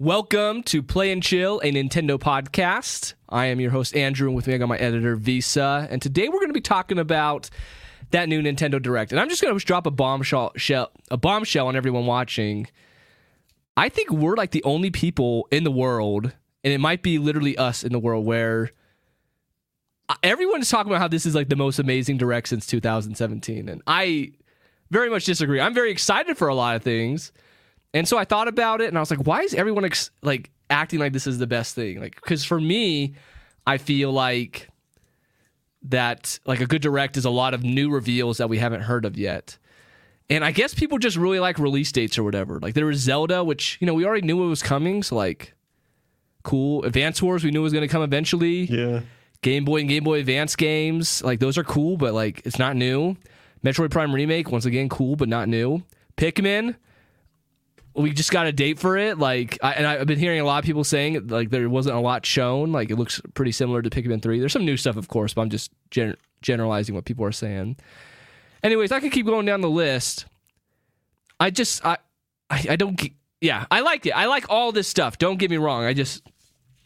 Welcome 0.00 0.62
to 0.62 0.80
Play 0.80 1.10
and 1.10 1.20
Chill, 1.20 1.58
a 1.58 1.72
Nintendo 1.72 2.20
podcast. 2.20 3.14
I 3.28 3.46
am 3.46 3.58
your 3.58 3.72
host, 3.72 3.96
Andrew, 3.96 4.28
and 4.28 4.36
with 4.36 4.46
me 4.46 4.54
I 4.54 4.58
got 4.58 4.68
my 4.68 4.76
editor, 4.76 5.16
Visa. 5.16 5.88
And 5.90 6.00
today 6.00 6.28
we're 6.28 6.38
going 6.38 6.50
to 6.50 6.54
be 6.54 6.60
talking 6.60 7.00
about 7.00 7.50
that 8.12 8.28
new 8.28 8.40
Nintendo 8.40 8.80
Direct. 8.80 9.10
And 9.10 9.20
I'm 9.20 9.28
just 9.28 9.42
going 9.42 9.58
to 9.58 9.64
drop 9.66 9.86
a 9.86 9.90
bombshell, 9.90 10.52
shell, 10.54 10.92
a 11.10 11.16
bombshell 11.16 11.66
on 11.66 11.74
everyone 11.74 12.06
watching. 12.06 12.68
I 13.76 13.88
think 13.88 14.12
we're 14.12 14.36
like 14.36 14.52
the 14.52 14.62
only 14.62 14.92
people 14.92 15.48
in 15.50 15.64
the 15.64 15.72
world, 15.72 16.32
and 16.62 16.72
it 16.72 16.78
might 16.78 17.02
be 17.02 17.18
literally 17.18 17.58
us 17.58 17.82
in 17.82 17.90
the 17.90 17.98
world, 17.98 18.24
where 18.24 18.70
uh, 20.08 20.14
everyone's 20.22 20.70
talking 20.70 20.92
about 20.92 21.00
how 21.00 21.08
this 21.08 21.26
is 21.26 21.34
like 21.34 21.48
the 21.48 21.56
most 21.56 21.80
amazing 21.80 22.18
Direct 22.18 22.46
since 22.46 22.68
2017. 22.68 23.68
And 23.68 23.82
I 23.88 24.30
very 24.92 25.10
much 25.10 25.24
disagree. 25.24 25.60
I'm 25.60 25.74
very 25.74 25.90
excited 25.90 26.38
for 26.38 26.46
a 26.46 26.54
lot 26.54 26.76
of 26.76 26.84
things. 26.84 27.32
And 27.94 28.06
so 28.06 28.18
I 28.18 28.24
thought 28.24 28.48
about 28.48 28.80
it 28.80 28.88
and 28.88 28.96
I 28.96 29.00
was 29.00 29.10
like, 29.10 29.26
why 29.26 29.42
is 29.42 29.54
everyone 29.54 29.84
ex- 29.84 30.10
like 30.22 30.50
acting 30.70 31.00
like 31.00 31.12
this 31.12 31.26
is 31.26 31.38
the 31.38 31.46
best 31.46 31.74
thing? 31.74 32.00
Like, 32.00 32.16
because 32.16 32.44
for 32.44 32.60
me, 32.60 33.14
I 33.66 33.78
feel 33.78 34.12
like 34.12 34.68
that 35.82 36.38
like 36.44 36.60
a 36.60 36.66
good 36.66 36.82
direct 36.82 37.16
is 37.16 37.24
a 37.24 37.30
lot 37.30 37.54
of 37.54 37.62
new 37.62 37.90
reveals 37.90 38.38
that 38.38 38.48
we 38.48 38.58
haven't 38.58 38.82
heard 38.82 39.04
of 39.04 39.16
yet. 39.16 39.58
And 40.30 40.44
I 40.44 40.52
guess 40.52 40.74
people 40.74 40.98
just 40.98 41.16
really 41.16 41.40
like 41.40 41.58
release 41.58 41.90
dates 41.90 42.18
or 42.18 42.24
whatever. 42.24 42.58
Like 42.60 42.74
there 42.74 42.86
was 42.86 42.98
Zelda, 42.98 43.42
which, 43.42 43.78
you 43.80 43.86
know, 43.86 43.94
we 43.94 44.04
already 44.04 44.26
knew 44.26 44.44
it 44.44 44.48
was 44.48 44.62
coming. 44.62 45.02
So 45.02 45.16
like, 45.16 45.54
cool. 46.42 46.84
Advance 46.84 47.22
Wars, 47.22 47.42
we 47.44 47.50
knew 47.50 47.60
it 47.60 47.64
was 47.64 47.72
going 47.72 47.86
to 47.86 47.92
come 47.92 48.02
eventually. 48.02 48.64
Yeah. 48.64 49.00
Game 49.40 49.64
Boy 49.64 49.80
and 49.80 49.88
Game 49.88 50.04
Boy 50.04 50.18
Advance 50.20 50.56
games, 50.56 51.22
like 51.22 51.38
those 51.38 51.56
are 51.56 51.64
cool, 51.64 51.96
but 51.96 52.12
like 52.12 52.42
it's 52.44 52.58
not 52.58 52.76
new. 52.76 53.16
Metroid 53.64 53.90
Prime 53.90 54.14
Remake, 54.14 54.50
once 54.50 54.64
again, 54.64 54.88
cool, 54.88 55.16
but 55.16 55.28
not 55.28 55.48
new. 55.48 55.82
Pikmin, 56.16 56.76
we 57.94 58.12
just 58.12 58.30
got 58.30 58.46
a 58.46 58.52
date 58.52 58.78
for 58.78 58.96
it. 58.96 59.18
Like, 59.18 59.58
I, 59.62 59.72
and 59.72 59.86
I've 59.86 60.06
been 60.06 60.18
hearing 60.18 60.40
a 60.40 60.44
lot 60.44 60.58
of 60.58 60.64
people 60.64 60.84
saying 60.84 61.26
like 61.28 61.50
there 61.50 61.68
wasn't 61.68 61.96
a 61.96 62.00
lot 62.00 62.24
shown. 62.24 62.72
Like, 62.72 62.90
it 62.90 62.96
looks 62.96 63.20
pretty 63.34 63.52
similar 63.52 63.82
to 63.82 63.90
Pikmin 63.90 64.22
Three. 64.22 64.38
There's 64.38 64.52
some 64.52 64.64
new 64.64 64.76
stuff, 64.76 64.96
of 64.96 65.08
course, 65.08 65.34
but 65.34 65.42
I'm 65.42 65.50
just 65.50 65.70
gen- 65.90 66.16
generalizing 66.42 66.94
what 66.94 67.04
people 67.04 67.24
are 67.24 67.32
saying. 67.32 67.76
Anyways, 68.62 68.92
I 68.92 69.00
can 69.00 69.10
keep 69.10 69.26
going 69.26 69.46
down 69.46 69.60
the 69.60 69.70
list. 69.70 70.26
I 71.40 71.50
just, 71.50 71.84
I, 71.84 71.98
I, 72.50 72.66
I 72.70 72.76
don't. 72.76 72.96
Get, 72.96 73.12
yeah, 73.40 73.66
I 73.70 73.80
like 73.80 74.04
it. 74.06 74.10
I 74.10 74.26
like 74.26 74.46
all 74.48 74.72
this 74.72 74.88
stuff. 74.88 75.18
Don't 75.18 75.38
get 75.38 75.50
me 75.50 75.58
wrong. 75.58 75.84
I 75.84 75.94
just, 75.94 76.22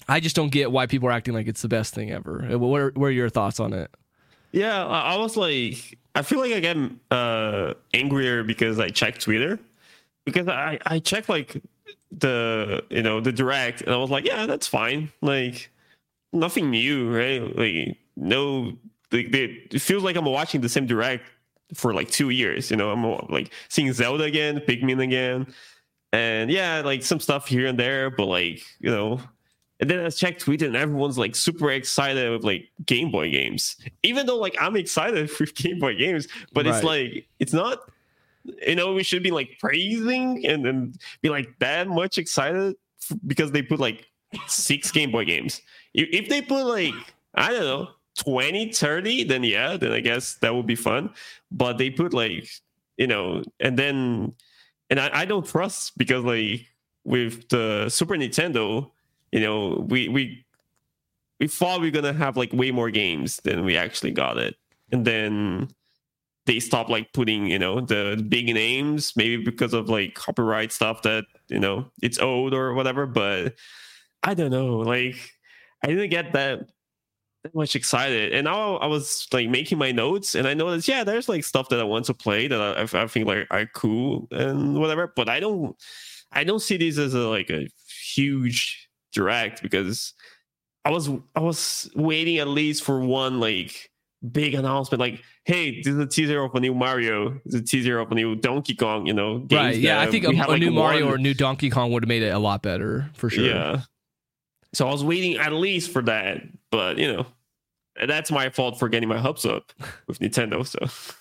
I 0.08 0.20
just 0.20 0.36
don't 0.36 0.50
get 0.50 0.70
why 0.70 0.86
people 0.86 1.08
are 1.08 1.12
acting 1.12 1.32
like 1.32 1.46
it's 1.46 1.62
the 1.62 1.68
best 1.68 1.94
thing 1.94 2.10
ever. 2.10 2.58
What 2.58 2.80
are, 2.80 2.90
what 2.94 3.06
are 3.06 3.10
your 3.10 3.30
thoughts 3.30 3.58
on 3.60 3.72
it? 3.72 3.90
Yeah, 4.52 4.84
I 4.84 5.16
was 5.16 5.38
like, 5.38 5.98
I 6.14 6.20
feel 6.20 6.40
like 6.40 6.52
I 6.52 6.60
get 6.60 6.76
uh, 7.10 7.72
angrier 7.94 8.42
because 8.44 8.78
I 8.78 8.90
check 8.90 9.16
Twitter 9.18 9.58
because 10.24 10.48
I 10.48 10.78
I 10.86 10.98
checked 10.98 11.28
like 11.28 11.60
the 12.10 12.84
you 12.90 13.02
know 13.02 13.20
the 13.20 13.32
direct 13.32 13.82
and 13.82 13.92
I 13.92 13.96
was 13.96 14.10
like, 14.10 14.24
yeah, 14.24 14.46
that's 14.46 14.66
fine. 14.66 15.10
Like 15.20 15.70
nothing 16.32 16.70
new, 16.70 17.14
right? 17.14 17.56
Like 17.56 17.98
no, 18.16 18.76
like, 19.10 19.34
it 19.34 19.80
feels 19.80 20.02
like 20.02 20.16
I'm 20.16 20.24
watching 20.24 20.60
the 20.60 20.68
same 20.68 20.86
direct 20.86 21.24
for 21.74 21.94
like 21.94 22.10
two 22.10 22.30
years. 22.30 22.70
You 22.70 22.76
know, 22.76 22.90
I'm 22.90 23.02
like 23.28 23.52
seeing 23.68 23.92
Zelda 23.92 24.24
again, 24.24 24.60
Pikmin 24.60 25.02
again, 25.02 25.52
and 26.12 26.50
yeah, 26.50 26.82
like 26.84 27.02
some 27.02 27.20
stuff 27.20 27.46
here 27.46 27.66
and 27.66 27.78
there, 27.78 28.10
but 28.10 28.26
like 28.26 28.62
you 28.80 28.90
know. 28.90 29.20
And 29.80 29.90
then 29.90 30.06
I 30.06 30.10
checked 30.10 30.42
Twitter 30.42 30.66
and 30.66 30.76
everyone's 30.76 31.18
like 31.18 31.34
super 31.34 31.68
excited 31.72 32.30
with 32.30 32.44
like 32.44 32.68
Game 32.86 33.10
Boy 33.10 33.32
games. 33.32 33.76
Even 34.04 34.26
though 34.26 34.38
like 34.38 34.54
I'm 34.60 34.76
excited 34.76 35.28
for 35.30 35.44
Game 35.46 35.80
Boy 35.80 35.96
games, 35.96 36.28
but 36.52 36.66
right. 36.66 36.74
it's 36.76 36.84
like 36.84 37.26
it's 37.40 37.52
not 37.52 37.80
you 38.44 38.74
know 38.74 38.92
we 38.92 39.02
should 39.02 39.22
be 39.22 39.30
like 39.30 39.56
praising 39.58 40.44
and 40.46 40.64
then 40.64 40.94
be 41.20 41.28
like 41.28 41.48
that 41.58 41.88
much 41.88 42.18
excited 42.18 42.76
because 43.26 43.50
they 43.52 43.62
put 43.62 43.80
like 43.80 44.06
six 44.46 44.90
game 44.90 45.10
boy 45.10 45.24
games. 45.24 45.60
If 45.94 46.28
they 46.28 46.42
put 46.42 46.64
like 46.64 46.94
i 47.34 47.50
don't 47.50 47.64
know 47.64 47.88
20 48.18 48.72
30 48.72 49.24
then 49.24 49.42
yeah 49.42 49.76
then 49.76 49.92
i 49.92 50.00
guess 50.00 50.34
that 50.34 50.54
would 50.54 50.66
be 50.66 50.76
fun. 50.76 51.10
But 51.50 51.78
they 51.78 51.90
put 51.90 52.12
like 52.12 52.48
you 52.96 53.06
know 53.06 53.42
and 53.60 53.78
then 53.78 54.32
and 54.90 55.00
i, 55.00 55.10
I 55.12 55.24
don't 55.24 55.46
trust 55.46 55.96
because 55.98 56.24
like 56.24 56.66
with 57.04 57.48
the 57.48 57.88
super 57.88 58.14
nintendo 58.14 58.90
you 59.32 59.40
know 59.40 59.84
we 59.88 60.08
we 60.08 60.44
we 61.42 61.48
thought 61.48 61.80
we 61.80 61.88
are 61.88 61.90
gonna 61.90 62.12
have 62.12 62.36
like 62.36 62.52
way 62.52 62.70
more 62.70 62.88
games 62.88 63.38
than 63.38 63.64
we 63.64 63.76
actually 63.76 64.12
got 64.12 64.38
it. 64.38 64.54
And 64.92 65.04
then 65.04 65.70
they 66.46 66.60
stop 66.60 66.88
like 66.88 67.12
putting 67.12 67.46
you 67.46 67.58
know 67.58 67.80
the 67.80 68.24
big 68.28 68.46
names 68.46 69.12
maybe 69.16 69.36
because 69.42 69.72
of 69.72 69.88
like 69.88 70.14
copyright 70.14 70.72
stuff 70.72 71.02
that 71.02 71.24
you 71.48 71.58
know 71.58 71.86
it's 72.02 72.18
old 72.18 72.54
or 72.54 72.74
whatever 72.74 73.06
but 73.06 73.54
i 74.22 74.34
don't 74.34 74.50
know 74.50 74.78
like 74.78 75.16
i 75.82 75.88
didn't 75.88 76.10
get 76.10 76.32
that 76.32 76.60
much 77.54 77.74
excited. 77.74 78.32
And 78.32 78.44
now 78.44 78.76
i 78.76 78.86
was 78.86 79.26
like 79.32 79.48
making 79.48 79.76
my 79.76 79.90
notes 79.90 80.36
and 80.36 80.46
i 80.46 80.54
noticed 80.54 80.86
yeah 80.86 81.02
there's 81.02 81.28
like 81.28 81.42
stuff 81.42 81.68
that 81.70 81.80
i 81.80 81.84
want 81.84 82.04
to 82.04 82.14
play 82.14 82.46
that 82.46 82.60
i, 82.60 83.02
I 83.02 83.06
think 83.08 83.26
like 83.26 83.48
are 83.50 83.66
cool 83.66 84.28
and 84.30 84.78
whatever 84.78 85.12
but 85.16 85.28
i 85.28 85.40
don't 85.40 85.76
i 86.30 86.44
don't 86.44 86.62
see 86.62 86.76
this 86.76 86.98
as 86.98 87.14
a 87.14 87.28
like 87.28 87.50
a 87.50 87.68
huge 88.14 88.88
direct 89.12 89.60
because 89.60 90.14
i 90.84 90.90
was 90.90 91.08
i 91.34 91.40
was 91.40 91.90
waiting 91.96 92.38
at 92.38 92.46
least 92.46 92.84
for 92.84 93.00
one 93.00 93.40
like 93.40 93.90
big 94.30 94.54
announcement 94.54 95.00
like 95.00 95.22
hey 95.44 95.82
this 95.82 95.92
is 95.92 95.98
a 95.98 96.06
teaser 96.06 96.42
of 96.42 96.54
a 96.54 96.60
new 96.60 96.74
mario. 96.74 97.40
It's 97.44 97.54
a 97.54 97.62
teaser 97.62 97.98
of 97.98 98.12
a 98.12 98.14
new 98.14 98.36
donkey 98.36 98.74
kong 98.74 99.06
you 99.06 99.14
know 99.14 99.46
right 99.50 99.76
yeah 99.76 100.00
i 100.00 100.06
think 100.06 100.24
a, 100.24 100.28
a 100.28 100.46
like 100.46 100.60
new 100.60 100.70
mario 100.70 101.06
one... 101.06 101.14
or 101.14 101.16
a 101.16 101.20
new 101.20 101.34
donkey 101.34 101.70
kong 101.70 101.92
would 101.92 102.04
have 102.04 102.08
made 102.08 102.22
it 102.22 102.30
a 102.30 102.38
lot 102.38 102.62
better 102.62 103.10
for 103.14 103.30
sure. 103.30 103.44
Yeah. 103.44 103.82
So 104.72 104.88
i 104.88 104.92
was 104.92 105.04
waiting 105.04 105.36
at 105.36 105.52
least 105.52 105.90
for 105.90 106.02
that 106.02 106.42
but 106.70 106.98
you 106.98 107.12
know 107.12 107.26
that's 108.06 108.30
my 108.30 108.48
fault 108.50 108.78
for 108.78 108.88
getting 108.88 109.08
my 109.08 109.18
hopes 109.18 109.44
up 109.44 109.72
with 110.06 110.18
nintendo 110.20 110.66
so. 110.66 111.12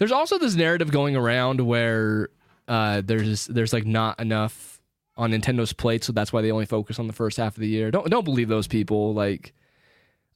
There's 0.00 0.12
also 0.12 0.38
this 0.38 0.54
narrative 0.54 0.90
going 0.90 1.14
around 1.14 1.60
where 1.60 2.30
uh, 2.66 3.02
there's 3.04 3.46
there's 3.48 3.74
like 3.74 3.84
not 3.84 4.18
enough 4.18 4.80
on 5.18 5.30
nintendo's 5.30 5.74
plate 5.74 6.02
so 6.02 6.10
that's 6.14 6.32
why 6.32 6.40
they 6.40 6.50
only 6.50 6.64
focus 6.64 6.98
on 6.98 7.06
the 7.06 7.12
first 7.12 7.36
half 7.36 7.54
of 7.54 7.60
the 7.60 7.68
year. 7.68 7.90
Don't 7.90 8.08
don't 8.08 8.24
believe 8.24 8.48
those 8.48 8.66
people 8.66 9.12
like 9.12 9.52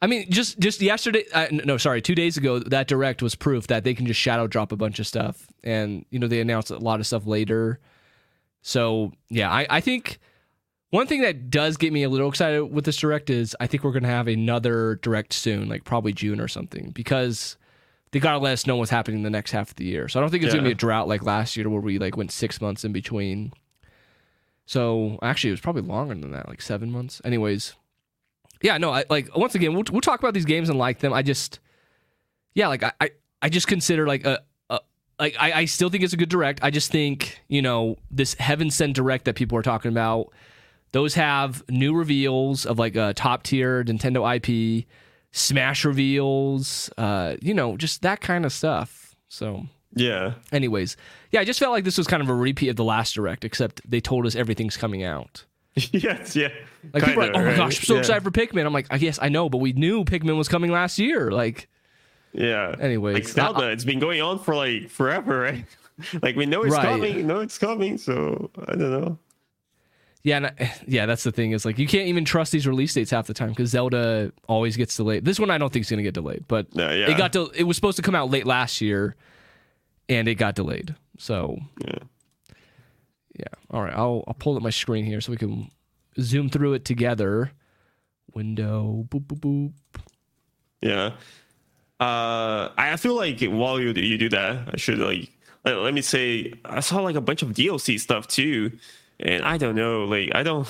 I 0.05 0.07
mean, 0.07 0.31
just 0.31 0.59
just 0.59 0.83
yesterday, 0.83 1.25
uh, 1.33 1.47
no, 1.51 1.79
sorry, 1.79 2.03
two 2.03 2.15
days 2.15 2.37
ago, 2.37 2.59
that 2.59 2.89
direct 2.89 3.23
was 3.23 3.35
proof 3.35 3.69
that 3.69 3.85
they 3.85 3.95
can 3.95 4.05
just 4.05 4.21
shadow 4.21 4.47
drop 4.47 4.71
a 4.71 4.77
bunch 4.77 4.99
of 4.99 5.07
stuff, 5.07 5.47
and 5.63 6.05
you 6.11 6.19
know 6.19 6.27
they 6.27 6.43
announced 6.43 6.71
a 6.71 6.77
lot 6.77 7.01
of 7.01 7.07
stuff 7.07 7.27
later. 7.27 7.81
So 8.61 9.13
yeah, 9.31 9.51
I, 9.51 9.67
I 9.71 9.81
think 9.81 10.19
one 10.91 11.07
thing 11.07 11.23
that 11.23 11.49
does 11.49 11.79
get 11.79 11.91
me 11.91 12.03
a 12.03 12.11
little 12.11 12.29
excited 12.29 12.67
with 12.67 12.85
this 12.85 12.99
direct 12.99 13.31
is 13.31 13.57
I 13.61 13.67
think 13.67 13.83
we're 13.83 13.93
gonna 13.93 14.09
have 14.09 14.29
another 14.29 14.97
direct 14.97 15.33
soon, 15.33 15.71
like 15.71 15.85
probably 15.85 16.13
June 16.13 16.39
or 16.39 16.49
something, 16.49 16.91
because 16.91 17.57
they 18.11 18.21
gotta 18.21 18.37
let 18.37 18.53
us 18.53 18.67
know 18.67 18.77
what's 18.77 18.91
happening 18.91 19.21
in 19.21 19.25
the 19.25 19.31
next 19.31 19.53
half 19.53 19.71
of 19.71 19.77
the 19.77 19.87
year. 19.87 20.07
So 20.09 20.21
I 20.21 20.23
don't 20.23 20.29
think 20.29 20.45
it's 20.45 20.53
yeah. 20.53 20.59
gonna 20.59 20.69
be 20.69 20.73
a 20.73 20.75
drought 20.75 21.09
like 21.09 21.23
last 21.23 21.57
year 21.57 21.71
where 21.71 21.81
we 21.81 21.99
like 21.99 22.15
went 22.15 22.31
six 22.31 22.61
months 22.61 22.85
in 22.85 22.93
between. 22.93 23.55
So 24.67 25.19
actually, 25.23 25.49
it 25.49 25.55
was 25.55 25.61
probably 25.61 25.81
longer 25.81 26.15
than 26.15 26.33
that, 26.33 26.47
like 26.47 26.61
seven 26.61 26.91
months. 26.91 27.23
Anyways, 27.25 27.75
yeah, 28.63 28.79
no, 28.79 28.91
I 28.91 29.05
like 29.11 29.37
once 29.37 29.55
again, 29.55 29.75
we'll 29.75 29.85
we'll 29.91 30.01
talk 30.01 30.21
about 30.21 30.35
these 30.35 30.45
games 30.45 30.69
and 30.69 30.79
like 30.79 31.01
them. 31.01 31.13
I 31.13 31.23
just, 31.23 31.61
yeah, 32.55 32.69
like 32.69 32.83
I 32.83 32.93
I, 33.01 33.11
I 33.43 33.49
just 33.49 33.67
consider 33.67 34.07
like 34.07 34.25
a. 34.25 34.43
Like 35.17 35.37
I, 35.39 35.53
I 35.53 35.65
still 35.67 35.91
think 35.91 36.03
it's 36.03 36.13
a 36.13 36.17
good 36.17 36.29
direct. 36.29 36.59
I 36.65 36.71
just 36.71 36.91
think 36.91 37.41
you 37.47 37.63
know 37.63 37.99
this 38.11 38.35
heaven 38.35 38.69
sent 38.69 38.97
direct 38.97 39.27
that 39.27 39.37
people 39.37 39.57
are 39.57 39.63
talking 39.63 39.93
about. 39.93 40.33
Those 40.91 41.15
have 41.15 41.63
new 41.69 41.95
reveals 41.95 42.67
of 42.67 42.81
like 42.81 42.97
a 42.97 43.15
top 43.15 43.45
tier 43.45 43.85
Nintendo 43.85 44.37
IP, 44.37 44.87
Smash 45.31 45.85
reveals, 45.85 46.91
uh, 46.99 47.37
you 47.41 47.55
know, 47.55 47.77
just 47.77 48.03
that 48.03 48.21
kind 48.21 48.45
of 48.45 48.53
stuff. 48.53 49.15
So 49.29 49.67
yeah. 49.95 50.35
Anyways, 50.53 50.97
yeah, 51.31 51.41
I 51.41 51.45
just 51.45 51.59
felt 51.59 51.73
like 51.73 51.85
this 51.85 51.99
was 51.99 52.07
kind 52.07 52.23
of 52.23 52.29
a 52.29 52.35
repeat 52.35 52.69
of 52.69 52.77
the 52.77 52.85
last 52.85 53.15
direct, 53.15 53.45
except 53.45 53.89
they 53.89 54.01
told 54.01 54.27
us 54.27 54.35
everything's 54.35 54.77
coming 54.77 55.03
out. 55.03 55.45
yes, 55.93 56.37
yeah. 56.37 56.49
Like 56.93 57.05
Kinda, 57.05 57.07
people 57.07 57.23
are 57.23 57.27
like, 57.27 57.37
oh 57.37 57.39
my 57.39 57.45
right? 57.47 57.57
gosh, 57.57 57.79
I'm 57.79 57.85
so 57.85 57.95
yeah. 57.95 58.01
excited 58.01 58.23
for 58.23 58.31
Pikmin. 58.31 58.65
I'm 58.65 58.73
like, 58.73 58.87
yes, 58.99 59.19
I 59.21 59.29
know, 59.29 59.49
but 59.49 59.59
we 59.59 59.73
knew 59.73 60.05
Pikmin 60.05 60.37
was 60.37 60.49
coming 60.49 60.71
last 60.71 60.99
year. 60.99 61.31
Like, 61.31 61.69
yeah. 62.33 62.75
Anyway, 62.81 63.15
like 63.15 63.29
Zelda, 63.29 63.71
it's 63.71 63.85
been 63.85 63.99
going 63.99 64.21
on 64.21 64.39
for 64.39 64.55
like 64.55 64.89
forever, 64.89 65.41
right? 65.41 65.65
like 66.23 66.37
we 66.37 66.47
know 66.47 66.63
it's 66.63 66.75
right. 66.75 66.85
coming, 66.85 67.27
know 67.27 67.41
it's 67.41 67.59
coming. 67.59 67.99
So 67.99 68.51
I 68.67 68.73
don't 68.73 68.91
know. 68.91 69.19
Yeah, 70.23 70.51
I, 70.59 70.73
yeah, 70.87 71.07
that's 71.07 71.23
the 71.23 71.33
thing 71.33 71.53
is 71.53 71.65
like 71.65 71.79
you 71.79 71.87
can't 71.87 72.09
even 72.09 72.25
trust 72.25 72.53
these 72.53 72.67
release 72.67 72.95
dates 72.95 73.11
half 73.11 73.27
the 73.27 73.35
time 73.35 73.51
because 73.51 73.71
Zelda 73.71 74.33
always 74.49 74.77
gets 74.77 74.97
delayed. 74.97 75.25
This 75.25 75.39
one 75.39 75.51
I 75.51 75.59
don't 75.59 75.73
think 75.73 75.85
is 75.85 75.91
gonna 75.91 76.03
get 76.03 76.15
delayed, 76.15 76.45
but 76.49 76.67
yeah. 76.73 76.91
it 76.91 77.17
got 77.17 77.33
to, 77.35 77.51
it 77.55 77.65
was 77.65 77.77
supposed 77.77 77.97
to 77.97 78.03
come 78.03 78.15
out 78.15 78.31
late 78.31 78.47
last 78.47 78.81
year, 78.81 79.17
and 80.09 80.29
it 80.29 80.35
got 80.37 80.55
delayed. 80.55 80.95
So 81.19 81.59
yeah. 81.87 81.99
Yeah. 83.39 83.47
All 83.71 83.83
right. 83.83 83.95
I'll 83.95 84.25
I'll 84.27 84.35
pull 84.35 84.57
up 84.57 84.63
my 84.63 84.71
screen 84.71 85.05
here 85.05 85.21
so 85.21 85.33
we 85.33 85.39
can 85.39 85.71
zoom 86.21 86.49
through 86.49 86.75
it 86.75 86.85
together. 86.85 87.53
Window. 88.33 89.07
Boop 89.09 89.27
boop 89.27 89.41
boop. 89.41 89.73
Yeah. 90.81 91.13
Uh, 92.01 92.71
I 92.77 92.97
feel 92.97 93.15
like 93.15 93.41
while 93.45 93.81
you 93.81 93.93
you 93.93 94.19
do 94.19 94.29
that, 94.31 94.71
I 94.75 94.77
should 94.77 94.99
like 94.99 95.31
let, 95.65 95.77
let 95.79 95.95
me 95.95 96.03
say 96.03 96.53
I 96.65 96.81
saw 96.81 97.01
like 97.01 97.17
a 97.17 97.21
bunch 97.21 97.43
of 97.43 97.51
DLC 97.51 97.99
stuff 97.99 98.27
too. 98.29 98.73
and 99.21 99.43
I 99.45 99.57
don't 99.59 99.75
know, 99.77 100.05
like 100.05 100.31
I 100.35 100.43
don't, 100.43 100.69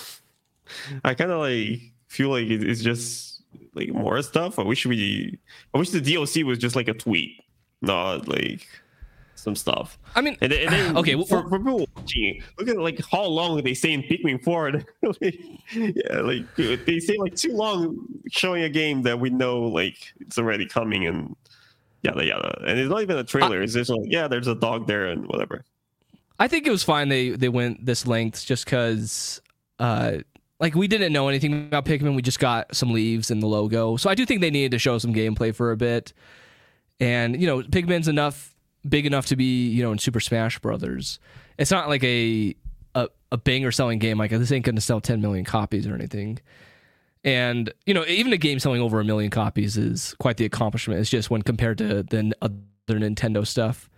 I 1.05 1.15
kind 1.15 1.31
of 1.31 1.41
like 1.41 1.81
feel 2.09 2.31
like 2.31 2.47
it's 2.49 2.83
just 2.83 3.43
like 3.75 3.89
more 3.93 4.21
stuff. 4.23 4.59
I 4.59 4.63
wish 4.63 4.87
we, 4.87 5.39
I 5.75 5.79
wish 5.79 5.91
the 5.91 6.01
DLC 6.01 6.45
was 6.45 6.59
just 6.59 6.77
like 6.77 6.89
a 6.89 6.95
tweet, 6.95 7.41
not 7.83 8.29
like 8.29 8.67
some 9.45 9.55
stuff. 9.55 9.99
I 10.17 10.23
mean, 10.23 10.37
and, 10.41 10.53
and 10.53 10.73
then 10.73 10.97
okay, 10.97 11.15
for, 11.25 11.49
for 11.49 11.59
people 11.59 11.87
watching, 11.95 12.43
look 12.59 12.69
at 12.69 12.79
like 12.79 13.01
how 13.13 13.25
long 13.25 13.63
they 13.63 13.75
stay 13.75 13.93
in 13.93 14.03
Pikmin 14.03 14.43
4. 14.43 14.73
like, 15.03 15.41
yeah, 15.73 16.21
like 16.21 16.57
they 16.57 16.99
stay 16.99 17.17
like 17.19 17.37
too 17.37 17.53
long 17.53 18.09
showing 18.31 18.65
a 18.65 18.71
game 18.71 19.03
that 19.03 19.21
we 19.21 19.31
know 19.31 19.61
like 19.61 20.15
it's 20.21 20.39
already 20.39 20.67
coming 20.67 21.07
and 21.07 21.37
yada 22.03 22.25
yada. 22.25 22.59
And 22.67 22.79
it's 22.79 22.91
not 22.91 23.03
even 23.03 23.19
a 23.19 23.25
trailer. 23.25 23.61
I, 23.61 23.65
it's 23.65 23.75
just 23.75 23.91
like 23.91 24.01
yeah, 24.05 24.27
there's 24.27 24.49
a 24.49 24.55
dog 24.55 24.87
there 24.87 25.07
and 25.07 25.27
whatever. 25.27 25.63
I 26.39 26.49
think 26.49 26.67
it 26.67 26.71
was 26.71 26.83
fine 26.83 27.11
they 27.11 27.31
they 27.31 27.51
went 27.51 27.85
this 27.85 28.07
length 28.07 28.45
just 28.45 28.65
because 28.65 29.41
uh 29.79 30.19
like 30.59 30.75
we 30.75 30.89
didn't 30.89 31.13
know 31.13 31.29
anything 31.29 31.67
about 31.67 31.85
Pikmin. 31.85 32.17
We 32.17 32.23
just 32.23 32.41
got 32.41 32.75
some 32.75 32.93
leaves 32.93 33.31
and 33.31 33.43
the 33.43 33.47
logo. 33.47 33.97
So 33.99 34.09
I 34.09 34.15
do 34.15 34.25
think 34.25 34.41
they 34.41 34.51
needed 34.51 34.71
to 34.71 34.79
show 34.79 34.97
some 34.99 35.13
gameplay 35.13 35.55
for 35.55 35.71
a 35.71 35.77
bit. 35.77 36.15
And 36.99 37.39
you 37.39 37.47
know, 37.47 37.61
Pikmin's 37.61 38.09
enough 38.09 38.54
big 38.89 39.07
enough 39.07 39.27
to 39.27 39.37
be 39.37 39.69
you 39.69 39.83
know 39.83 39.93
in 39.93 39.99
Super 39.99 40.21
Smash 40.21 40.59
Brothers. 40.59 41.19
It's 41.59 41.71
not 41.71 41.89
like 41.89 42.05
a 42.05 42.55
a, 42.95 43.09
a 43.33 43.37
banger 43.37 43.73
selling 43.73 43.99
game. 43.99 44.19
Like 44.19 44.31
this 44.31 44.53
ain't 44.53 44.65
going 44.65 44.77
to 44.77 44.81
sell 44.81 45.01
10 45.01 45.21
million 45.21 45.45
copies 45.45 45.87
or 45.87 45.95
anything. 45.95 46.39
And 47.25 47.73
you 47.87 47.95
know, 47.95 48.05
even 48.07 48.33
a 48.33 48.37
game 48.37 48.59
selling 48.59 48.81
over 48.81 49.01
a 49.01 49.05
million 49.05 49.31
copies 49.31 49.77
is 49.77 50.15
quite 50.19 50.37
the 50.37 50.45
accomplishment. 50.45 51.01
It's 51.01 51.11
just 51.11 51.31
when 51.31 51.43
compared 51.43 51.79
to 51.79 52.03
the 52.03 52.33
other 52.43 52.55
Nintendo 52.89 53.47
stuff. 53.47 53.89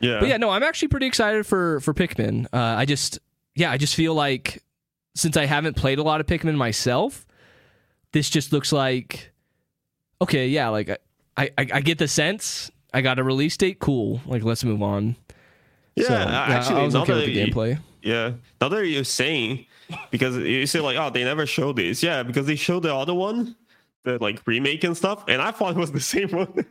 Yeah. 0.00 0.18
But 0.20 0.28
yeah, 0.30 0.36
no, 0.38 0.50
I'm 0.50 0.62
actually 0.62 0.88
pretty 0.88 1.06
excited 1.06 1.46
for 1.46 1.80
for 1.80 1.94
Pikmin. 1.94 2.46
Uh, 2.46 2.58
I 2.58 2.86
just 2.86 3.18
yeah, 3.54 3.70
I 3.70 3.76
just 3.76 3.94
feel 3.94 4.14
like 4.14 4.62
since 5.14 5.36
I 5.36 5.44
haven't 5.44 5.76
played 5.76 5.98
a 5.98 6.02
lot 6.02 6.20
of 6.20 6.26
Pikmin 6.26 6.56
myself, 6.56 7.26
this 8.12 8.30
just 8.30 8.52
looks 8.52 8.72
like 8.72 9.32
okay, 10.20 10.48
yeah, 10.48 10.70
like 10.70 10.90
I 11.36 11.50
I, 11.58 11.66
I 11.74 11.80
get 11.82 11.98
the 11.98 12.08
sense. 12.08 12.70
I 12.92 13.00
got 13.00 13.18
a 13.18 13.24
release 13.24 13.56
date. 13.56 13.78
Cool. 13.78 14.20
Like 14.26 14.42
let's 14.42 14.64
move 14.64 14.82
on. 14.82 15.16
Yeah, 15.94 16.06
so, 16.06 16.14
actually, 16.14 16.80
I 16.80 16.84
was 16.84 16.94
okay 16.94 17.14
with 17.14 17.26
the 17.26 17.36
gameplay. 17.36 17.78
Yeah, 18.02 18.32
now 18.60 18.68
that 18.68 18.86
you're 18.86 19.04
saying, 19.04 19.66
because 20.10 20.36
you 20.36 20.66
say 20.66 20.80
like, 20.80 20.96
oh, 20.96 21.10
they 21.10 21.22
never 21.22 21.46
showed 21.46 21.76
this. 21.76 22.02
Yeah, 22.02 22.22
because 22.22 22.46
they 22.46 22.56
showed 22.56 22.82
the 22.82 22.94
other 22.94 23.14
one, 23.14 23.54
the 24.04 24.18
like 24.18 24.40
remake 24.46 24.84
and 24.84 24.96
stuff, 24.96 25.24
and 25.28 25.42
I 25.42 25.50
thought 25.50 25.76
it 25.76 25.78
was 25.78 25.92
the 25.92 26.00
same 26.00 26.30
one 26.30 26.52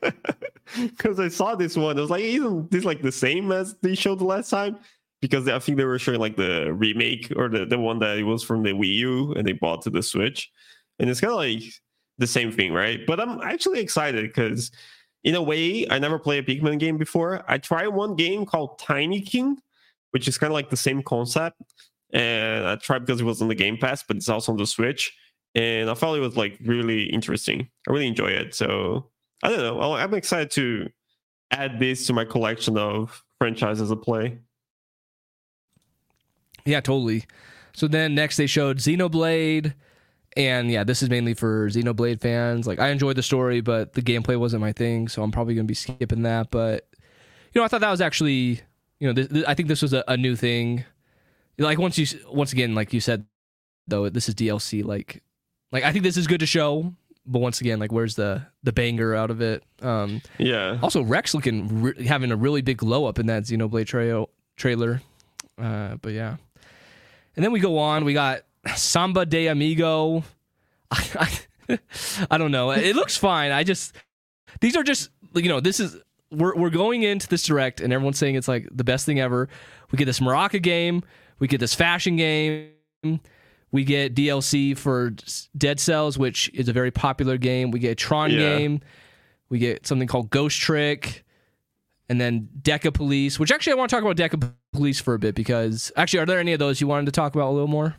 because 0.87 1.19
I 1.19 1.27
saw 1.27 1.55
this 1.55 1.77
one. 1.77 1.97
I 1.97 2.01
was 2.01 2.09
like, 2.09 2.23
isn't 2.23 2.71
this 2.71 2.83
like 2.83 3.01
the 3.01 3.11
same 3.11 3.51
as 3.51 3.75
they 3.81 3.95
showed 3.95 4.19
the 4.19 4.25
last 4.25 4.49
time? 4.49 4.77
Because 5.21 5.47
I 5.47 5.59
think 5.59 5.77
they 5.77 5.85
were 5.85 5.99
showing 5.99 6.19
like 6.19 6.35
the 6.35 6.73
remake 6.73 7.31
or 7.35 7.47
the, 7.47 7.65
the 7.65 7.77
one 7.77 7.99
that 7.99 8.17
it 8.17 8.23
was 8.23 8.43
from 8.43 8.63
the 8.63 8.71
Wii 8.71 8.95
U 8.95 9.33
and 9.33 9.47
they 9.47 9.53
bought 9.53 9.83
to 9.83 9.91
the 9.91 10.01
Switch, 10.01 10.51
and 10.99 11.09
it's 11.09 11.21
kind 11.21 11.31
of 11.31 11.37
like 11.37 11.61
the 12.17 12.27
same 12.27 12.51
thing, 12.51 12.73
right? 12.73 12.99
But 13.05 13.19
I'm 13.19 13.39
actually 13.41 13.79
excited 13.79 14.23
because 14.23 14.71
in 15.23 15.35
a 15.35 15.41
way, 15.41 15.87
I 15.89 15.99
never 15.99 16.17
played 16.17 16.47
a 16.47 16.55
Pikmin 16.55 16.79
game 16.79 16.97
before. 16.97 17.43
I 17.47 17.57
tried 17.57 17.89
one 17.89 18.15
game 18.15 18.45
called 18.45 18.79
Tinykin, 18.79 19.57
which 20.11 20.27
is 20.27 20.37
kind 20.37 20.51
of 20.51 20.55
like 20.55 20.69
the 20.69 20.77
same 20.77 21.03
concept. 21.03 21.61
And 22.13 22.65
I 22.65 22.75
tried 22.75 23.05
because 23.05 23.21
it 23.21 23.25
was 23.25 23.41
on 23.41 23.47
the 23.47 23.55
Game 23.55 23.77
Pass, 23.77 24.03
but 24.03 24.17
it's 24.17 24.29
also 24.29 24.51
on 24.51 24.57
the 24.57 24.67
Switch. 24.67 25.15
And 25.55 25.89
I 25.89 25.93
felt 25.93 26.17
it 26.17 26.21
was 26.21 26.37
like 26.37 26.57
really 26.63 27.03
interesting. 27.03 27.69
I 27.87 27.91
really 27.91 28.07
enjoy 28.07 28.27
it. 28.27 28.55
So 28.55 29.09
I 29.43 29.49
don't 29.49 29.59
know. 29.59 29.93
I'm 29.93 30.13
excited 30.13 30.51
to 30.51 30.89
add 31.51 31.79
this 31.79 32.07
to 32.07 32.13
my 32.13 32.25
collection 32.25 32.77
of 32.77 33.23
franchises 33.37 33.89
to 33.89 33.95
play. 33.95 34.39
Yeah, 36.65 36.81
totally. 36.81 37.25
So 37.73 37.87
then 37.87 38.15
next 38.15 38.37
they 38.37 38.47
showed 38.47 38.77
Xenoblade. 38.77 39.73
And 40.37 40.71
yeah, 40.71 40.83
this 40.83 41.03
is 41.03 41.09
mainly 41.09 41.33
for 41.33 41.67
Xenoblade 41.69 42.21
fans. 42.21 42.65
Like 42.65 42.79
I 42.79 42.89
enjoyed 42.89 43.17
the 43.17 43.23
story, 43.23 43.61
but 43.61 43.93
the 43.93 44.01
gameplay 44.01 44.37
wasn't 44.37 44.61
my 44.61 44.71
thing, 44.71 45.07
so 45.07 45.23
I'm 45.23 45.31
probably 45.31 45.55
gonna 45.55 45.65
be 45.65 45.73
skipping 45.73 46.23
that. 46.23 46.51
But 46.51 46.87
you 47.53 47.59
know, 47.59 47.65
I 47.65 47.67
thought 47.67 47.81
that 47.81 47.91
was 47.91 48.01
actually, 48.01 48.61
you 48.99 49.11
know, 49.11 49.43
I 49.47 49.53
think 49.53 49.67
this 49.67 49.81
was 49.81 49.93
a, 49.93 50.03
a 50.07 50.15
new 50.15 50.35
thing. 50.35 50.85
Like 51.57 51.79
once 51.79 51.97
you, 51.97 52.07
once 52.31 52.53
again, 52.53 52.73
like 52.75 52.93
you 52.93 53.01
said, 53.01 53.25
though, 53.87 54.07
this 54.09 54.29
is 54.29 54.35
DLC. 54.35 54.85
Like, 54.85 55.21
like 55.71 55.83
I 55.83 55.91
think 55.91 56.03
this 56.03 56.15
is 56.17 56.27
good 56.27 56.39
to 56.39 56.45
show, 56.45 56.93
but 57.25 57.39
once 57.39 57.59
again, 57.59 57.79
like 57.79 57.91
where's 57.91 58.15
the 58.15 58.43
the 58.63 58.71
banger 58.71 59.13
out 59.13 59.31
of 59.31 59.41
it? 59.41 59.63
Um, 59.81 60.21
yeah. 60.37 60.79
Also, 60.81 61.01
Rex 61.01 61.33
looking 61.33 61.83
re- 61.83 62.05
having 62.05 62.31
a 62.31 62.37
really 62.37 62.61
big 62.61 62.77
glow 62.77 63.05
up 63.05 63.19
in 63.19 63.25
that 63.27 63.43
Xenoblade 63.43 63.85
tra- 63.87 64.25
trailer. 64.55 65.01
Uh, 65.61 65.95
but 65.95 66.13
yeah, 66.13 66.37
and 67.35 67.43
then 67.43 67.51
we 67.51 67.59
go 67.59 67.77
on. 67.77 68.05
We 68.05 68.13
got 68.13 68.43
Samba 68.75 69.25
de 69.25 69.47
Amigo. 69.47 70.23
I, 70.89 71.29
I, 71.69 71.79
I 72.29 72.37
don't 72.37 72.51
know. 72.51 72.71
It 72.71 72.95
looks 72.95 73.17
fine. 73.17 73.51
I 73.51 73.63
just 73.63 73.95
these 74.59 74.75
are 74.75 74.83
just 74.83 75.09
you 75.33 75.49
know 75.49 75.59
this 75.59 75.79
is 75.79 75.97
we're 76.31 76.55
we're 76.55 76.69
going 76.69 77.03
into 77.03 77.27
this 77.27 77.43
direct 77.43 77.81
and 77.81 77.91
everyone's 77.93 78.17
saying 78.17 78.35
it's 78.35 78.47
like 78.47 78.67
the 78.71 78.83
best 78.83 79.05
thing 79.05 79.19
ever. 79.19 79.49
We 79.91 79.97
get 79.97 80.05
this 80.05 80.19
Maraca 80.19 80.61
game. 80.61 81.03
We 81.39 81.47
get 81.47 81.59
this 81.59 81.73
fashion 81.73 82.15
game. 82.15 82.71
We 83.71 83.83
get 83.83 84.15
DLC 84.15 84.77
for 84.77 85.13
Dead 85.57 85.79
Cells, 85.79 86.17
which 86.17 86.49
is 86.53 86.67
a 86.67 86.73
very 86.73 86.91
popular 86.91 87.37
game. 87.37 87.71
We 87.71 87.79
get 87.79 87.91
a 87.91 87.95
Tron 87.95 88.31
yeah. 88.31 88.57
game. 88.57 88.81
We 89.49 89.59
get 89.59 89.87
something 89.87 90.07
called 90.07 90.29
Ghost 90.29 90.59
Trick. 90.59 91.23
And 92.09 92.19
then 92.19 92.49
Decapolice, 92.61 93.39
which 93.39 93.53
actually 93.53 93.71
I 93.71 93.75
want 93.77 93.89
to 93.89 93.95
talk 93.95 94.03
about 94.03 94.17
Deca 94.17 94.53
Police 94.73 94.99
for 94.99 95.13
a 95.13 95.19
bit 95.19 95.33
because 95.33 95.93
actually, 95.95 96.19
are 96.19 96.25
there 96.25 96.39
any 96.39 96.51
of 96.51 96.59
those 96.59 96.81
you 96.81 96.87
wanted 96.87 97.05
to 97.05 97.13
talk 97.13 97.33
about 97.33 97.49
a 97.49 97.53
little 97.53 97.69
more? 97.69 97.95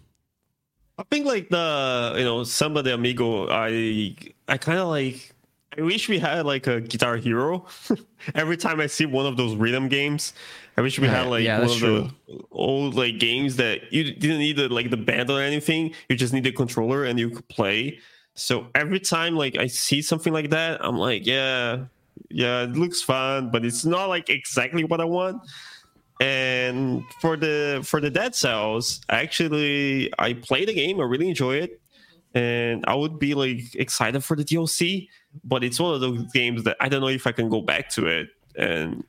I 0.99 1.05
think 1.11 1.27
like 1.27 1.49
the 1.49 2.15
you 2.17 2.25
know 2.25 2.45
Samba 2.45 2.83
de 2.83 2.95
Amigo, 2.95 3.49
I 3.49 4.17
I 4.49 4.57
kind 4.59 4.79
of 4.79 4.89
like. 4.89 5.35
I 5.77 5.81
wish 5.81 6.07
we 6.07 6.19
had 6.19 6.45
like 6.45 6.67
a 6.67 6.83
Guitar 6.83 7.17
Hero. 7.17 7.65
Every 8.35 8.59
time 8.59 8.79
I 8.79 8.87
see 8.87 9.07
one 9.07 9.25
of 9.25 9.39
those 9.39 9.55
rhythm 9.55 9.89
games, 9.89 10.35
I 10.77 10.83
wish 10.83 10.99
we 10.99 11.07
had 11.09 11.29
like 11.29 11.45
yeah, 11.45 11.61
one 11.61 11.71
of 11.71 11.77
true. 11.79 12.11
the 12.29 12.41
old 12.51 12.95
like 12.95 13.19
games 13.19 13.57
that 13.57 13.91
you 13.91 14.13
didn't 14.13 14.39
need 14.39 14.57
the, 14.57 14.69
like 14.69 14.91
the 14.91 14.99
band 14.99 15.31
or 15.31 15.41
anything. 15.41 15.95
You 16.11 16.17
just 16.17 16.35
need 16.35 16.45
the 16.45 16.53
controller 16.53 17.05
and 17.05 17.19
you 17.19 17.31
could 17.31 17.49
play. 17.49 18.01
So 18.35 18.67
every 18.75 19.01
time 19.01 19.35
like 19.35 19.57
I 19.57 19.67
see 19.67 20.03
something 20.03 20.33
like 20.33 20.51
that, 20.51 20.85
I'm 20.85 20.99
like, 20.99 21.27
yeah, 21.27 21.85
yeah, 22.31 22.65
it 22.65 22.73
looks 22.73 23.01
fun, 23.03 23.51
but 23.51 23.65
it's 23.65 23.85
not 23.85 24.11
like 24.11 24.29
exactly 24.29 24.85
what 24.85 25.01
I 25.01 25.05
want. 25.05 25.43
And 26.23 27.03
for 27.21 27.37
the 27.37 27.83
for 27.85 28.01
the 28.01 28.09
Dead 28.09 28.37
Cells, 28.37 29.01
actually, 29.09 30.13
I 30.21 30.35
play 30.35 30.65
the 30.65 30.73
game. 30.73 31.01
I 31.01 31.03
really 31.03 31.29
enjoy 31.29 31.57
it, 31.57 31.81
and 32.33 32.85
I 32.87 32.95
would 32.95 33.19
be 33.19 33.35
like 33.35 33.75
excited 33.75 34.23
for 34.23 34.37
the 34.37 34.45
DLC. 34.45 35.09
But 35.43 35.65
it's 35.65 35.81
one 35.81 35.95
of 35.95 36.01
those 36.01 36.31
games 36.33 36.63
that 36.63 36.77
I 36.79 36.89
don't 36.89 37.01
know 37.01 37.09
if 37.09 37.27
I 37.27 37.33
can 37.33 37.49
go 37.49 37.61
back 37.61 37.89
to 37.91 38.07
it. 38.07 38.29
And 38.55 39.03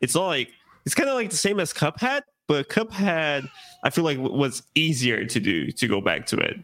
it's 0.00 0.14
not 0.14 0.26
like 0.26 0.52
it's 0.86 0.94
kind 0.94 1.08
of 1.08 1.16
like 1.16 1.30
the 1.30 1.36
same 1.36 1.58
as 1.58 1.72
Cuphead, 1.72 2.22
but 2.46 2.68
Cuphead 2.68 3.48
I 3.82 3.90
feel 3.90 4.04
like 4.04 4.18
was 4.18 4.62
easier 4.76 5.24
to 5.24 5.40
do 5.40 5.72
to 5.72 5.88
go 5.88 6.00
back 6.00 6.26
to 6.26 6.36
it. 6.36 6.56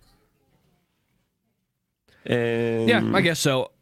And 2.26 2.88
yeah, 2.88 3.10
I 3.12 3.22
guess 3.22 3.40
so. 3.40 3.72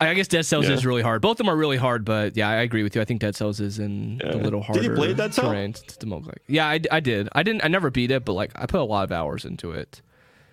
I 0.00 0.14
guess 0.14 0.28
Dead 0.28 0.46
Cells 0.46 0.66
yeah. 0.66 0.74
is 0.74 0.86
really 0.86 1.02
hard. 1.02 1.20
Both 1.20 1.32
of 1.32 1.38
them 1.38 1.50
are 1.50 1.56
really 1.56 1.76
hard, 1.76 2.04
but 2.04 2.36
yeah, 2.36 2.48
I 2.48 2.56
agree 2.56 2.82
with 2.82 2.96
you. 2.96 3.02
I 3.02 3.04
think 3.04 3.20
Dead 3.20 3.36
Cells 3.36 3.60
is 3.60 3.78
in 3.78 4.20
yeah. 4.24 4.34
a 4.34 4.36
little 4.36 4.62
harder. 4.62 4.80
Did 4.80 4.90
you 4.90 4.94
play 4.96 5.12
Dead 5.12 5.34
Cells? 5.34 5.80
To, 5.82 5.98
to 5.98 6.14
like. 6.16 6.42
Yeah, 6.46 6.66
I, 6.66 6.80
I 6.90 7.00
did. 7.00 7.28
I 7.32 7.42
didn't. 7.42 7.64
I 7.64 7.68
never 7.68 7.90
beat 7.90 8.10
it, 8.10 8.24
but 8.24 8.32
like 8.32 8.50
I 8.54 8.66
put 8.66 8.80
a 8.80 8.84
lot 8.84 9.04
of 9.04 9.12
hours 9.12 9.44
into 9.44 9.72
it. 9.72 10.00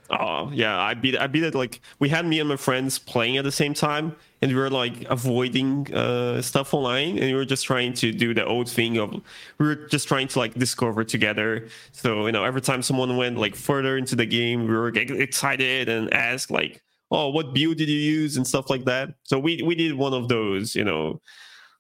Oh 0.10 0.52
yeah, 0.54 0.80
I 0.80 0.94
beat. 0.94 1.18
I 1.18 1.28
beat 1.28 1.44
it. 1.44 1.56
Like 1.56 1.82
we 2.00 2.10
had 2.10 2.26
me 2.26 2.40
and 2.40 2.48
my 2.48 2.56
friends 2.56 2.98
playing 2.98 3.38
at 3.38 3.44
the 3.44 3.52
same 3.52 3.74
time, 3.74 4.16
and 4.42 4.52
we 4.52 4.58
were 4.58 4.70
like 4.70 5.06
avoiding 5.10 5.94
uh, 5.94 6.42
stuff 6.42 6.74
online, 6.74 7.18
and 7.18 7.26
we 7.26 7.34
were 7.34 7.46
just 7.46 7.66
trying 7.66 7.94
to 7.94 8.12
do 8.12 8.34
the 8.34 8.46
old 8.46 8.70
thing 8.70 8.98
of 8.98 9.14
we 9.58 9.66
were 9.66 9.76
just 9.76 10.08
trying 10.08 10.28
to 10.30 10.40
like 10.40 10.54
discover 10.56 11.04
together. 11.04 11.68
So 11.92 12.26
you 12.26 12.32
know, 12.32 12.46
every 12.46 12.62
time 12.62 12.82
someone 12.82 13.18
went 13.18 13.38
like 13.38 13.56
further 13.56 13.98
into 13.98 14.16
the 14.16 14.26
game, 14.26 14.68
we 14.68 14.76
were 14.76 14.90
excited 14.90 15.90
and 15.90 16.14
asked 16.14 16.52
like 16.52 16.82
oh, 17.12 17.30
what 17.30 17.54
build 17.54 17.78
did 17.78 17.90
you 17.90 18.00
use 18.00 18.38
and 18.38 18.48
stuff 18.48 18.70
like 18.70 18.86
that. 18.86 19.10
So 19.24 19.40
we 19.40 19.62
we 19.62 19.76
did 19.76 19.94
one 19.96 20.14
of 20.14 20.28
those, 20.28 20.76
you 20.76 20.84
know, 20.84 21.22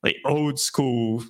like 0.03 0.17
old 0.25 0.60
school 0.60 1.24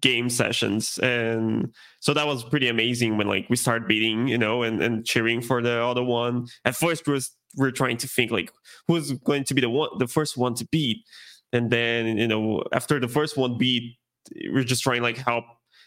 game 0.00 0.30
sessions. 0.30 0.98
And 0.98 1.74
so 2.00 2.14
that 2.14 2.26
was 2.26 2.44
pretty 2.44 2.68
amazing 2.68 3.16
when 3.16 3.26
like 3.26 3.48
we 3.50 3.56
started 3.56 3.88
beating 3.88 4.28
you 4.28 4.38
know 4.38 4.62
and, 4.62 4.82
and 4.82 5.04
cheering 5.04 5.40
for 5.40 5.62
the 5.62 5.82
other 5.82 6.04
one. 6.04 6.46
At 6.64 6.76
first 6.76 7.06
we 7.06 7.14
was 7.14 7.34
we 7.56 7.66
are 7.66 7.72
trying 7.72 7.96
to 7.98 8.08
think 8.08 8.30
like 8.30 8.52
who's 8.86 9.12
going 9.12 9.44
to 9.44 9.54
be 9.54 9.60
the 9.60 9.70
one 9.70 9.90
the 9.98 10.08
first 10.08 10.36
one 10.36 10.54
to 10.54 10.66
beat. 10.70 10.98
And 11.52 11.70
then 11.70 12.18
you 12.18 12.28
know 12.28 12.62
after 12.72 13.00
the 13.00 13.08
first 13.08 13.36
one 13.36 13.58
beat 13.58 13.96
we're 14.52 14.64
just 14.64 14.82
trying 14.82 15.02
like 15.02 15.16
help 15.16 15.44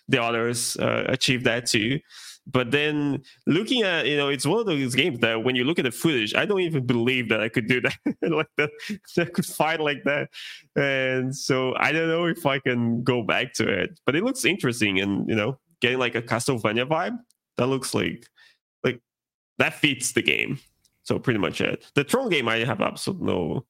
the 0.08 0.22
others 0.22 0.76
uh, 0.78 1.06
achieve 1.08 1.44
that 1.44 1.68
too 1.68 2.00
but 2.48 2.72
then 2.72 3.22
looking 3.46 3.84
at, 3.84 4.08
you 4.08 4.18
know, 4.18 4.30
it's 4.30 4.46
one 4.46 4.60
of 4.60 4.66
those 4.66 4.96
games 4.96 5.20
that 5.20 5.44
when 5.44 5.56
you 5.56 5.64
look 5.64 5.80
at 5.80 5.86
the 5.86 5.92
footage, 5.92 6.34
I 6.36 6.46
don't 6.46 6.62
even 6.62 6.86
believe 6.86 7.30
that 7.30 7.42
I 7.42 7.50
could 7.50 7.68
do 7.68 7.82
that, 7.82 7.98
like 8.22 8.50
that, 8.58 8.72
I 9.18 9.26
could 9.26 9.46
fight 9.46 9.80
like 9.80 10.04
that. 10.06 10.30
And 10.76 11.36
so 11.36 11.76
I 11.78 11.92
don't 11.92 12.08
know 12.08 12.26
if 12.26 12.46
I 12.46 12.60
can 12.60 13.04
go 13.04 13.22
back 13.22 13.54
to 13.54 13.68
it, 13.68 14.00
but 14.06 14.16
it 14.16 14.24
looks 14.24 14.44
interesting 14.44 15.00
and, 15.00 15.28
you 15.30 15.36
know, 15.36 15.60
getting 15.82 16.00
like 16.00 16.16
a 16.16 16.22
Castlevania 16.22 16.88
vibe. 16.88 17.18
That 17.58 17.68
looks 17.68 17.94
like 17.94 18.26
like 18.84 19.02
that 19.58 19.76
fits 19.76 20.14
the 20.14 20.22
game. 20.22 20.60
So 21.04 21.20
pretty 21.20 21.40
much 21.40 21.62
it. 21.62 21.86
The 21.96 22.04
Tron 22.04 22.30
game, 22.30 22.48
I 22.48 22.58
have 22.60 22.82
absolutely 22.82 23.28
no 23.28 23.66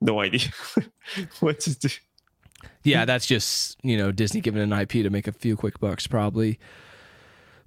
no 0.00 0.20
idea 0.20 0.48
what 1.40 1.60
to 1.60 1.78
do. 1.78 1.88
Yeah, 2.82 3.04
that's 3.04 3.26
just 3.26 3.76
you 3.82 3.96
know 3.96 4.12
Disney 4.12 4.40
giving 4.40 4.62
an 4.62 4.72
IP 4.72 4.90
to 4.90 5.10
make 5.10 5.26
a 5.26 5.32
few 5.32 5.56
quick 5.56 5.80
bucks, 5.80 6.06
probably. 6.06 6.58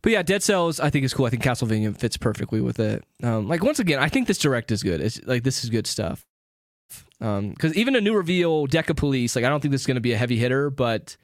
But 0.04 0.12
yeah, 0.12 0.22
Dead 0.22 0.44
Cells 0.44 0.80
I 0.80 0.90
think 0.90 1.06
is 1.06 1.14
cool. 1.14 1.26
I 1.26 1.30
think 1.30 1.42
Castlevania 1.42 1.98
fits 1.98 2.18
perfectly 2.18 2.62
with 2.62 2.80
it. 2.80 3.04
Um, 3.24 3.48
like 3.48 3.64
once 3.64 3.80
again, 3.80 4.00
I 4.00 4.10
think 4.10 4.28
this 4.28 4.38
direct 4.38 4.72
is 4.72 4.84
good. 4.84 5.02
It's 5.02 5.20
like 5.24 5.44
this 5.44 5.64
is 5.64 5.70
good 5.70 5.88
stuff. 5.88 6.26
Because 7.20 7.72
um, 7.72 7.74
even 7.74 7.96
a 7.96 8.02
new 8.02 8.14
reveal, 8.14 8.68
Decapolice, 8.68 9.36
like 9.36 9.46
I 9.46 9.50
don't 9.50 9.62
think 9.62 9.72
this 9.72 9.82
is 9.82 9.88
going 9.88 9.96
to 9.96 10.02
be 10.02 10.12
a 10.12 10.18
heavy 10.18 10.38
hitter, 10.38 10.70
but 10.70 11.16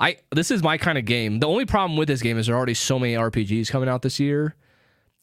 I 0.00 0.16
this 0.32 0.50
is 0.50 0.60
my 0.62 0.76
kind 0.76 0.98
of 0.98 1.04
game. 1.04 1.38
The 1.38 1.46
only 1.46 1.66
problem 1.66 1.96
with 1.96 2.08
this 2.08 2.20
game 2.20 2.36
is 2.36 2.46
there 2.46 2.56
are 2.56 2.58
already 2.58 2.74
so 2.74 2.98
many 2.98 3.14
RPGs 3.14 3.70
coming 3.70 3.88
out 3.88 4.02
this 4.02 4.18
year, 4.18 4.56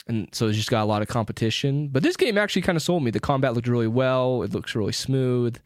and 0.08 0.30
so 0.32 0.48
it's 0.48 0.56
just 0.56 0.70
got 0.70 0.84
a 0.84 0.86
lot 0.86 1.02
of 1.02 1.10
competition. 1.10 1.90
But 1.90 2.04
this 2.04 2.16
game 2.16 2.38
actually 2.38 2.62
kind 2.62 2.78
of 2.78 2.82
sold 2.82 3.04
me. 3.04 3.12
The 3.12 3.20
combat 3.20 3.54
looked 3.54 3.68
really 3.68 3.88
well. 3.88 4.44
It 4.44 4.54
looks 4.54 4.76
really 4.76 4.94
smooth. 4.94 5.58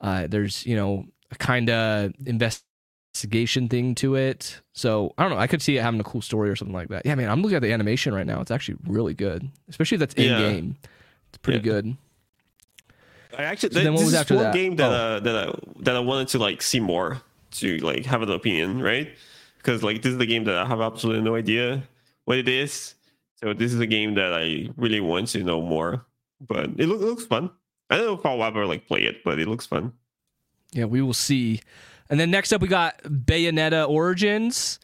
Uh, 0.00 0.26
there's 0.26 0.66
you 0.66 0.74
know 0.74 1.04
a 1.30 1.36
kind 1.36 1.70
of 1.70 2.12
investigation 3.10 3.68
thing 3.68 3.94
to 3.96 4.14
it. 4.14 4.60
So 4.72 5.12
I 5.18 5.22
don't 5.22 5.32
know. 5.32 5.38
I 5.38 5.46
could 5.46 5.62
see 5.62 5.76
it 5.76 5.82
having 5.82 6.00
a 6.00 6.04
cool 6.04 6.22
story 6.22 6.48
or 6.48 6.56
something 6.56 6.74
like 6.74 6.88
that. 6.88 7.04
Yeah, 7.04 7.14
man. 7.14 7.28
I'm 7.28 7.42
looking 7.42 7.56
at 7.56 7.62
the 7.62 7.72
animation 7.72 8.14
right 8.14 8.26
now. 8.26 8.40
It's 8.40 8.50
actually 8.50 8.78
really 8.86 9.14
good, 9.14 9.50
especially 9.68 9.96
if 9.96 10.00
that's 10.00 10.14
in 10.14 10.38
game. 10.38 10.76
It's 11.28 11.38
pretty 11.38 11.58
yeah. 11.58 11.72
good. 11.72 11.96
I 13.36 13.44
actually 13.44 13.70
so 13.70 13.82
then 13.82 13.94
what 13.94 14.04
was 14.04 14.14
after 14.14 14.34
one 14.34 14.44
that? 14.44 14.54
game 14.54 14.76
that 14.76 14.90
oh. 14.90 14.94
uh, 14.94 15.20
that 15.20 15.36
I, 15.36 15.54
that 15.80 15.96
I 15.96 16.00
wanted 16.00 16.28
to 16.28 16.38
like 16.38 16.62
see 16.62 16.80
more 16.80 17.20
to 17.52 17.78
like 17.78 18.06
have 18.06 18.22
an 18.22 18.30
opinion, 18.30 18.82
right? 18.82 19.10
Because 19.58 19.82
like 19.82 20.02
this 20.02 20.12
is 20.12 20.18
the 20.18 20.26
game 20.26 20.44
that 20.44 20.56
I 20.56 20.66
have 20.66 20.80
absolutely 20.80 21.22
no 21.22 21.34
idea 21.34 21.82
what 22.24 22.38
it 22.38 22.48
is. 22.48 22.94
So 23.36 23.54
this 23.54 23.72
is 23.72 23.80
a 23.80 23.86
game 23.86 24.14
that 24.14 24.34
I 24.34 24.68
really 24.76 25.00
want 25.00 25.28
to 25.28 25.42
know 25.42 25.60
more. 25.60 26.04
But 26.40 26.70
it, 26.78 26.86
look, 26.86 27.00
it 27.00 27.04
looks 27.04 27.26
fun. 27.26 27.50
I 27.88 27.96
don't 27.96 28.06
know 28.06 28.14
if 28.14 28.26
I'll 28.26 28.42
ever 28.44 28.66
like 28.66 28.86
play 28.86 29.02
it, 29.02 29.22
but 29.24 29.38
it 29.38 29.48
looks 29.48 29.66
fun. 29.66 29.92
Yeah, 30.72 30.84
we 30.84 31.02
will 31.02 31.14
see. 31.14 31.60
And 32.10 32.20
then 32.20 32.30
next 32.30 32.52
up, 32.52 32.60
we 32.60 32.68
got 32.68 33.02
Bayonetta 33.04 33.88
Origins 33.88 34.78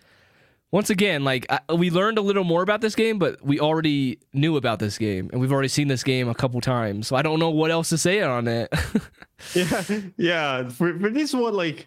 once 0.73 0.90
again, 0.90 1.25
like 1.25 1.47
we 1.73 1.90
learned 1.90 2.18
a 2.18 2.21
little 2.21 2.45
more 2.45 2.62
about 2.62 2.80
this 2.80 2.95
game, 2.95 3.18
but 3.18 3.42
we 3.45 3.61
already 3.61 4.18
knew 4.33 4.56
about 4.56 4.78
this 4.78 4.99
game, 4.99 5.30
and 5.33 5.40
we've 5.40 5.52
already 5.52 5.68
seen 5.68 5.88
this 5.88 6.02
game 6.02 6.28
a 6.28 6.35
couple 6.35 6.61
times. 6.61 7.06
So 7.06 7.16
I 7.16 7.23
don't 7.23 7.38
know 7.38 7.50
what 7.50 7.71
else 7.71 7.88
to 7.90 7.99
say 7.99 8.21
on 8.21 8.49
it. 8.49 8.75
yeah, 9.54 9.85
yeah. 10.16 10.68
For, 10.68 10.99
for 10.99 11.09
this 11.11 11.33
one, 11.33 11.54
like 11.54 11.87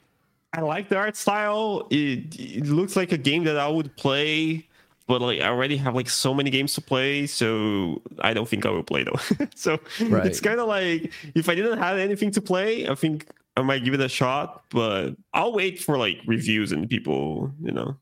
I 0.53 0.61
like 0.61 0.89
the 0.89 0.97
art 0.97 1.17
style. 1.17 1.87
It, 1.91 2.39
it 2.39 2.65
looks 2.67 2.95
like 2.95 3.11
a 3.11 3.17
game 3.17 3.43
that 3.43 3.57
I 3.57 3.67
would 3.67 3.95
play, 3.97 4.67
but 5.07 5.21
like 5.21 5.41
I 5.41 5.49
already 5.49 5.75
have 5.77 5.93
like 5.93 6.09
so 6.09 6.33
many 6.33 6.49
games 6.49 6.73
to 6.75 6.81
play, 6.81 7.27
so 7.27 8.01
I 8.19 8.33
don't 8.33 8.47
think 8.47 8.65
I 8.65 8.69
will 8.69 8.83
play 8.83 9.03
though. 9.03 9.19
so 9.55 9.77
right. 9.99 10.25
it's 10.25 10.39
kind 10.39 10.59
of 10.59 10.67
like 10.67 11.11
if 11.35 11.49
I 11.49 11.53
didn't 11.55 11.79
have 11.79 11.97
anything 11.97 12.31
to 12.31 12.41
play, 12.41 12.87
I 12.87 12.95
think 12.95 13.27
I 13.59 13.63
might 13.63 13.83
give 13.83 13.93
it 13.93 14.01
a 14.01 14.09
shot, 14.09 14.63
but 14.71 15.11
I'll 15.33 15.53
wait 15.53 15.79
for 15.79 15.97
like 15.97 16.19
reviews 16.25 16.71
and 16.71 16.89
people, 16.89 17.51
you 17.61 17.71
know 17.71 17.97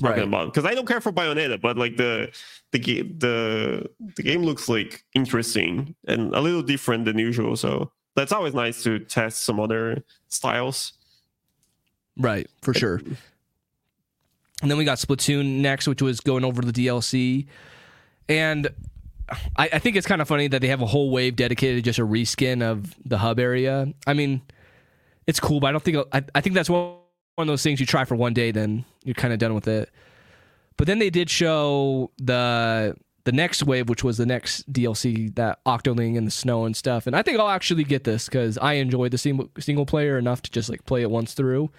talking 0.00 0.18
right. 0.18 0.28
about 0.28 0.52
because 0.52 0.64
I 0.64 0.74
don't 0.74 0.86
care 0.86 1.00
for 1.00 1.12
Bayonetta, 1.12 1.60
but 1.60 1.76
like 1.76 1.96
the 1.96 2.30
the 2.72 2.78
game 2.78 3.18
the 3.18 3.88
the 4.16 4.22
game 4.22 4.42
looks 4.42 4.68
like 4.68 5.04
interesting 5.14 5.94
and 6.06 6.34
a 6.34 6.40
little 6.40 6.62
different 6.62 7.04
than 7.04 7.18
usual. 7.18 7.56
So 7.56 7.90
that's 8.14 8.32
always 8.32 8.54
nice 8.54 8.82
to 8.84 9.00
test 9.00 9.42
some 9.44 9.60
other 9.60 10.04
styles. 10.28 10.92
Right, 12.16 12.48
for 12.62 12.74
sure. 12.74 13.00
And 14.60 14.68
then 14.68 14.76
we 14.76 14.84
got 14.84 14.98
Splatoon 14.98 15.60
next, 15.60 15.86
which 15.86 16.02
was 16.02 16.18
going 16.18 16.44
over 16.44 16.62
the 16.62 16.72
DLC, 16.72 17.46
and 18.28 18.68
I, 19.56 19.68
I 19.74 19.78
think 19.78 19.94
it's 19.94 20.06
kind 20.06 20.20
of 20.20 20.26
funny 20.26 20.48
that 20.48 20.60
they 20.60 20.66
have 20.66 20.82
a 20.82 20.86
whole 20.86 21.10
wave 21.10 21.36
dedicated 21.36 21.76
to 21.76 21.82
just 21.82 22.00
a 22.00 22.06
reskin 22.06 22.62
of 22.62 22.92
the 23.04 23.18
hub 23.18 23.38
area. 23.38 23.92
I 24.04 24.14
mean, 24.14 24.42
it's 25.28 25.38
cool, 25.38 25.60
but 25.60 25.68
I 25.68 25.72
don't 25.72 25.84
think 25.84 25.98
I, 26.12 26.24
I 26.34 26.40
think 26.40 26.54
that's 26.54 26.70
one 26.70 26.96
of 27.36 27.46
those 27.46 27.62
things 27.62 27.78
you 27.78 27.86
try 27.86 28.04
for 28.04 28.16
one 28.16 28.32
day, 28.32 28.50
then 28.50 28.84
you're 29.04 29.14
kind 29.14 29.32
of 29.32 29.38
done 29.38 29.54
with 29.54 29.68
it. 29.68 29.90
But 30.78 30.86
then 30.86 30.98
they 30.98 31.10
did 31.10 31.28
show 31.28 32.10
the 32.16 32.96
the 33.24 33.32
next 33.32 33.62
wave, 33.62 33.90
which 33.90 34.02
was 34.02 34.16
the 34.16 34.24
next 34.24 34.72
DLC, 34.72 35.34
that 35.34 35.62
Octoling 35.66 36.16
and 36.16 36.26
the 36.26 36.30
snow 36.30 36.64
and 36.64 36.74
stuff. 36.74 37.06
And 37.06 37.14
I 37.14 37.20
think 37.20 37.38
I'll 37.38 37.50
actually 37.50 37.84
get 37.84 38.04
this 38.04 38.24
because 38.24 38.56
I 38.56 38.74
enjoy 38.74 39.10
the 39.10 39.18
single 39.18 39.50
single 39.60 39.84
player 39.84 40.16
enough 40.16 40.40
to 40.42 40.50
just 40.50 40.70
like 40.70 40.86
play 40.86 41.02
it 41.02 41.10
once 41.10 41.34
through. 41.34 41.70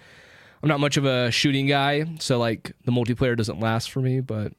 I'm 0.62 0.68
not 0.68 0.78
much 0.78 0.96
of 0.96 1.04
a 1.04 1.32
shooting 1.32 1.66
guy, 1.66 2.04
so 2.20 2.38
like 2.38 2.72
the 2.84 2.92
multiplayer 2.92 3.36
doesn't 3.36 3.58
last 3.58 3.90
for 3.90 4.00
me. 4.00 4.20
But 4.20 4.52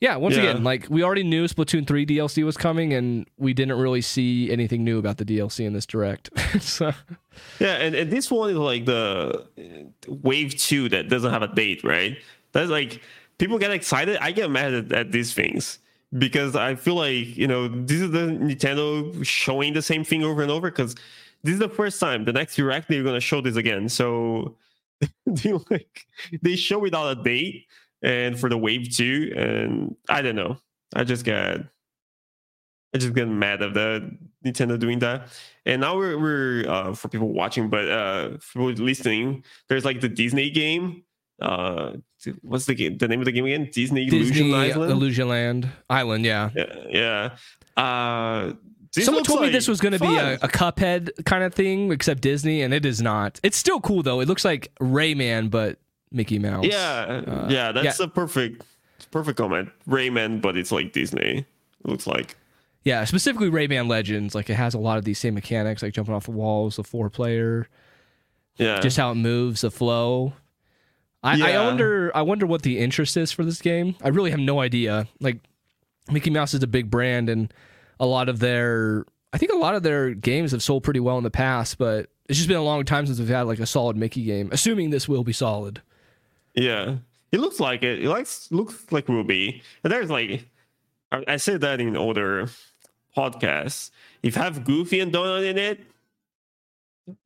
yeah, 0.00 0.14
once 0.16 0.36
yeah. 0.36 0.42
again, 0.42 0.62
like 0.62 0.86
we 0.88 1.02
already 1.02 1.24
knew 1.24 1.46
Splatoon 1.46 1.86
3 1.86 2.06
DLC 2.06 2.44
was 2.44 2.56
coming, 2.56 2.92
and 2.92 3.26
we 3.36 3.52
didn't 3.52 3.78
really 3.78 4.00
see 4.00 4.50
anything 4.50 4.84
new 4.84 4.98
about 4.98 5.16
the 5.16 5.24
DLC 5.24 5.66
in 5.66 5.72
this 5.72 5.86
direct. 5.86 6.30
so. 6.60 6.92
Yeah, 7.58 7.74
and, 7.74 7.94
and 7.94 8.10
this 8.10 8.30
one 8.30 8.50
is 8.50 8.56
like 8.56 8.84
the 8.84 9.46
wave 10.06 10.56
two 10.56 10.88
that 10.90 11.08
doesn't 11.08 11.32
have 11.32 11.42
a 11.42 11.48
date, 11.48 11.82
right? 11.82 12.16
That's 12.52 12.70
like 12.70 13.02
people 13.38 13.58
get 13.58 13.72
excited. 13.72 14.18
I 14.18 14.30
get 14.30 14.50
mad 14.50 14.72
at, 14.72 14.92
at 14.92 15.12
these 15.12 15.32
things 15.32 15.80
because 16.16 16.54
I 16.54 16.76
feel 16.76 16.94
like 16.94 17.36
you 17.36 17.48
know 17.48 17.66
this 17.66 18.00
is 18.00 18.12
the 18.12 18.26
Nintendo 18.28 19.24
showing 19.24 19.72
the 19.74 19.82
same 19.82 20.04
thing 20.04 20.22
over 20.22 20.42
and 20.42 20.50
over 20.50 20.70
because 20.70 20.94
this 21.42 21.54
is 21.54 21.58
the 21.58 21.68
first 21.68 21.98
time. 21.98 22.24
The 22.24 22.32
next 22.32 22.54
direct 22.54 22.88
they're 22.88 23.02
gonna 23.02 23.20
show 23.20 23.40
this 23.40 23.56
again, 23.56 23.88
so 23.88 24.56
they 25.26 25.52
like 25.70 26.06
they 26.40 26.54
show 26.54 26.78
without 26.78 27.18
a 27.18 27.22
date 27.22 27.66
and 28.02 28.38
for 28.38 28.48
the 28.48 28.58
wave 28.58 28.94
two, 28.94 29.32
and 29.36 29.96
I 30.08 30.22
don't 30.22 30.36
know. 30.36 30.58
I 30.94 31.04
just 31.04 31.24
got 31.24 31.60
I 32.94 32.98
just 32.98 33.14
get 33.14 33.28
mad 33.28 33.62
of 33.62 33.74
the 33.74 34.16
Nintendo 34.44 34.78
doing 34.78 34.98
that. 35.00 35.28
And 35.66 35.80
now 35.80 35.96
we're, 35.96 36.18
we're 36.18 36.68
uh, 36.68 36.94
for 36.94 37.08
people 37.08 37.28
watching, 37.28 37.68
but 37.68 37.88
uh, 37.88 38.38
for 38.40 38.72
listening, 38.72 39.44
there's 39.68 39.84
like 39.84 40.00
the 40.00 40.08
Disney 40.08 40.50
game. 40.50 41.02
Uh, 41.40 41.96
what's 42.40 42.66
the 42.66 42.74
game? 42.74 42.96
The 42.98 43.06
name 43.06 43.20
of 43.20 43.26
the 43.26 43.32
game 43.32 43.44
again? 43.44 43.68
Disney, 43.72 44.06
Disney 44.06 44.50
Illusion 44.50 44.54
Island. 44.54 44.92
Illusion 44.92 45.28
Land 45.28 45.68
Island. 45.90 46.24
Yeah. 46.24 46.50
Yeah. 46.56 47.36
yeah. 47.76 47.82
Uh, 47.82 48.54
Someone 48.90 49.22
told 49.22 49.40
like 49.40 49.48
me 49.48 49.52
this 49.52 49.68
was 49.68 49.80
going 49.80 49.92
to 49.92 49.98
be 49.98 50.16
a, 50.16 50.34
a 50.36 50.48
Cuphead 50.48 51.10
kind 51.26 51.44
of 51.44 51.54
thing, 51.54 51.92
except 51.92 52.22
Disney, 52.22 52.62
and 52.62 52.72
it 52.72 52.86
is 52.86 53.02
not. 53.02 53.38
It's 53.42 53.56
still 53.56 53.80
cool 53.80 54.02
though. 54.02 54.20
It 54.20 54.28
looks 54.28 54.44
like 54.44 54.72
Rayman, 54.80 55.50
but 55.50 55.78
Mickey 56.10 56.38
Mouse. 56.38 56.64
Yeah, 56.64 57.22
uh, 57.26 57.46
yeah, 57.50 57.72
that's 57.72 57.98
yeah. 57.98 58.06
a 58.06 58.08
perfect, 58.08 58.62
perfect 59.10 59.38
comment. 59.38 59.70
Rayman, 59.88 60.40
but 60.40 60.56
it's 60.56 60.72
like 60.72 60.92
Disney. 60.92 61.38
It 61.38 61.46
looks 61.84 62.06
like. 62.06 62.36
Yeah, 62.84 63.04
specifically 63.04 63.50
Rayman 63.50 63.88
Legends. 63.88 64.34
Like 64.34 64.48
it 64.50 64.54
has 64.54 64.74
a 64.74 64.78
lot 64.78 64.98
of 64.98 65.04
these 65.04 65.18
same 65.18 65.34
mechanics, 65.34 65.82
like 65.82 65.92
jumping 65.92 66.14
off 66.14 66.24
the 66.24 66.30
walls, 66.30 66.76
the 66.76 66.84
four 66.84 67.10
player. 67.10 67.68
Yeah. 68.56 68.80
Just 68.80 68.96
how 68.96 69.10
it 69.10 69.16
moves, 69.16 69.60
the 69.60 69.70
flow. 69.70 70.32
I, 71.22 71.36
yeah. 71.36 71.46
I 71.46 71.64
wonder. 71.64 72.10
I 72.14 72.22
wonder 72.22 72.46
what 72.46 72.62
the 72.62 72.78
interest 72.78 73.16
is 73.16 73.32
for 73.32 73.44
this 73.44 73.60
game. 73.60 73.96
I 74.02 74.08
really 74.08 74.30
have 74.30 74.40
no 74.40 74.60
idea. 74.60 75.06
Like 75.20 75.38
Mickey 76.10 76.30
Mouse 76.30 76.54
is 76.54 76.62
a 76.62 76.66
big 76.66 76.90
brand, 76.90 77.28
and 77.28 77.52
a 78.00 78.06
lot 78.06 78.28
of 78.28 78.38
their, 78.38 79.04
I 79.32 79.38
think 79.38 79.52
a 79.52 79.56
lot 79.56 79.74
of 79.74 79.82
their 79.82 80.14
games 80.14 80.52
have 80.52 80.62
sold 80.62 80.84
pretty 80.84 81.00
well 81.00 81.18
in 81.18 81.24
the 81.24 81.30
past, 81.30 81.78
but 81.78 82.08
it's 82.28 82.38
just 82.38 82.48
been 82.48 82.56
a 82.56 82.62
long 82.62 82.84
time 82.84 83.06
since 83.06 83.18
we've 83.18 83.28
had 83.28 83.42
like 83.42 83.58
a 83.58 83.66
solid 83.66 83.96
Mickey 83.96 84.24
game. 84.24 84.48
Assuming 84.52 84.90
this 84.90 85.08
will 85.08 85.24
be 85.24 85.32
solid. 85.32 85.82
Yeah, 86.58 86.96
it 87.30 87.40
looks 87.40 87.60
like 87.60 87.82
it. 87.82 88.04
It 88.04 88.08
likes 88.08 88.50
looks 88.50 88.90
like 88.90 89.08
Ruby. 89.08 89.62
And 89.84 89.92
there's 89.92 90.10
like, 90.10 90.46
I, 91.12 91.24
I 91.28 91.36
said 91.36 91.60
that 91.60 91.80
in 91.80 91.96
other 91.96 92.48
podcasts. 93.16 93.90
If 94.22 94.36
you 94.36 94.42
have 94.42 94.64
Goofy 94.64 95.00
and 95.00 95.12
Donut 95.12 95.48
in 95.48 95.58
it, 95.58 95.80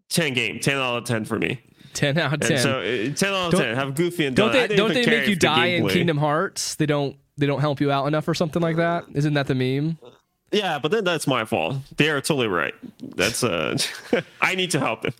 ten 0.08 0.34
game, 0.34 0.60
ten 0.60 0.76
out 0.76 0.98
of 0.98 1.04
ten 1.04 1.24
for 1.24 1.38
me. 1.38 1.60
Ten 1.94 2.18
out 2.18 2.34
of 2.34 2.40
ten. 2.40 2.52
And 2.52 2.60
so 2.60 2.80
uh, 2.80 2.82
ten 3.14 3.34
out 3.34 3.46
of 3.46 3.52
don't, 3.52 3.60
ten. 3.60 3.76
Have 3.76 3.94
Goofy 3.94 4.26
and 4.26 4.36
don't 4.36 4.50
Donut. 4.50 4.68
They, 4.68 4.76
don't 4.76 4.92
they 4.92 5.06
make 5.06 5.28
you 5.28 5.36
die 5.36 5.66
in 5.66 5.88
Kingdom 5.88 6.18
Hearts? 6.18 6.74
They 6.74 6.86
don't. 6.86 7.16
They 7.38 7.46
don't 7.46 7.60
help 7.60 7.80
you 7.80 7.90
out 7.90 8.06
enough 8.06 8.28
or 8.28 8.34
something 8.34 8.60
like 8.60 8.76
that. 8.76 9.04
Isn't 9.14 9.32
that 9.34 9.46
the 9.46 9.54
meme? 9.54 9.98
Yeah, 10.52 10.78
but 10.78 10.90
then 10.90 11.02
that's 11.02 11.26
my 11.26 11.46
fault. 11.46 11.76
They 11.96 12.10
are 12.10 12.20
totally 12.20 12.46
right. 12.46 12.74
That's 13.16 13.42
uh, 13.42 13.78
I 14.42 14.54
need 14.54 14.70
to 14.72 14.78
help 14.78 15.02
them. 15.02 15.14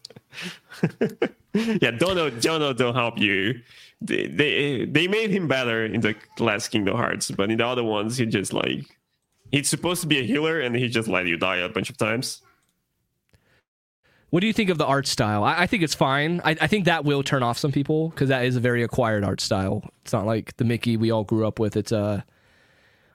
yeah, 1.55 1.91
Donut, 1.91 2.43
Donut 2.43 2.77
don't 2.77 2.95
help 2.95 3.19
you 3.19 3.61
they, 4.07 4.27
they 4.27 4.85
they 4.85 5.09
made 5.09 5.31
him 5.31 5.49
better 5.49 5.85
in 5.85 6.01
the 6.01 6.15
last 6.39 6.69
Kingdom 6.69 6.97
Hearts, 6.97 7.31
but 7.31 7.51
in 7.51 7.59
the 7.59 7.67
other 7.67 7.85
ones, 7.85 8.17
he 8.17 8.27
just 8.27 8.53
like 8.53 8.99
he's 9.51 9.69
supposed 9.69 10.01
to 10.03 10.07
be 10.07 10.19
a 10.19 10.23
healer, 10.23 10.61
and 10.61 10.75
he 10.77 10.89
just 10.89 11.09
let 11.09 11.27
you 11.27 11.37
die 11.37 11.57
a 11.57 11.69
bunch 11.69 11.91
of 11.91 11.97
times. 11.97 12.43
What 14.31 14.41
do 14.41 14.47
you 14.47 14.55
think 14.55 14.71
of 14.71 14.79
the 14.79 14.87
art 14.87 15.07
style? 15.07 15.45
I, 15.45 15.63
I 15.63 15.67
think 15.67 15.83
it's 15.83 15.95
fine. 15.95 16.41
I, 16.43 16.57
I, 16.59 16.67
think 16.67 16.87
that 16.87 17.05
will 17.05 17.23
turn 17.23 17.43
off 17.43 17.59
some 17.59 17.71
people 17.71 18.09
because 18.09 18.31
that 18.31 18.47
is 18.47 18.57
a 18.57 18.61
very 18.61 18.83
acquired 18.83 19.25
art 19.25 19.43
style. 19.43 19.85
It's 20.01 20.13
not 20.15 20.25
like 20.25 20.57
the 20.57 20.65
Mickey 20.65 20.97
we 20.97 21.11
all 21.11 21.23
grew 21.23 21.47
up 21.47 21.59
with. 21.59 21.77
It's 21.77 21.93
a. 21.93 22.25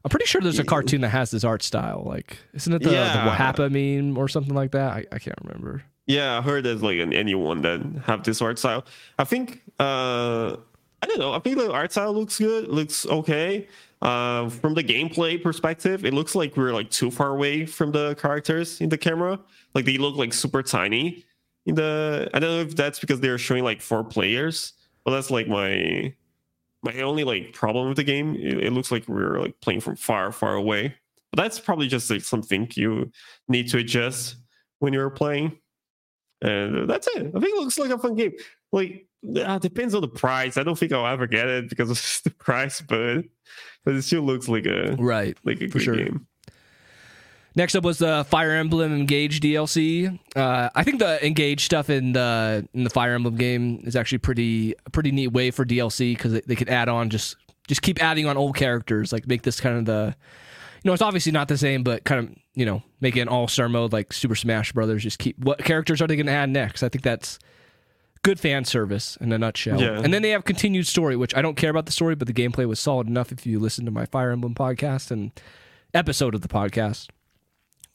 I'm 0.05 0.09
pretty 0.09 0.27
sure 0.27 0.41
there's 0.41 0.59
a 0.59 0.63
cartoon 0.63 1.01
that 1.01 1.09
has 1.09 1.31
this 1.31 1.43
art 1.43 1.63
style. 1.63 2.03
Like, 2.05 2.37
isn't 2.53 2.71
it 2.71 2.83
the, 2.83 2.91
yeah. 2.91 3.25
the 3.25 3.31
Wahapa 3.31 3.71
meme 3.71 4.15
or 4.15 4.27
something 4.27 4.53
like 4.53 4.71
that? 4.71 4.91
I, 4.91 5.05
I 5.11 5.17
can't 5.17 5.37
remember. 5.43 5.83
Yeah, 6.05 6.37
I 6.37 6.41
heard 6.41 6.63
there's 6.63 6.83
like 6.83 6.99
an, 6.99 7.13
anyone 7.13 7.63
that 7.63 7.81
have 8.05 8.23
this 8.23 8.41
art 8.41 8.59
style. 8.59 8.85
I 9.17 9.23
think 9.23 9.63
uh 9.79 10.57
I 11.01 11.05
don't 11.05 11.19
know. 11.19 11.33
I 11.33 11.39
think 11.39 11.57
the 11.57 11.71
art 11.71 11.91
style 11.91 12.13
looks 12.13 12.39
good, 12.39 12.67
looks 12.69 13.05
okay. 13.05 13.67
uh, 14.01 14.49
from 14.49 14.73
the 14.73 14.83
gameplay 14.83 15.41
perspective, 15.41 16.05
it 16.05 16.13
looks 16.13 16.35
like 16.35 16.55
we're 16.57 16.73
like 16.73 16.89
too 16.89 17.11
far 17.11 17.29
away 17.29 17.65
from 17.65 17.91
the 17.91 18.15
characters 18.15 18.81
in 18.81 18.89
the 18.89 18.97
camera. 18.97 19.39
Like 19.73 19.85
they 19.85 19.97
look 19.97 20.15
like 20.15 20.33
super 20.33 20.63
tiny 20.63 21.25
in 21.65 21.75
the. 21.75 22.29
I 22.33 22.39
don't 22.39 22.49
know 22.49 22.61
if 22.61 22.75
that's 22.75 22.99
because 22.99 23.19
they're 23.19 23.37
showing 23.37 23.63
like 23.63 23.81
four 23.81 24.03
players, 24.03 24.73
but 25.03 25.11
that's 25.11 25.31
like 25.31 25.47
my 25.47 26.13
my 26.83 27.01
only 27.01 27.23
like 27.23 27.53
problem 27.53 27.87
with 27.89 27.97
the 27.97 28.03
game. 28.03 28.35
It, 28.35 28.65
it 28.65 28.73
looks 28.73 28.91
like 28.91 29.07
we're 29.07 29.39
like 29.39 29.59
playing 29.61 29.81
from 29.81 29.95
far, 29.95 30.31
far 30.31 30.55
away. 30.55 30.95
But 31.31 31.43
that's 31.43 31.59
probably 31.59 31.87
just 31.87 32.09
like 32.09 32.21
something 32.21 32.69
you 32.75 33.11
need 33.47 33.69
to 33.69 33.79
adjust 33.79 34.37
when 34.79 34.93
you're 34.93 35.09
playing. 35.09 35.57
And 36.41 36.87
that's 36.89 37.07
it. 37.07 37.31
I 37.35 37.39
think 37.39 37.55
it 37.55 37.59
looks 37.59 37.79
like 37.79 37.89
a 37.89 37.97
fun 37.97 38.15
game. 38.15 38.33
Like 38.71 39.06
uh, 39.37 39.59
depends 39.59 39.93
on 39.95 40.01
the 40.01 40.07
price. 40.07 40.57
I 40.57 40.63
don't 40.63 40.77
think 40.77 40.91
I'll 40.91 41.07
ever 41.07 41.27
get 41.27 41.47
it 41.47 41.69
because 41.69 41.89
of 41.89 42.21
the 42.23 42.31
price, 42.31 42.81
but 42.81 43.23
but 43.85 43.95
it 43.95 44.01
still 44.03 44.21
looks 44.23 44.47
like 44.47 44.65
a 44.65 44.95
Right. 44.97 45.37
like 45.43 45.61
a 45.61 45.67
good 45.67 45.81
sure. 45.81 45.95
game. 45.95 46.27
Next 47.55 47.73
up 47.73 47.83
was 47.83 47.97
the 47.97 48.23
Fire 48.29 48.51
Emblem 48.51 48.93
Engage 48.93 49.39
DLC. 49.39 50.19
Uh, 50.35 50.69
I 50.75 50.83
think 50.83 50.99
the 50.99 51.25
Engage 51.25 51.65
stuff 51.65 51.89
in 51.89 52.13
the 52.13 52.67
in 52.73 52.83
the 52.83 52.89
Fire 52.91 53.15
Emblem 53.15 53.35
game 53.35 53.81
is 53.83 53.95
actually 53.95 54.19
pretty 54.19 54.75
a 54.85 54.89
pretty 54.91 55.11
neat 55.11 55.29
way 55.29 55.49
for 55.49 55.65
DLC 55.65 56.15
because 56.15 56.33
they, 56.33 56.41
they 56.41 56.55
could 56.55 56.69
add 56.69 56.87
on 56.87 57.09
just 57.09 57.35
just 57.67 57.81
keep 57.81 58.01
adding 58.01 58.27
on 58.27 58.37
old 58.37 58.55
characters, 58.55 59.11
like 59.11 59.25
make 59.27 59.41
this 59.41 59.59
kind 59.59 59.75
of 59.79 59.85
the 59.85 60.15
you 60.83 60.89
know 60.89 60.93
it's 60.93 61.01
obviously 61.01 61.31
not 61.31 61.47
the 61.47 61.57
same, 61.57 61.81
but 61.81 62.03
kind 62.03 62.27
of 62.29 62.35
you 62.53 62.65
know 62.65 62.83
make 63.01 63.17
it 63.17 63.21
an 63.21 63.27
all 63.27 63.47
star 63.47 63.67
mode 63.67 63.91
like 63.91 64.13
Super 64.13 64.35
Smash 64.35 64.71
Brothers. 64.71 65.01
Just 65.01 65.17
keep 65.17 65.39
what 65.39 65.57
characters 65.57 65.99
are 65.99 66.05
they 66.07 66.15
going 66.15 66.27
to 66.27 66.31
add 66.33 66.51
next? 66.51 66.83
I 66.83 66.89
think 66.89 67.03
that's 67.03 67.39
good 68.27 68.39
fan 68.41 68.65
service 68.65 69.17
in 69.21 69.31
a 69.31 69.37
nutshell. 69.37 69.79
Yeah. 69.79 70.01
And 70.01 70.13
then 70.13 70.21
they 70.21 70.31
have 70.31 70.43
continued 70.43 70.85
story, 70.85 71.15
which 71.15 71.33
I 71.33 71.41
don't 71.41 71.55
care 71.55 71.69
about 71.69 71.85
the 71.85 71.93
story, 71.93 72.13
but 72.13 72.27
the 72.27 72.33
gameplay 72.33 72.67
was 72.67 72.77
solid 72.77 73.07
enough 73.07 73.31
if 73.31 73.45
you 73.45 73.57
listen 73.57 73.85
to 73.85 73.91
my 73.91 74.05
Fire 74.05 74.31
Emblem 74.31 74.53
podcast 74.53 75.11
and 75.11 75.31
episode 75.93 76.35
of 76.35 76.41
the 76.41 76.49
podcast. 76.49 77.07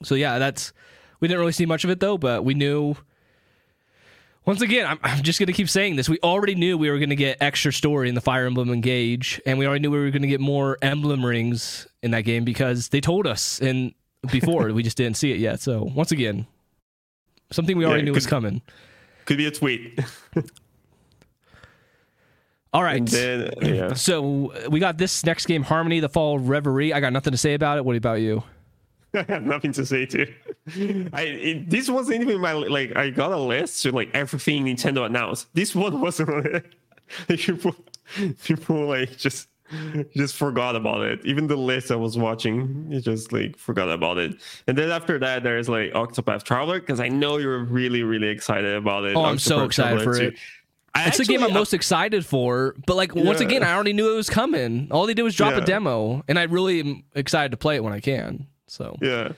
So 0.02 0.14
yeah, 0.14 0.38
that's 0.38 0.72
we 1.20 1.28
didn't 1.28 1.40
really 1.40 1.52
see 1.52 1.66
much 1.66 1.84
of 1.84 1.90
it 1.90 2.00
though, 2.00 2.16
but 2.16 2.46
we 2.46 2.54
knew. 2.54 2.96
Once 4.46 4.62
again, 4.62 4.86
I'm, 4.86 4.98
I'm 5.02 5.22
just 5.22 5.38
gonna 5.38 5.52
keep 5.52 5.68
saying 5.68 5.96
this. 5.96 6.08
We 6.08 6.18
already 6.20 6.54
knew 6.54 6.78
we 6.78 6.90
were 6.90 6.98
gonna 6.98 7.14
get 7.14 7.36
extra 7.42 7.70
story 7.70 8.08
in 8.08 8.14
the 8.14 8.22
Fire 8.22 8.46
Emblem 8.46 8.70
Engage, 8.70 9.38
and 9.44 9.58
we 9.58 9.66
already 9.66 9.82
knew 9.82 9.90
we 9.90 9.98
were 10.00 10.10
gonna 10.10 10.26
get 10.28 10.40
more 10.40 10.78
emblem 10.80 11.24
rings 11.26 11.86
in 12.02 12.12
that 12.12 12.22
game 12.22 12.44
because 12.44 12.88
they 12.88 13.02
told 13.02 13.26
us 13.26 13.60
and 13.60 13.92
before 14.30 14.72
we 14.72 14.82
just 14.82 14.96
didn't 14.96 15.18
see 15.18 15.30
it 15.30 15.38
yet. 15.38 15.60
So 15.60 15.82
once 15.94 16.10
again, 16.10 16.46
something 17.50 17.76
we 17.76 17.84
Yeah, 17.84 17.90
already 17.90 18.04
knew 18.04 18.14
was 18.14 18.26
coming. 18.26 18.62
Could 19.24 19.38
be 19.38 19.46
a 19.46 19.50
tweet. 19.50 20.00
All 22.72 22.82
right. 22.82 23.04
then 23.04 23.50
yeah. 23.60 23.94
So 23.94 24.52
we 24.68 24.80
got 24.80 24.96
this 24.96 25.24
next 25.24 25.46
game, 25.46 25.62
Harmony, 25.62 26.00
the 26.00 26.08
Fall 26.08 26.36
of 26.36 26.48
Reverie. 26.48 26.92
I 26.92 27.00
got 27.00 27.12
nothing 27.12 27.32
to 27.32 27.36
say 27.36 27.54
about 27.54 27.78
it. 27.78 27.84
What 27.84 27.96
about 27.96 28.20
you? 28.20 28.42
I 29.14 29.24
have 29.28 29.42
nothing 29.42 29.72
to 29.72 29.84
say 29.84 30.06
too. 30.06 30.32
I 31.12 31.22
it, 31.22 31.70
this 31.70 31.90
wasn't 31.90 32.22
even 32.22 32.40
my 32.40 32.52
like. 32.52 32.96
I 32.96 33.10
got 33.10 33.32
a 33.32 33.36
list 33.36 33.82
to 33.82 33.92
like 33.92 34.10
everything 34.14 34.64
Nintendo 34.64 35.04
announced. 35.04 35.48
This 35.54 35.74
one 35.74 36.00
wasn't. 36.00 36.30
Really, 36.30 36.62
people, 37.36 37.76
people 38.42 38.86
like 38.86 39.18
just 39.18 39.48
just 40.16 40.36
forgot 40.36 40.76
about 40.76 41.02
it. 41.02 41.24
Even 41.24 41.46
the 41.46 41.56
list 41.56 41.90
I 41.90 41.96
was 41.96 42.16
watching, 42.18 42.86
you 42.90 43.00
just 43.00 43.32
like 43.32 43.56
forgot 43.58 43.88
about 43.90 44.18
it. 44.18 44.34
And 44.66 44.76
then 44.76 44.90
after 44.90 45.18
that, 45.18 45.42
there's 45.42 45.68
like 45.68 45.92
Octopath 45.92 46.42
Traveler 46.44 46.80
because 46.80 47.00
I 47.00 47.08
know 47.08 47.38
you're 47.38 47.64
really 47.64 48.02
really 48.02 48.28
excited 48.28 48.74
about 48.74 49.04
it. 49.04 49.16
Oh, 49.16 49.24
I'm 49.24 49.38
so 49.38 49.64
excited 49.64 49.96
Traveler 49.96 50.14
for 50.14 50.20
2. 50.20 50.26
it. 50.28 50.34
I 50.94 51.06
It's 51.08 51.16
the 51.18 51.24
game 51.24 51.38
I'm 51.38 51.44
actually- 51.44 51.54
most 51.60 51.74
excited 51.74 52.26
for, 52.26 52.74
but 52.86 52.96
like 52.96 53.14
once 53.14 53.40
again, 53.40 53.62
I 53.62 53.72
already 53.72 53.94
knew 53.94 54.12
it 54.12 54.16
was 54.16 54.28
coming. 54.28 54.88
All 54.90 55.06
they 55.06 55.14
did 55.14 55.22
was 55.22 55.34
drop 55.34 55.54
a 55.54 55.62
demo, 55.62 56.22
and 56.28 56.38
I 56.38 56.42
really 56.42 56.80
am 56.80 57.04
excited 57.14 57.50
to 57.52 57.56
play 57.56 57.76
it 57.76 57.84
when 57.84 57.92
I 57.94 58.00
can. 58.00 58.46
So 58.66 58.96
Yeah. 59.00 59.32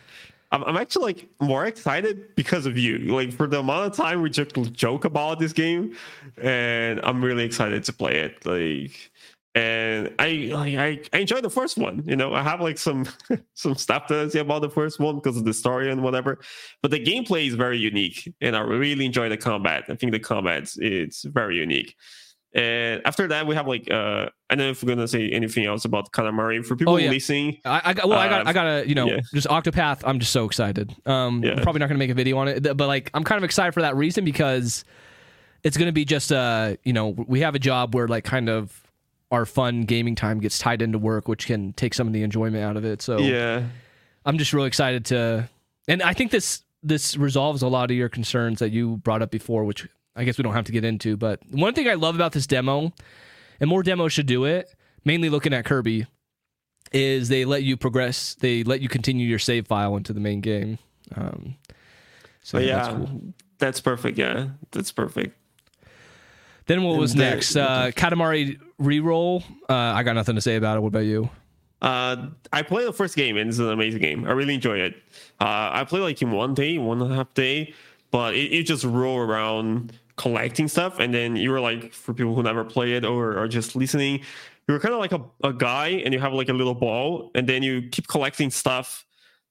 I'm, 0.53 0.62
I'm 0.64 0.76
actually 0.76 1.05
like 1.14 1.29
more 1.40 1.66
excited 1.66 2.35
because 2.37 2.66
of 2.66 2.79
you. 2.79 2.99
Like 2.99 3.33
for 3.33 3.49
the 3.49 3.59
amount 3.59 3.87
of 3.90 3.97
time 3.97 4.23
we 4.23 4.31
just 4.31 4.53
joke 4.73 5.05
about 5.05 5.38
this 5.40 5.53
game, 5.53 5.97
and 6.40 7.01
I'm 7.03 7.25
really 7.25 7.44
excited 7.44 7.83
to 7.85 7.92
play 7.92 8.16
it. 8.16 8.44
Like, 8.47 9.11
and 9.55 10.12
I 10.19 10.51
like 10.53 10.75
I, 10.77 11.01
I 11.17 11.21
enjoyed 11.21 11.45
the 11.45 11.51
first 11.51 11.79
one. 11.79 12.03
You 12.07 12.17
know, 12.17 12.35
I 12.35 12.43
have 12.43 12.61
like 12.61 12.79
some 12.79 13.07
some 13.55 13.75
stuff 13.77 14.07
to 14.09 14.29
say 14.31 14.40
about 14.40 14.62
the 14.62 14.71
first 14.71 14.99
one 14.99 15.17
because 15.17 15.37
of 15.37 15.45
the 15.45 15.55
story 15.55 15.90
and 15.90 16.03
whatever. 16.03 16.38
But 16.83 16.90
the 16.90 16.99
gameplay 17.01 17.47
is 17.47 17.55
very 17.55 17.79
unique, 17.79 18.33
and 18.40 18.57
I 18.57 18.61
really 18.61 19.05
enjoy 19.07 19.29
the 19.29 19.37
combat. 19.37 19.85
I 19.88 19.95
think 19.95 20.12
the 20.12 20.19
combat 20.19 20.71
it's 20.79 21.23
very 21.25 21.57
unique. 21.57 21.95
And 22.57 23.03
after 23.05 23.27
that, 23.27 23.49
we 23.49 23.57
have 23.57 23.67
like 23.67 23.90
uh, 23.90 24.29
I 24.49 24.55
don't 24.55 24.59
know 24.59 24.71
if 24.71 24.83
we're 24.83 24.95
gonna 24.95 25.09
say 25.09 25.29
anything 25.31 25.64
else 25.67 25.85
about 25.85 26.12
Katamari 26.12 26.64
for 26.64 26.77
people 26.77 26.95
Oh, 26.95 26.97
yeah. 26.99 27.11
listening. 27.11 27.59
I, 27.64 27.81
I 27.87 27.93
got 27.95 28.09
well, 28.09 28.19
I 28.19 28.29
got 28.29 28.47
Uh, 28.47 28.51
I 28.51 28.53
gotta 28.53 28.88
you 28.88 28.95
know 28.95 29.07
yeah. 29.09 29.21
just 29.35 29.49
Octopath. 29.49 30.03
I'm 30.05 30.21
just 30.21 30.33
so 30.33 30.45
excited. 30.45 30.95
Um, 31.05 31.43
Yeah. 31.43 31.61
Probably 31.62 31.81
not 31.81 31.88
gonna 31.88 31.99
make 31.99 32.11
a 32.11 32.14
video 32.14 32.38
on 32.38 32.47
it, 32.49 32.62
but 32.77 32.87
like 32.87 33.11
I'm 33.12 33.25
kind 33.25 33.38
of 33.38 33.45
excited 33.45 33.73
for 33.75 33.83
that 33.83 33.97
reason 33.97 34.25
because 34.25 34.85
it's 35.64 35.77
gonna 35.77 35.90
be 35.93 36.05
just 36.05 36.31
uh 36.31 36.77
you 36.85 36.93
know 36.93 37.09
we 37.09 37.40
have 37.40 37.57
a 37.57 37.59
job 37.59 37.93
where 37.95 38.07
like 38.07 38.23
kind 38.23 38.49
of 38.49 38.81
our 39.30 39.44
fun 39.46 39.82
gaming 39.82 40.14
time 40.14 40.38
gets 40.40 40.58
tied 40.58 40.82
into 40.82 40.98
work, 40.98 41.26
which 41.28 41.46
can 41.46 41.72
take 41.72 41.94
some 41.94 42.06
of 42.06 42.12
the 42.12 42.22
enjoyment 42.22 42.62
out 42.62 42.76
of 42.76 42.84
it. 42.84 43.02
So 43.02 43.18
Yeah. 43.18 43.64
I'm 44.26 44.38
just 44.38 44.52
really 44.52 44.68
excited 44.68 45.04
to, 45.06 45.48
and 45.88 46.02
I 46.02 46.12
think 46.14 46.30
this 46.30 46.62
this 46.82 47.16
resolves 47.16 47.62
a 47.62 47.68
lot 47.68 47.90
of 47.90 47.96
your 47.96 48.10
concerns 48.10 48.58
that 48.58 48.70
you 48.70 48.98
brought 48.98 49.22
up 49.22 49.30
before, 49.30 49.64
which 49.64 49.88
I 50.14 50.24
guess 50.24 50.37
we 50.37 50.42
don't 50.42 50.52
have 50.52 50.66
to 50.66 50.72
get 50.72 50.84
into. 50.84 51.16
But 51.16 51.40
one 51.50 51.72
thing 51.74 51.88
I 51.88 51.94
love 51.94 52.14
about 52.14 52.32
this 52.32 52.46
demo, 52.46 52.92
and 53.58 53.70
more 53.70 53.82
demos 53.82 54.12
should 54.12 54.26
do 54.26 54.44
it, 54.44 54.68
mainly 55.04 55.30
looking 55.30 55.54
at 55.54 55.64
Kirby, 55.64 56.06
is 56.92 57.28
they 57.30 57.46
let 57.46 57.62
you 57.62 57.78
progress. 57.78 58.34
They 58.34 58.62
let 58.64 58.82
you 58.82 58.88
continue 58.90 59.26
your 59.26 59.38
save 59.38 59.66
file 59.66 59.96
into 59.96 60.12
the 60.12 60.20
main 60.20 60.40
game. 60.42 60.78
Um, 61.16 61.56
so 62.42 62.58
But 62.58 62.66
yeah, 62.66 62.76
that's 62.76 62.94
cool. 62.94 63.20
that's 63.58 63.80
perfect. 63.80 64.18
Yeah, 64.18 64.48
that's 64.70 64.92
perfect. 64.92 65.37
Then 66.66 66.82
what 66.82 66.98
was 66.98 67.14
next? 67.14 67.56
Uh, 67.56 67.90
Katamari 67.92 68.58
reroll. 68.85 69.42
Uh, 69.68 69.75
I 69.75 70.03
got 70.03 70.14
nothing 70.14 70.35
to 70.35 70.40
say 70.40 70.57
about 70.57 70.77
it. 70.77 70.81
What 70.81 70.88
about 70.88 71.01
you? 71.01 71.29
Uh, 71.83 72.29
I 72.53 72.62
played 72.62 72.87
the 72.87 72.92
first 72.92 73.14
game 73.14 73.37
and 73.37 73.51
it's 73.51 73.59
an 73.59 73.68
amazing 73.68 74.01
game. 74.01 74.27
I 74.27 74.33
really 74.33 74.55
enjoy 74.55 74.79
it. 74.79 74.94
Uh, 75.40 75.70
I 75.73 75.85
played 75.85 76.01
like 76.01 76.23
in 76.23 76.31
one 76.31 76.55
day, 76.55 76.79
one 76.79 77.03
and 77.03 77.12
a 77.12 77.14
half 77.14 77.35
day, 77.35 77.75
but 78.11 78.35
it, 78.35 78.53
it 78.53 78.62
just 78.62 78.85
roll 78.85 79.18
around 79.18 79.92
collecting 80.16 80.68
stuff. 80.68 80.99
And 80.99 81.12
then 81.12 81.37
you 81.37 81.51
were 81.51 81.61
like, 81.61 81.92
for 81.92 82.14
people 82.14 82.35
who 82.35 82.42
never 82.42 82.64
play 82.64 82.92
it 82.92 83.05
or 83.05 83.37
are 83.37 83.49
just 83.49 83.77
listening, 83.77 84.20
you're 84.66 84.81
kind 84.81 84.94
of 84.94 85.01
like 85.01 85.12
a, 85.12 85.23
a 85.42 85.53
guy 85.53 85.88
and 85.88 86.14
you 86.14 86.20
have 86.20 86.33
like 86.33 86.49
a 86.49 86.55
little 86.55 86.75
ball 86.75 87.31
and 87.35 87.47
then 87.47 87.62
you 87.62 87.83
keep 87.90 88.09
collecting 88.09 88.51
stuff 88.51 89.05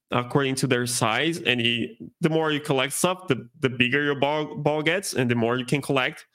according 0.10 0.56
to 0.56 0.68
their 0.68 0.88
size. 0.88 1.40
And 1.40 1.62
you, 1.62 1.96
the 2.22 2.30
more 2.30 2.52
you 2.52 2.60
collect 2.60 2.94
stuff, 2.94 3.28
the, 3.28 3.48
the 3.60 3.70
bigger 3.70 4.04
your 4.04 4.16
ball, 4.16 4.56
ball 4.56 4.82
gets 4.82 5.14
and 5.14 5.30
the 5.30 5.36
more 5.36 5.58
you 5.58 5.66
can 5.66 5.82
collect. 5.82 6.26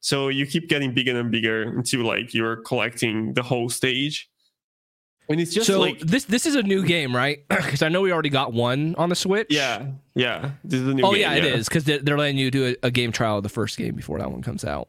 So 0.00 0.28
you 0.28 0.46
keep 0.46 0.68
getting 0.68 0.94
bigger 0.94 1.18
and 1.18 1.30
bigger 1.30 1.62
until 1.62 2.04
like 2.04 2.32
you're 2.34 2.56
collecting 2.56 3.34
the 3.34 3.42
whole 3.42 3.68
stage. 3.68 4.28
And 5.28 5.40
it's 5.40 5.54
just 5.54 5.66
so 5.68 5.78
like 5.78 6.00
this 6.00 6.24
this 6.24 6.44
is 6.46 6.56
a 6.56 6.62
new 6.62 6.84
game, 6.84 7.14
right? 7.14 7.44
Because 7.48 7.82
I 7.82 7.88
know 7.88 8.00
we 8.00 8.10
already 8.12 8.30
got 8.30 8.52
one 8.52 8.94
on 8.96 9.10
the 9.10 9.14
Switch. 9.14 9.46
yeah, 9.50 9.86
yeah. 10.16 10.50
This 10.64 10.80
is 10.80 10.88
a 10.88 10.94
new 10.94 11.04
Oh 11.04 11.12
game, 11.12 11.20
yeah, 11.20 11.34
it 11.34 11.44
is 11.44 11.68
because 11.68 11.84
they're, 11.84 11.98
they're 12.00 12.18
letting 12.18 12.36
you 12.38 12.50
do 12.50 12.68
a, 12.82 12.86
a 12.86 12.90
game 12.90 13.12
trial 13.12 13.36
of 13.36 13.42
the 13.44 13.48
first 13.48 13.76
game 13.78 13.94
before 13.94 14.18
that 14.18 14.30
one 14.32 14.42
comes 14.42 14.64
out. 14.64 14.88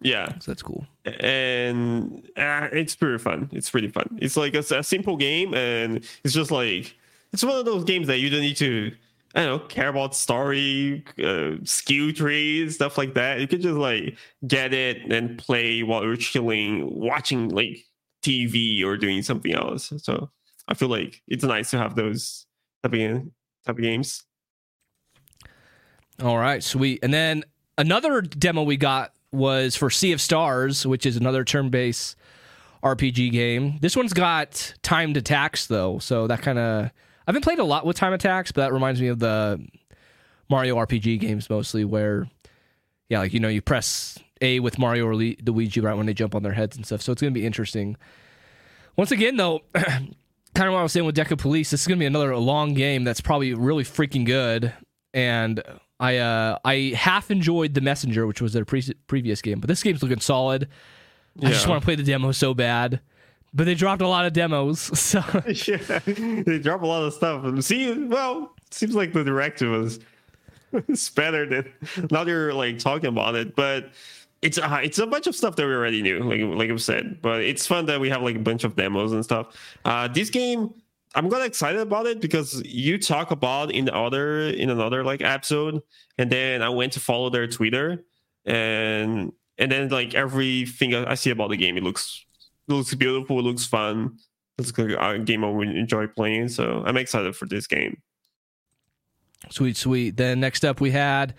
Yeah, 0.00 0.38
So 0.40 0.50
that's 0.50 0.62
cool. 0.62 0.86
and 1.06 2.28
uh, 2.36 2.68
it's 2.72 2.94
pretty 2.96 3.18
fun. 3.18 3.48
It's 3.52 3.70
pretty 3.70 3.88
fun. 3.88 4.18
It's 4.20 4.36
like 4.36 4.54
a, 4.54 4.58
a 4.58 4.82
simple 4.82 5.16
game, 5.16 5.54
and 5.54 6.04
it's 6.24 6.34
just 6.34 6.50
like 6.50 6.94
it's 7.32 7.42
one 7.44 7.56
of 7.56 7.64
those 7.64 7.84
games 7.84 8.06
that 8.08 8.18
you 8.18 8.28
don't 8.30 8.40
need 8.40 8.56
to. 8.58 8.92
I 9.36 9.44
don't 9.44 9.60
know, 9.60 9.66
care 9.66 9.88
about 9.88 10.16
story, 10.16 11.04
uh, 11.22 11.56
skill 11.62 12.10
trees, 12.10 12.76
stuff 12.76 12.96
like 12.96 13.12
that. 13.14 13.38
You 13.38 13.46
can 13.46 13.60
just 13.60 13.76
like 13.76 14.16
get 14.46 14.72
it 14.72 15.12
and 15.12 15.36
play 15.36 15.82
while 15.82 16.02
you're 16.02 16.16
chilling, 16.16 16.88
watching 16.98 17.50
like 17.50 17.84
TV 18.22 18.82
or 18.82 18.96
doing 18.96 19.20
something 19.20 19.52
else. 19.52 19.92
So 19.98 20.30
I 20.68 20.74
feel 20.74 20.88
like 20.88 21.22
it's 21.28 21.44
nice 21.44 21.70
to 21.72 21.78
have 21.78 21.96
those 21.96 22.46
type 22.82 22.94
of, 22.94 22.98
type 23.66 23.76
of 23.76 23.82
games. 23.82 24.24
All 26.22 26.38
right, 26.38 26.62
sweet. 26.62 27.00
And 27.02 27.12
then 27.12 27.44
another 27.76 28.22
demo 28.22 28.62
we 28.62 28.78
got 28.78 29.12
was 29.32 29.76
for 29.76 29.90
Sea 29.90 30.12
of 30.12 30.20
Stars, 30.22 30.86
which 30.86 31.04
is 31.04 31.18
another 31.18 31.44
turn-based 31.44 32.16
RPG 32.82 33.32
game. 33.32 33.76
This 33.82 33.96
one's 33.96 34.14
got 34.14 34.72
timed 34.80 35.18
attacks 35.18 35.66
though, 35.66 35.98
so 35.98 36.26
that 36.26 36.40
kind 36.40 36.58
of 36.58 36.90
I 37.26 37.30
haven't 37.30 37.42
played 37.42 37.58
a 37.58 37.64
lot 37.64 37.84
with 37.84 37.96
time 37.96 38.12
attacks, 38.12 38.52
but 38.52 38.62
that 38.62 38.72
reminds 38.72 39.00
me 39.00 39.08
of 39.08 39.18
the 39.18 39.64
Mario 40.48 40.76
RPG 40.76 41.18
games 41.18 41.50
mostly, 41.50 41.84
where 41.84 42.28
yeah, 43.08 43.20
like 43.20 43.32
you 43.32 43.40
know, 43.40 43.48
you 43.48 43.62
press 43.62 44.18
A 44.40 44.60
with 44.60 44.78
Mario 44.78 45.06
or 45.06 45.14
Luigi 45.14 45.80
right 45.80 45.96
when 45.96 46.06
they 46.06 46.14
jump 46.14 46.34
on 46.34 46.42
their 46.42 46.52
heads 46.52 46.76
and 46.76 46.86
stuff. 46.86 47.02
So 47.02 47.12
it's 47.12 47.20
gonna 47.20 47.32
be 47.32 47.46
interesting. 47.46 47.96
Once 48.96 49.10
again, 49.10 49.36
though, 49.36 49.62
kind 49.74 50.68
of 50.68 50.72
what 50.72 50.78
I 50.78 50.82
was 50.82 50.92
saying 50.92 51.06
with 51.06 51.16
Decapolice, 51.16 51.70
this 51.70 51.82
is 51.82 51.86
gonna 51.86 51.98
be 51.98 52.06
another 52.06 52.36
long 52.36 52.74
game 52.74 53.04
that's 53.04 53.20
probably 53.20 53.54
really 53.54 53.84
freaking 53.84 54.24
good. 54.24 54.72
And 55.12 55.62
I 55.98 56.18
uh, 56.18 56.58
I 56.64 56.92
half 56.96 57.30
enjoyed 57.30 57.74
the 57.74 57.80
Messenger, 57.80 58.26
which 58.26 58.40
was 58.40 58.52
their 58.52 58.64
pre- 58.64 58.94
previous 59.08 59.42
game, 59.42 59.60
but 59.60 59.68
this 59.68 59.82
game's 59.82 60.02
looking 60.02 60.20
solid. 60.20 60.68
I 61.42 61.50
just 61.50 61.66
want 61.66 61.82
to 61.82 61.84
play 61.84 61.96
the 61.96 62.02
demo 62.02 62.32
so 62.32 62.54
bad 62.54 63.00
but 63.54 63.64
they 63.64 63.74
dropped 63.74 64.02
a 64.02 64.08
lot 64.08 64.26
of 64.26 64.32
demos. 64.32 64.90
So 64.96 65.20
yeah, 65.66 66.00
they 66.44 66.58
drop 66.58 66.82
a 66.82 66.86
lot 66.86 67.04
of 67.04 67.14
stuff. 67.14 67.62
See, 67.62 67.92
well, 67.92 68.54
seems 68.70 68.94
like 68.94 69.12
the 69.12 69.24
director 69.24 69.68
was 69.70 70.00
it's 70.72 71.08
better 71.10 71.46
than 71.46 71.72
now 72.10 72.24
they're 72.24 72.52
like 72.52 72.78
talking 72.78 73.08
about 73.08 73.34
it, 73.34 73.54
but 73.54 73.92
it's 74.42 74.58
uh, 74.58 74.80
it's 74.82 74.98
a 74.98 75.06
bunch 75.06 75.26
of 75.26 75.34
stuff 75.34 75.56
that 75.56 75.66
we 75.66 75.72
already 75.72 76.02
knew, 76.02 76.20
like 76.20 76.40
like 76.58 76.70
I've 76.70 76.82
said. 76.82 77.20
But 77.22 77.42
it's 77.42 77.66
fun 77.66 77.86
that 77.86 78.00
we 78.00 78.10
have 78.10 78.22
like 78.22 78.36
a 78.36 78.40
bunch 78.40 78.64
of 78.64 78.76
demos 78.76 79.12
and 79.12 79.24
stuff. 79.24 79.56
Uh, 79.84 80.08
this 80.08 80.30
game, 80.30 80.74
I'm 81.14 81.30
kind 81.30 81.42
of 81.42 81.46
excited 81.46 81.80
about 81.80 82.06
it 82.06 82.20
because 82.20 82.62
you 82.64 82.98
talk 82.98 83.30
about 83.30 83.70
in 83.70 83.86
the 83.86 83.94
other 83.94 84.48
in 84.48 84.70
another 84.70 85.04
like 85.04 85.22
episode, 85.22 85.82
and 86.18 86.30
then 86.30 86.62
I 86.62 86.68
went 86.68 86.92
to 86.94 87.00
follow 87.00 87.30
their 87.30 87.46
Twitter, 87.46 88.04
and 88.44 89.32
and 89.56 89.72
then 89.72 89.88
like 89.88 90.14
everything 90.14 90.94
I 90.94 91.14
see 91.14 91.30
about 91.30 91.50
the 91.50 91.56
game, 91.56 91.76
it 91.76 91.82
looks 91.82 92.25
looks 92.68 92.94
beautiful, 92.94 93.42
looks 93.42 93.66
fun. 93.66 94.18
It's 94.58 94.76
like 94.76 94.90
a 94.98 95.18
game 95.18 95.44
I 95.44 95.50
would 95.50 95.68
enjoy 95.68 96.06
playing, 96.06 96.48
so 96.48 96.82
I'm 96.86 96.96
excited 96.96 97.36
for 97.36 97.46
this 97.46 97.66
game. 97.66 98.00
Sweet, 99.50 99.76
sweet. 99.76 100.16
Then 100.16 100.40
next 100.40 100.64
up 100.64 100.80
we 100.80 100.90
had 100.90 101.34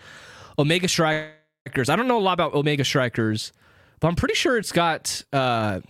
Omega 0.59 0.87
Strikers. 0.87 1.89
I 1.89 1.95
don't 1.95 2.07
know 2.07 2.19
a 2.19 2.21
lot 2.21 2.33
about 2.33 2.53
Omega 2.53 2.85
Strikers, 2.85 3.53
but 3.99 4.07
I'm 4.07 4.15
pretty 4.15 4.35
sure 4.35 4.57
it's 4.57 4.71
got 4.71 5.23
uh 5.33 5.81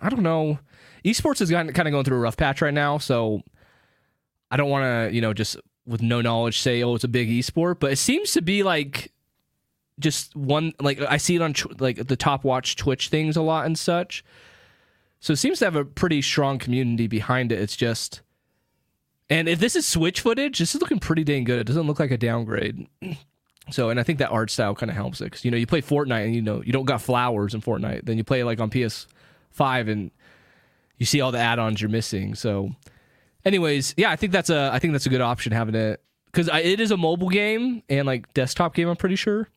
I 0.00 0.08
don't 0.08 0.22
know. 0.22 0.58
Esports 1.04 1.38
has 1.38 1.50
gotten 1.50 1.72
kind 1.72 1.88
of 1.88 1.92
going 1.92 2.04
through 2.04 2.18
a 2.18 2.20
rough 2.20 2.36
patch 2.36 2.60
right 2.60 2.74
now, 2.74 2.98
so 2.98 3.42
I 4.50 4.56
don't 4.56 4.68
want 4.68 4.84
to, 4.84 5.14
you 5.14 5.20
know, 5.20 5.32
just 5.32 5.56
with 5.86 6.02
no 6.02 6.20
knowledge 6.20 6.60
say 6.60 6.82
oh 6.82 6.94
it's 6.96 7.04
a 7.04 7.08
big 7.08 7.28
esport, 7.28 7.78
but 7.78 7.92
it 7.92 7.96
seems 7.96 8.32
to 8.32 8.42
be 8.42 8.64
like 8.64 9.11
just 9.98 10.34
one 10.34 10.72
like 10.80 11.00
I 11.00 11.16
see 11.16 11.36
it 11.36 11.42
on 11.42 11.54
like 11.78 12.06
the 12.06 12.16
top 12.16 12.44
watch 12.44 12.76
Twitch 12.76 13.08
things 13.08 13.36
a 13.36 13.42
lot 13.42 13.66
and 13.66 13.78
such. 13.78 14.24
So 15.20 15.32
it 15.32 15.36
seems 15.36 15.60
to 15.60 15.66
have 15.66 15.76
a 15.76 15.84
pretty 15.84 16.20
strong 16.22 16.58
community 16.58 17.06
behind 17.06 17.52
it. 17.52 17.60
It's 17.60 17.76
just 17.76 18.22
and 19.30 19.48
if 19.48 19.60
this 19.60 19.76
is 19.76 19.88
Switch 19.88 20.20
footage, 20.20 20.58
this 20.58 20.74
is 20.74 20.80
looking 20.80 20.98
pretty 20.98 21.24
dang 21.24 21.44
good. 21.44 21.60
It 21.60 21.66
doesn't 21.66 21.86
look 21.86 22.00
like 22.00 22.10
a 22.10 22.18
downgrade. 22.18 22.86
So, 23.70 23.90
and 23.90 24.00
I 24.00 24.02
think 24.02 24.18
that 24.18 24.30
art 24.30 24.50
style 24.50 24.74
kind 24.74 24.90
of 24.90 24.96
helps 24.96 25.20
it 25.20 25.26
because 25.26 25.44
you 25.44 25.50
know 25.52 25.56
you 25.56 25.68
play 25.68 25.80
Fortnite 25.80 26.24
and 26.24 26.34
you 26.34 26.42
know 26.42 26.62
you 26.66 26.72
don't 26.72 26.84
got 26.84 27.00
flowers 27.00 27.54
in 27.54 27.60
Fortnite. 27.60 28.04
Then 28.04 28.18
you 28.18 28.24
play 28.24 28.42
like 28.42 28.58
on 28.58 28.70
PS5 28.70 29.88
and 29.88 30.10
you 30.98 31.06
see 31.06 31.20
all 31.20 31.30
the 31.30 31.38
add-ons 31.38 31.80
you're 31.80 31.88
missing. 31.88 32.34
So, 32.34 32.72
anyways, 33.44 33.94
yeah, 33.96 34.10
I 34.10 34.16
think 34.16 34.32
that's 34.32 34.50
a 34.50 34.70
I 34.72 34.80
think 34.80 34.92
that's 34.94 35.06
a 35.06 35.10
good 35.10 35.20
option 35.20 35.52
having 35.52 35.76
it 35.76 36.02
because 36.26 36.48
it 36.48 36.80
is 36.80 36.90
a 36.90 36.96
mobile 36.96 37.28
game 37.28 37.84
and 37.88 38.04
like 38.04 38.34
desktop 38.34 38.74
game. 38.74 38.88
I'm 38.88 38.96
pretty 38.96 39.16
sure. 39.16 39.48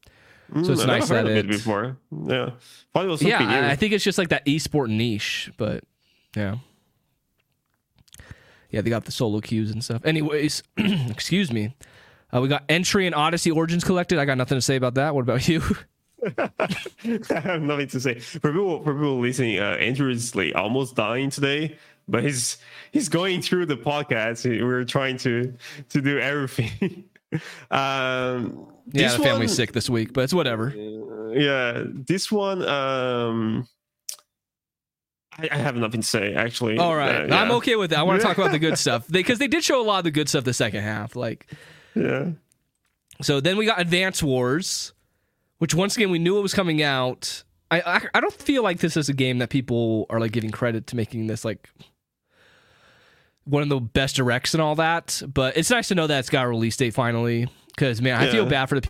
So 0.53 0.59
it's 0.59 0.67
Mm, 0.69 0.79
I've 0.81 0.87
nice 0.87 1.09
that 1.09 1.25
of 1.25 1.31
it 1.31 1.47
before. 1.47 1.97
Yeah, 2.11 2.51
it 2.95 3.07
was 3.07 3.21
yeah. 3.21 3.39
New. 3.39 3.67
I 3.67 3.75
think 3.75 3.93
it's 3.93 4.03
just 4.03 4.17
like 4.17 4.29
that 4.29 4.45
esport 4.45 4.89
niche, 4.89 5.51
but 5.57 5.83
yeah. 6.35 6.57
Yeah, 8.69 8.81
they 8.81 8.89
got 8.89 9.05
the 9.05 9.11
solo 9.11 9.39
queues 9.41 9.71
and 9.71 9.83
stuff. 9.83 10.05
Anyways, 10.05 10.61
excuse 10.77 11.51
me. 11.51 11.75
Uh, 12.33 12.41
we 12.41 12.47
got 12.47 12.67
Etrian 12.67 13.15
Odyssey 13.15 13.51
Origins 13.51 13.83
collected. 13.83 14.19
I 14.19 14.25
got 14.25 14.37
nothing 14.37 14.57
to 14.57 14.61
say 14.61 14.75
about 14.75 14.95
that. 14.95 15.15
What 15.15 15.21
about 15.21 15.47
you? 15.47 15.61
I 16.37 17.39
have 17.39 17.61
nothing 17.61 17.87
to 17.87 17.99
say. 17.99 18.19
For 18.19 18.51
people, 18.51 18.83
for 18.83 18.93
people 18.93 19.19
listening, 19.19 19.59
uh, 19.59 19.77
Andrew 19.79 20.09
is 20.09 20.35
like 20.35 20.55
almost 20.55 20.95
dying 20.95 21.29
today, 21.29 21.77
but 22.07 22.23
he's 22.23 22.57
he's 22.91 23.09
going 23.09 23.41
through 23.41 23.67
the 23.67 23.77
podcast. 23.77 24.45
We're 24.45 24.83
trying 24.85 25.17
to 25.19 25.53
to 25.89 26.01
do 26.01 26.19
everything. 26.19 27.05
um, 27.71 28.67
yeah, 28.91 29.15
the 29.15 29.23
family's 29.23 29.49
one- 29.49 29.55
sick 29.55 29.71
this 29.73 29.89
week, 29.89 30.13
but 30.13 30.23
it's 30.25 30.33
whatever. 30.33 30.73
Yeah, 31.35 31.83
this 31.85 32.31
one. 32.31 32.65
Um, 32.67 33.67
I, 35.37 35.49
I 35.51 35.57
have 35.57 35.75
nothing 35.75 36.01
to 36.01 36.07
say. 36.07 36.33
Actually, 36.33 36.77
All 36.77 36.95
right, 36.95 37.29
Uh, 37.31 37.35
I'm 37.35 37.51
okay 37.51 37.75
with 37.75 37.89
that. 37.89 37.99
I 37.99 38.03
want 38.03 38.21
to 38.21 38.25
talk 38.25 38.37
about 38.37 38.51
the 38.51 38.59
good 38.59 38.77
stuff 38.85 39.05
because 39.09 39.37
they, 39.39 39.47
did 39.47 39.63
show 39.63 39.81
a 39.81 39.83
lot 39.83 39.97
of 39.99 40.03
the 40.05 40.11
good 40.11 40.29
stuff 40.29 40.43
the 40.45 40.53
second 40.53 40.83
half. 40.83 41.15
Like, 41.15 41.51
Yeah. 41.93 42.29
so 43.21 43.41
then 43.41 43.57
we 43.57 43.65
got 43.65 43.81
Advance 43.81 44.23
Wars, 44.23 44.93
which 45.57 45.75
once 45.75 45.97
again 45.97 46.09
we 46.09 46.19
knew 46.19 46.37
it 46.37 46.41
was 46.41 46.53
coming 46.53 46.81
out. 46.81 47.43
I, 47.71 47.81
I 47.81 48.01
I 48.13 48.21
don't 48.21 48.31
feel 48.33 48.61
like 48.63 48.79
this 48.79 48.95
is 48.95 49.09
a 49.09 49.13
game 49.13 49.39
that 49.39 49.49
people 49.49 50.05
are 50.09 50.19
like 50.19 50.31
giving 50.31 50.51
credit 50.51 50.87
to 50.87 50.95
making 50.95 51.27
this 51.27 51.43
like 51.43 51.67
one 53.43 53.61
of 53.63 53.69
the 53.69 53.79
best 53.79 54.15
directs 54.15 54.53
and 54.53 54.61
all 54.61 54.75
that. 54.75 55.21
But 55.27 55.57
it's 55.57 55.69
nice 55.69 55.87
to 55.89 55.95
know 55.95 56.07
that 56.07 56.19
it's 56.19 56.29
got 56.29 56.45
a 56.45 56.47
release 56.47 56.77
date 56.77 56.93
finally. 56.93 57.47
Because 57.75 58.01
man, 58.01 58.19
I 58.21 58.29
feel 58.31 58.45
bad 58.45 58.67
for 58.67 58.79
the 58.79 58.87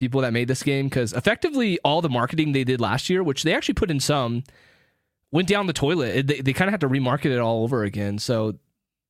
people 0.00 0.20
that 0.20 0.32
made 0.32 0.46
this 0.48 0.62
game 0.62 0.86
because 0.88 1.12
effectively 1.12 1.78
all 1.84 2.00
the 2.00 2.08
marketing 2.08 2.52
they 2.52 2.64
did 2.64 2.80
last 2.80 3.10
year, 3.10 3.22
which 3.22 3.42
they 3.42 3.52
actually 3.54 3.74
put 3.74 3.90
in 3.90 3.98
some, 4.00 4.44
went 5.32 5.48
down 5.48 5.66
the 5.66 5.72
toilet. 5.72 6.26
They, 6.26 6.40
they 6.40 6.52
kind 6.52 6.68
of 6.68 6.72
had 6.72 6.80
to 6.82 6.88
remarket 6.88 7.26
it 7.26 7.38
all 7.38 7.64
over 7.64 7.82
again. 7.84 8.18
So 8.18 8.54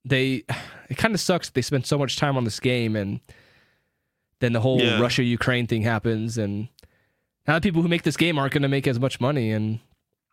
they 0.04 0.44
it 0.88 0.96
kind 0.96 1.14
of 1.14 1.20
sucks 1.20 1.48
that 1.48 1.54
they 1.54 1.62
spent 1.62 1.86
so 1.86 1.98
much 1.98 2.16
time 2.16 2.36
on 2.36 2.44
this 2.44 2.58
game 2.60 2.96
and 2.96 3.20
then 4.40 4.52
the 4.52 4.60
whole 4.60 4.80
Yeah. 4.80 5.00
Russia 5.00 5.22
Ukraine 5.22 5.66
thing 5.66 5.82
happens 5.82 6.38
and 6.38 6.68
now 7.46 7.54
the 7.54 7.60
people 7.60 7.82
who 7.82 7.88
make 7.88 8.02
this 8.04 8.16
game 8.16 8.38
aren't 8.38 8.52
going 8.52 8.62
to 8.62 8.68
make 8.68 8.86
as 8.86 8.98
much 9.00 9.20
money 9.20 9.50
and 9.52 9.80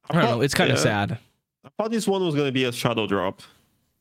I 0.10 0.21
don't 0.21 0.29
know. 0.31 0.41
It's 0.41 0.53
kind 0.53 0.69
of 0.71 0.77
Yeah. 0.77 0.84
sad. 0.84 1.19
I 1.65 1.69
thought 1.77 1.91
this 1.91 2.08
one 2.08 2.23
was 2.23 2.36
going 2.36 2.47
to 2.47 2.51
be 2.51 2.63
a 2.63 2.71
shadow 2.71 3.08
drop 3.08 3.41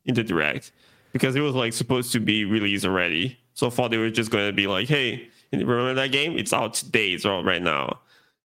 in 0.04 0.14
the 0.14 0.22
direct 0.22 0.70
because 1.12 1.34
it 1.34 1.40
was 1.40 1.54
like 1.54 1.72
supposed 1.72 2.12
to 2.12 2.20
be 2.20 2.44
released 2.44 2.84
already. 2.84 3.38
So 3.54 3.70
thought 3.70 3.90
they 3.90 3.98
were 3.98 4.10
just 4.10 4.30
going 4.30 4.46
to 4.46 4.52
be 4.52 4.66
like, 4.66 4.88
"Hey, 4.88 5.28
remember 5.52 5.94
that 5.94 6.12
game? 6.12 6.36
It's 6.36 6.52
out 6.52 6.74
today. 6.74 7.10
It's 7.10 7.24
out 7.24 7.44
right 7.44 7.62
now." 7.62 8.00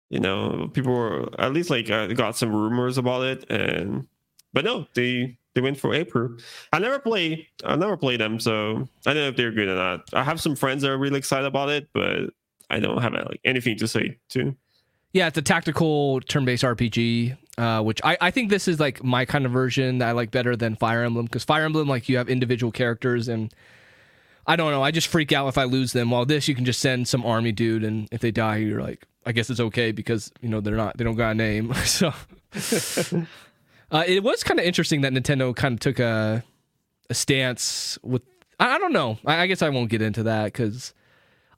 You 0.10 0.20
know, 0.20 0.70
people 0.74 0.94
were 0.94 1.30
at 1.40 1.54
least 1.54 1.70
like 1.70 1.90
uh, 1.90 2.08
got 2.08 2.38
some 2.38 2.56
rumors 2.56 2.98
about 2.98 3.24
it, 3.24 3.50
and 3.50 4.08
but 4.54 4.64
no, 4.64 4.88
they 4.94 5.38
they 5.56 5.62
went 5.62 5.80
for 5.80 5.94
April. 5.94 6.38
I 6.72 6.80
never 6.80 7.00
play. 7.00 7.48
I 7.64 7.76
never 7.76 7.98
play 7.98 8.18
them, 8.18 8.40
so 8.40 8.88
I 9.06 9.14
don't 9.14 9.24
know 9.24 9.28
if 9.30 9.36
they're 9.36 9.52
good 9.52 9.68
or 9.68 9.76
not. 9.76 10.10
I 10.14 10.24
have 10.24 10.42
some 10.42 10.56
friends 10.56 10.82
that 10.82 10.92
are 10.92 10.98
really 10.98 11.18
excited 11.18 11.46
about 11.46 11.70
it, 11.70 11.90
but 11.94 12.30
I 12.70 12.80
don't 12.80 13.02
have 13.02 13.14
like 13.14 13.42
anything 13.44 13.78
to 13.78 13.88
say 13.88 14.18
to. 14.30 14.56
Yeah, 15.14 15.28
it's 15.28 15.38
a 15.38 15.44
tactical 15.44 16.22
turn-based 16.22 16.64
RPG, 16.64 17.38
uh, 17.60 17.84
which 17.84 18.02
I, 18.04 18.18
I 18.20 18.32
think 18.32 18.50
this 18.50 18.68
is 18.68 18.80
like 18.80 19.04
my 19.04 19.26
kind 19.26 19.46
of 19.46 19.52
version 19.52 20.00
that 20.00 20.10
I 20.10 20.12
like 20.12 20.32
better 20.32 20.56
than 20.56 20.76
Fire 20.76 21.04
Emblem 21.04 21.26
because 21.26 21.44
Fire 21.44 21.66
Emblem 21.66 21.88
like 21.88 22.10
you 22.10 22.18
have 22.18 22.30
individual 22.30 22.72
characters 22.72 23.28
and 23.28 23.54
I 24.46 24.56
don't 24.56 24.72
know, 24.72 24.84
I 24.84 24.92
just 24.92 25.08
freak 25.08 25.32
out 25.32 25.48
if 25.48 25.58
I 25.58 25.64
lose 25.64 25.94
them. 25.94 26.12
While 26.12 26.26
this, 26.26 26.48
you 26.48 26.56
can 26.56 26.66
just 26.66 26.80
send 26.80 27.08
some 27.08 27.26
army 27.26 27.52
dude, 27.52 27.84
and 27.84 28.08
if 28.12 28.22
they 28.22 28.32
die, 28.32 28.58
you're 28.58 28.82
like, 28.82 29.06
I 29.26 29.32
guess 29.32 29.50
it's 29.50 29.60
okay 29.60 29.92
because 29.92 30.32
you 30.42 30.50
know 30.50 30.60
they're 30.60 30.76
not 30.76 30.98
they 30.98 31.04
don't 31.04 31.16
got 31.16 31.32
a 31.32 31.36
name. 31.36 31.74
so 31.86 32.08
uh, 33.92 34.04
it 34.06 34.24
was 34.24 34.44
kind 34.44 34.60
of 34.60 34.66
interesting 34.66 35.02
that 35.02 35.14
Nintendo 35.14 35.56
kind 35.56 35.74
of 35.74 35.80
took 35.80 36.00
a 36.00 36.44
a 37.10 37.14
stance 37.14 37.98
with 38.04 38.24
I, 38.60 38.76
I 38.76 38.78
don't 38.80 38.94
know. 38.94 39.18
I, 39.26 39.42
I 39.42 39.48
guess 39.48 39.62
I 39.62 39.70
won't 39.70 39.90
get 39.90 40.02
into 40.02 40.24
that 40.24 40.46
because. 40.46 40.94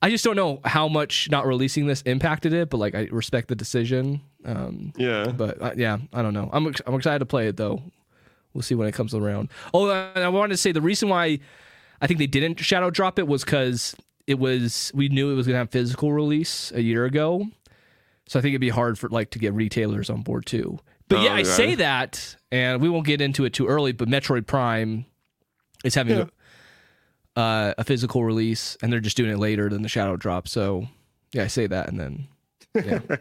I 0.01 0.09
just 0.09 0.23
don't 0.23 0.35
know 0.35 0.59
how 0.65 0.87
much 0.87 1.31
not 1.31 1.47
releasing 1.47 1.87
this 1.87 2.03
impacted 2.03 2.53
it, 2.53 2.69
but 2.69 2.77
like 2.77 2.93
I 2.93 3.07
respect 3.11 3.47
the 3.47 3.55
decision. 3.55 4.21
Um, 4.43 4.93
Yeah, 4.97 5.27
but 5.29 5.59
uh, 5.59 5.71
yeah, 5.75 5.97
I 6.13 6.21
don't 6.21 6.33
know. 6.33 6.47
I'm 6.53 6.67
ex- 6.67 6.81
I'm 6.85 6.93
excited 6.93 7.19
to 7.19 7.25
play 7.25 7.47
it 7.47 7.57
though. 7.57 7.81
We'll 8.53 8.61
see 8.61 8.75
when 8.75 8.87
it 8.87 8.93
comes 8.93 9.15
around. 9.15 9.49
Oh, 9.73 9.89
and 9.89 10.23
I 10.23 10.27
wanted 10.27 10.53
to 10.53 10.57
say 10.57 10.71
the 10.73 10.81
reason 10.81 11.09
why 11.09 11.39
I 12.01 12.07
think 12.07 12.19
they 12.19 12.27
didn't 12.27 12.59
shadow 12.59 12.89
drop 12.89 13.17
it 13.19 13.27
was 13.27 13.43
because 13.43 13.95
it 14.27 14.39
was 14.39 14.91
we 14.95 15.09
knew 15.09 15.31
it 15.31 15.35
was 15.35 15.45
gonna 15.47 15.59
have 15.59 15.69
physical 15.71 16.11
release 16.11 16.71
a 16.73 16.81
year 16.81 17.05
ago, 17.05 17.45
so 18.27 18.39
I 18.39 18.41
think 18.41 18.51
it'd 18.53 18.61
be 18.61 18.69
hard 18.69 18.97
for 18.99 19.09
like 19.09 19.29
to 19.31 19.39
get 19.39 19.53
retailers 19.53 20.09
on 20.09 20.21
board 20.21 20.45
too. 20.45 20.79
But 21.07 21.21
yeah, 21.21 21.33
I 21.35 21.43
say 21.43 21.75
that, 21.75 22.35
and 22.51 22.81
we 22.81 22.89
won't 22.89 23.05
get 23.05 23.21
into 23.21 23.45
it 23.45 23.53
too 23.53 23.67
early. 23.67 23.91
But 23.91 24.07
Metroid 24.09 24.47
Prime 24.47 25.05
is 25.83 25.93
having 25.93 26.17
Yeah. 26.17 26.25
a, 27.35 27.39
uh, 27.39 27.73
a 27.77 27.83
physical 27.83 28.23
release, 28.23 28.75
and 28.81 28.91
they're 28.91 28.99
just 28.99 29.15
doing 29.15 29.29
it 29.29 29.37
later 29.37 29.69
than 29.69 29.83
the 29.83 29.89
shadow 29.89 30.15
drop. 30.17 30.47
So 30.47 30.87
yeah, 31.31 31.43
I 31.43 31.47
say 31.47 31.67
that, 31.67 31.87
and 31.89 31.99
then 31.99 32.27
yeah. 32.73 32.99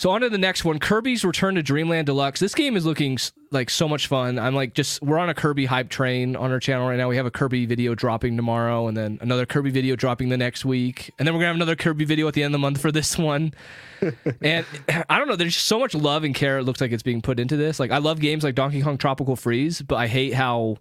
So 0.00 0.08
on 0.08 0.22
to 0.22 0.30
the 0.30 0.38
next 0.38 0.64
one, 0.64 0.78
Kirby's 0.78 1.26
Return 1.26 1.56
to 1.56 1.62
Dreamland 1.62 2.06
Deluxe. 2.06 2.40
This 2.40 2.54
game 2.54 2.74
is 2.74 2.86
looking 2.86 3.18
like 3.50 3.68
so 3.68 3.86
much 3.86 4.06
fun. 4.06 4.38
I'm 4.38 4.54
like 4.54 4.72
just 4.72 5.02
we're 5.02 5.18
on 5.18 5.28
a 5.28 5.34
Kirby 5.34 5.66
hype 5.66 5.90
train 5.90 6.36
on 6.36 6.50
our 6.50 6.58
channel 6.58 6.88
right 6.88 6.96
now. 6.96 7.06
We 7.06 7.16
have 7.16 7.26
a 7.26 7.30
Kirby 7.30 7.66
video 7.66 7.94
dropping 7.94 8.34
tomorrow 8.34 8.88
and 8.88 8.96
then 8.96 9.18
another 9.20 9.44
Kirby 9.44 9.68
video 9.68 9.96
dropping 9.96 10.30
the 10.30 10.38
next 10.38 10.64
week. 10.64 11.12
And 11.18 11.28
then 11.28 11.34
we're 11.34 11.40
to 11.40 11.48
have 11.48 11.56
another 11.56 11.76
Kirby 11.76 12.06
video 12.06 12.26
at 12.28 12.32
the 12.32 12.42
end 12.42 12.54
of 12.54 12.58
the 12.58 12.62
month 12.62 12.80
for 12.80 12.90
this 12.90 13.18
one. 13.18 13.52
and 14.40 14.64
I 15.10 15.18
don't 15.18 15.28
know, 15.28 15.36
there's 15.36 15.52
just 15.52 15.66
so 15.66 15.78
much 15.78 15.94
love 15.94 16.24
and 16.24 16.34
care 16.34 16.56
it 16.56 16.62
looks 16.62 16.80
like 16.80 16.92
it's 16.92 17.02
being 17.02 17.20
put 17.20 17.38
into 17.38 17.58
this. 17.58 17.78
Like 17.78 17.90
I 17.90 17.98
love 17.98 18.20
games 18.20 18.42
like 18.42 18.54
Donkey 18.54 18.80
Kong 18.80 18.96
Tropical 18.96 19.36
Freeze, 19.36 19.82
but 19.82 19.96
I 19.96 20.06
hate 20.06 20.32
how 20.32 20.78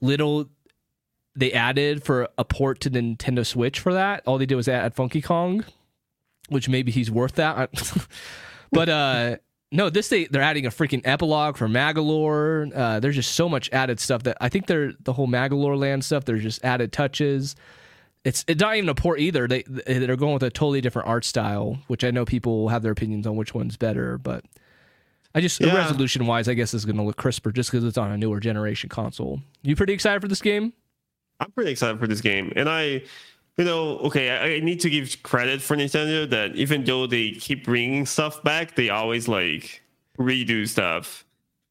little 0.00 0.48
they 1.36 1.52
added 1.52 2.02
for 2.02 2.28
a 2.38 2.44
port 2.44 2.80
to 2.80 2.90
Nintendo 2.90 3.46
Switch 3.46 3.78
for 3.78 3.92
that. 3.92 4.24
All 4.26 4.36
they 4.36 4.46
did 4.46 4.56
was 4.56 4.66
add 4.66 4.94
Funky 4.94 5.22
Kong 5.22 5.64
which 6.48 6.68
maybe 6.68 6.92
he's 6.92 7.10
worth 7.10 7.34
that. 7.36 7.70
but 8.72 8.88
uh 8.88 9.36
no, 9.72 9.90
this 9.90 10.08
they 10.08 10.26
they're 10.26 10.42
adding 10.42 10.64
a 10.66 10.70
freaking 10.70 11.02
epilogue 11.04 11.56
for 11.56 11.66
Magolor. 11.68 12.70
Uh, 12.74 13.00
there's 13.00 13.16
just 13.16 13.32
so 13.32 13.48
much 13.48 13.68
added 13.72 13.98
stuff 13.98 14.22
that 14.22 14.36
I 14.40 14.48
think 14.48 14.66
they're 14.68 14.92
the 15.00 15.12
whole 15.12 15.26
Magolor 15.26 15.76
land 15.76 16.04
stuff. 16.04 16.24
There's 16.24 16.42
just 16.42 16.64
added 16.64 16.92
touches. 16.92 17.56
It's 18.24 18.44
it's 18.46 18.60
not 18.60 18.76
even 18.76 18.88
a 18.88 18.94
port 18.94 19.18
either. 19.20 19.48
They 19.48 19.62
they're 19.62 20.16
going 20.16 20.34
with 20.34 20.44
a 20.44 20.50
totally 20.50 20.80
different 20.80 21.08
art 21.08 21.24
style, 21.24 21.78
which 21.88 22.04
I 22.04 22.10
know 22.12 22.24
people 22.24 22.60
will 22.62 22.68
have 22.68 22.82
their 22.82 22.92
opinions 22.92 23.26
on 23.26 23.36
which 23.36 23.54
one's 23.54 23.76
better. 23.76 24.18
But 24.18 24.44
I 25.34 25.40
just 25.40 25.60
Yeah. 25.60 25.74
resolution 25.76 26.26
wise, 26.26 26.48
I 26.48 26.54
guess 26.54 26.72
it's 26.72 26.84
going 26.84 26.96
to 26.96 27.02
look 27.02 27.16
crisper 27.16 27.50
just 27.52 27.70
because 27.70 27.84
it's 27.84 27.98
on 27.98 28.10
a 28.12 28.16
newer 28.16 28.40
generation 28.40 28.88
console. 28.88 29.42
You 29.62 29.74
pretty 29.76 29.92
excited 29.92 30.22
for 30.22 30.28
this 30.28 30.40
game? 30.40 30.72
I'm 31.40 31.50
pretty 31.50 31.72
excited 31.72 31.98
for 32.00 32.06
this 32.06 32.20
game, 32.22 32.52
and 32.56 32.68
I, 32.68 33.02
you 33.56 33.64
know, 33.64 33.98
okay, 33.98 34.30
I, 34.30 34.56
I 34.56 34.60
need 34.60 34.80
to 34.80 34.90
give 34.90 35.22
credit 35.22 35.62
for 35.62 35.76
Nintendo 35.76 36.28
that 36.28 36.56
even 36.56 36.84
though 36.84 37.06
they 37.06 37.32
keep 37.32 37.64
bringing 37.64 38.04
stuff 38.04 38.42
back, 38.42 38.76
they 38.76 38.90
always 38.90 39.28
like 39.28 39.82
redo 40.18 40.68
stuff 40.68 41.24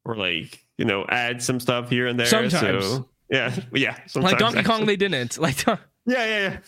or 0.04 0.16
like 0.16 0.64
you 0.78 0.84
know 0.84 1.04
add 1.08 1.42
some 1.42 1.60
stuff 1.60 1.90
here 1.90 2.06
and 2.06 2.18
there. 2.18 2.26
Sometimes. 2.26 2.84
So, 2.84 3.08
yeah, 3.30 3.54
yeah. 3.72 3.98
Sometimes 4.06 4.32
like 4.32 4.38
Donkey 4.38 4.62
Kong, 4.62 4.86
they 4.86 4.96
didn't. 4.96 5.38
Like, 5.46 5.64
Yeah, 5.66 5.78
yeah, 6.06 6.58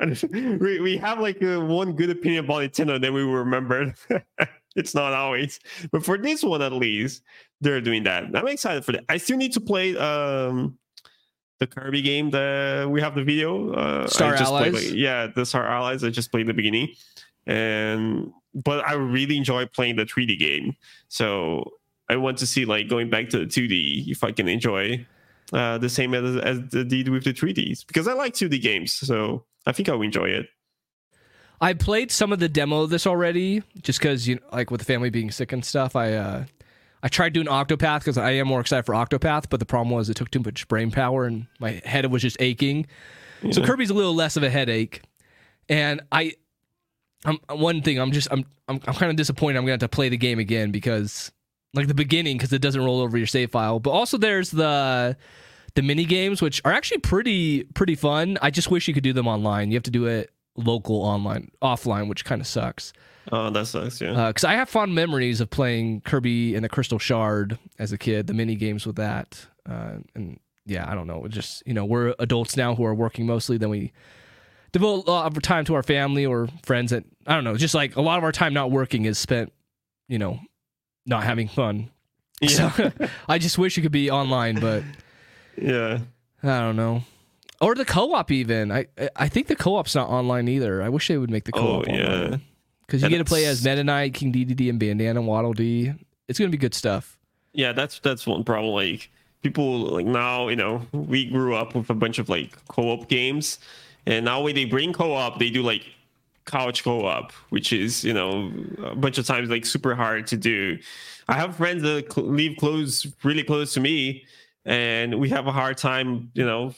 yeah. 0.00 0.14
we, 0.60 0.80
we 0.80 0.96
have 0.96 1.20
like 1.20 1.40
uh, 1.40 1.60
one 1.60 1.92
good 1.92 2.10
opinion 2.10 2.44
about 2.44 2.62
Nintendo, 2.62 3.00
then 3.00 3.14
we 3.14 3.24
will 3.24 3.34
remember. 3.34 3.94
it's 4.74 4.92
not 4.94 5.12
always, 5.12 5.60
but 5.92 6.04
for 6.04 6.18
this 6.18 6.42
one 6.42 6.62
at 6.62 6.72
least, 6.72 7.22
they're 7.60 7.80
doing 7.80 8.02
that. 8.04 8.24
I'm 8.34 8.48
excited 8.48 8.84
for 8.84 8.90
that. 8.92 9.04
I 9.08 9.18
still 9.18 9.36
need 9.36 9.52
to 9.52 9.60
play 9.60 9.96
um 9.96 10.76
the 11.68 11.80
Kirby 11.80 12.02
game. 12.02 12.30
that 12.30 12.88
we 12.90 13.00
have 13.00 13.14
the 13.14 13.24
video. 13.24 13.72
Uh, 13.72 14.06
Star 14.06 14.36
just 14.36 14.50
played, 14.50 14.74
Allies? 14.74 14.90
like- 14.90 14.94
yeah, 14.94 15.28
the 15.34 15.46
Star 15.46 15.66
Allies. 15.66 16.04
I 16.04 16.10
just 16.10 16.30
played 16.30 16.42
in 16.42 16.46
the 16.48 16.54
beginning, 16.54 16.88
and 17.46 18.32
but 18.54 18.86
I 18.86 18.94
really 18.94 19.36
enjoy 19.36 19.66
playing 19.66 19.96
the 19.96 20.04
3D 20.04 20.38
game. 20.38 20.76
So 21.08 21.72
I 22.08 22.16
want 22.16 22.38
to 22.38 22.46
see 22.46 22.64
like 22.64 22.88
going 22.88 23.10
back 23.10 23.30
to 23.30 23.38
the 23.38 23.46
2D 23.46 24.08
if 24.08 24.22
I 24.22 24.32
can 24.32 24.48
enjoy 24.48 25.06
uh, 25.52 25.78
the 25.78 25.88
same 25.88 26.14
as, 26.14 26.36
as 26.36 26.60
the 26.70 26.84
did 26.84 27.08
with 27.08 27.24
the 27.24 27.32
3ds 27.32 27.86
because 27.86 28.06
I 28.08 28.12
like 28.12 28.34
2D 28.34 28.60
games. 28.62 28.92
So 28.92 29.44
I 29.66 29.72
think 29.72 29.88
I'll 29.88 30.02
enjoy 30.02 30.28
it. 30.28 30.48
I 31.60 31.72
played 31.72 32.10
some 32.10 32.32
of 32.32 32.40
the 32.40 32.48
demo 32.48 32.82
of 32.82 32.90
this 32.90 33.06
already, 33.06 33.62
just 33.80 34.00
because 34.00 34.28
you 34.28 34.36
know, 34.36 34.40
like 34.52 34.70
with 34.70 34.80
the 34.80 34.84
family 34.84 35.10
being 35.10 35.30
sick 35.30 35.52
and 35.52 35.64
stuff. 35.64 35.96
I 35.96 36.12
uh, 36.12 36.44
I 37.04 37.08
tried 37.08 37.34
doing 37.34 37.46
Octopath 37.46 37.98
because 38.00 38.16
I 38.16 38.30
am 38.32 38.48
more 38.48 38.60
excited 38.60 38.86
for 38.86 38.94
Octopath, 38.94 39.44
but 39.50 39.60
the 39.60 39.66
problem 39.66 39.94
was 39.94 40.08
it 40.08 40.14
took 40.14 40.30
too 40.30 40.40
much 40.40 40.66
brain 40.68 40.90
power 40.90 41.26
and 41.26 41.46
my 41.60 41.82
head 41.84 42.10
was 42.10 42.22
just 42.22 42.38
aching. 42.40 42.86
So 43.50 43.62
Kirby's 43.62 43.90
a 43.90 43.94
little 43.94 44.14
less 44.14 44.38
of 44.38 44.42
a 44.42 44.48
headache, 44.48 45.02
and 45.68 46.00
I, 46.10 46.32
I'm 47.26 47.38
one 47.50 47.82
thing 47.82 47.98
I'm 47.98 48.10
just 48.10 48.26
I'm 48.30 48.46
I'm, 48.68 48.80
I'm 48.86 48.94
kind 48.94 49.10
of 49.10 49.16
disappointed. 49.16 49.58
I'm 49.58 49.64
gonna 49.64 49.72
have 49.72 49.80
to 49.80 49.88
play 49.88 50.08
the 50.08 50.16
game 50.16 50.38
again 50.38 50.70
because 50.70 51.30
like 51.74 51.88
the 51.88 51.94
beginning 51.94 52.38
because 52.38 52.54
it 52.54 52.62
doesn't 52.62 52.82
roll 52.82 53.02
over 53.02 53.18
your 53.18 53.26
save 53.26 53.50
file. 53.50 53.80
But 53.80 53.90
also 53.90 54.16
there's 54.16 54.50
the 54.50 55.14
the 55.74 55.82
mini 55.82 56.06
games 56.06 56.40
which 56.40 56.62
are 56.64 56.72
actually 56.72 56.98
pretty 56.98 57.64
pretty 57.74 57.96
fun. 57.96 58.38
I 58.40 58.50
just 58.50 58.70
wish 58.70 58.88
you 58.88 58.94
could 58.94 59.02
do 59.02 59.12
them 59.12 59.28
online. 59.28 59.70
You 59.70 59.76
have 59.76 59.82
to 59.82 59.90
do 59.90 60.06
it 60.06 60.30
local 60.56 60.96
online 61.02 61.50
offline, 61.62 62.08
which 62.08 62.24
kind 62.24 62.40
of 62.40 62.46
sucks. 62.46 62.92
Oh, 63.32 63.50
that 63.50 63.66
sucks. 63.66 64.00
Yeah. 64.00 64.28
Because 64.28 64.44
I 64.44 64.54
have 64.54 64.68
fond 64.68 64.94
memories 64.94 65.40
of 65.40 65.50
playing 65.50 66.02
Kirby 66.02 66.54
and 66.54 66.64
the 66.64 66.68
Crystal 66.68 66.98
Shard 66.98 67.58
as 67.78 67.92
a 67.92 67.98
kid, 67.98 68.26
the 68.26 68.34
mini 68.34 68.54
games 68.54 68.86
with 68.86 68.96
that. 68.96 69.46
Uh, 69.68 69.96
and 70.14 70.38
yeah, 70.66 70.90
I 70.90 70.94
don't 70.94 71.06
know. 71.06 71.26
Just, 71.28 71.62
you 71.66 71.74
know, 71.74 71.84
we're 71.84 72.14
adults 72.18 72.56
now 72.56 72.74
who 72.74 72.84
are 72.84 72.94
working 72.94 73.26
mostly. 73.26 73.56
Then 73.56 73.70
we 73.70 73.92
devote 74.72 75.06
a 75.06 75.10
lot 75.10 75.26
of 75.26 75.42
time 75.42 75.64
to 75.66 75.74
our 75.74 75.82
family 75.82 76.26
or 76.26 76.48
friends 76.64 76.90
that, 76.90 77.04
I 77.26 77.34
don't 77.34 77.44
know, 77.44 77.56
just 77.56 77.74
like 77.74 77.96
a 77.96 78.02
lot 78.02 78.18
of 78.18 78.24
our 78.24 78.32
time 78.32 78.52
not 78.52 78.70
working 78.70 79.06
is 79.06 79.18
spent, 79.18 79.52
you 80.08 80.18
know, 80.18 80.38
not 81.06 81.24
having 81.24 81.48
fun. 81.48 81.90
yeah. 82.40 82.70
So 82.72 82.92
I 83.28 83.38
just 83.38 83.56
wish 83.56 83.78
it 83.78 83.82
could 83.82 83.92
be 83.92 84.10
online, 84.10 84.60
but 84.60 84.82
yeah. 85.56 85.98
I 86.42 86.60
don't 86.60 86.76
know. 86.76 87.02
Or 87.64 87.74
the 87.74 87.84
co-op 87.84 88.30
even. 88.30 88.70
I 88.70 88.86
I 89.16 89.28
think 89.28 89.46
the 89.46 89.56
co-op's 89.56 89.94
not 89.94 90.08
online 90.10 90.48
either. 90.48 90.82
I 90.82 90.88
wish 90.90 91.08
they 91.08 91.16
would 91.16 91.30
make 91.30 91.44
the 91.44 91.52
co-op 91.52 91.86
Oh, 91.88 91.92
yeah. 91.92 92.14
online. 92.24 92.42
Because 92.86 93.02
you 93.02 93.08
get 93.08 93.18
to 93.18 93.24
play 93.24 93.46
as 93.46 93.64
Meta 93.64 93.82
Knight, 93.82 94.12
King 94.12 94.32
Dedede, 94.32 94.68
and 94.68 94.78
Bandana 94.78 95.22
Waddle 95.22 95.54
Dee. 95.54 95.92
It's 96.28 96.38
gonna 96.38 96.50
be 96.50 96.58
good 96.58 96.74
stuff. 96.74 97.18
Yeah, 97.54 97.72
that's 97.72 98.00
that's 98.00 98.26
one 98.26 98.44
problem. 98.44 98.74
Like 98.74 99.10
people 99.42 99.78
like 99.80 100.04
now, 100.06 100.48
you 100.48 100.56
know, 100.56 100.82
we 100.92 101.24
grew 101.24 101.54
up 101.54 101.74
with 101.74 101.88
a 101.88 101.94
bunch 101.94 102.18
of 102.18 102.28
like 102.28 102.52
co-op 102.68 103.08
games, 103.08 103.58
and 104.04 104.24
now 104.26 104.42
when 104.42 104.54
they 104.54 104.66
bring 104.66 104.92
co-op, 104.92 105.38
they 105.38 105.48
do 105.50 105.62
like 105.62 105.82
couch 106.44 106.84
co-op, 106.84 107.32
which 107.48 107.72
is 107.72 108.04
you 108.04 108.12
know 108.12 108.52
a 108.84 108.94
bunch 108.94 109.16
of 109.16 109.26
times 109.26 109.48
like 109.48 109.64
super 109.64 109.94
hard 109.94 110.26
to 110.26 110.36
do. 110.36 110.78
I 111.28 111.34
have 111.34 111.56
friends 111.56 111.82
that 111.82 112.14
live 112.18 112.58
close, 112.58 113.06
really 113.22 113.44
close 113.44 113.72
to 113.74 113.80
me, 113.80 114.24
and 114.66 115.18
we 115.18 115.30
have 115.30 115.46
a 115.46 115.52
hard 115.52 115.78
time, 115.78 116.30
you 116.34 116.44
know, 116.44 116.74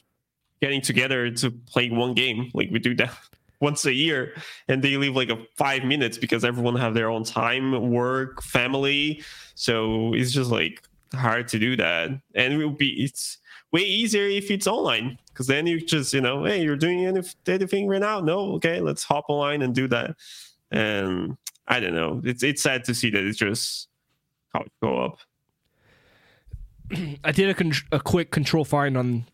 getting 0.60 0.80
together 0.80 1.30
to 1.30 1.50
play 1.50 1.90
one 1.90 2.14
game. 2.14 2.50
Like 2.54 2.70
we 2.70 2.78
do 2.78 2.94
that 2.96 3.12
once 3.60 3.84
a 3.86 3.92
year, 3.92 4.34
and 4.68 4.82
they 4.82 4.96
leave 4.96 5.16
like 5.16 5.30
a 5.30 5.38
five 5.56 5.84
minutes 5.84 6.18
because 6.18 6.44
everyone 6.44 6.76
have 6.76 6.94
their 6.94 7.10
own 7.10 7.24
time, 7.24 7.90
work, 7.90 8.42
family. 8.42 9.22
So 9.54 10.14
it's 10.14 10.32
just 10.32 10.50
like 10.50 10.82
hard 11.14 11.48
to 11.48 11.58
do 11.58 11.76
that, 11.76 12.10
and 12.34 12.52
it 12.52 12.56
will 12.56 12.70
be 12.70 13.02
it's 13.02 13.38
way 13.72 13.82
easier 13.82 14.26
if 14.26 14.50
it's 14.50 14.66
online 14.66 15.18
because 15.28 15.46
then 15.46 15.66
you 15.66 15.80
just 15.80 16.14
you 16.14 16.20
know 16.20 16.44
hey 16.44 16.62
you're 16.62 16.76
doing 16.76 17.04
any- 17.06 17.22
anything 17.46 17.88
right 17.88 18.00
now? 18.00 18.20
No? 18.20 18.52
Okay 18.52 18.80
let's 18.80 19.02
hop 19.04 19.24
online 19.28 19.62
and 19.62 19.74
do 19.74 19.88
that. 19.88 20.16
And 20.70 21.36
i 21.68 21.80
don't 21.80 21.94
know. 21.94 22.20
It's 22.24 22.42
it's 22.42 22.62
sad 22.62 22.84
to 22.84 22.94
see 22.94 23.10
that 23.10 23.24
it's 23.24 23.38
just 23.38 23.88
how 24.52 24.60
it 24.60 24.72
go 24.82 24.98
up. 25.04 25.18
I 27.24 27.32
did 27.32 27.50
a, 27.50 27.54
con- 27.54 27.72
a 27.92 28.00
quick 28.00 28.30
control 28.30 28.64
find 28.64 28.96
on 28.96 29.26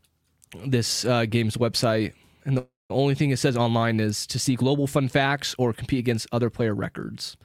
this 0.66 1.04
uh, 1.04 1.24
game's 1.26 1.56
website, 1.56 2.12
and 2.44 2.56
the 2.56 2.66
only 2.90 3.14
thing 3.14 3.30
it 3.30 3.38
says 3.38 3.56
online 3.56 4.00
is 4.00 4.26
to 4.28 4.38
see 4.38 4.54
global 4.54 4.86
fun 4.86 5.08
facts 5.08 5.54
or 5.58 5.72
compete 5.72 5.98
against 5.98 6.26
other 6.32 6.50
player 6.50 6.74
records. 6.74 7.36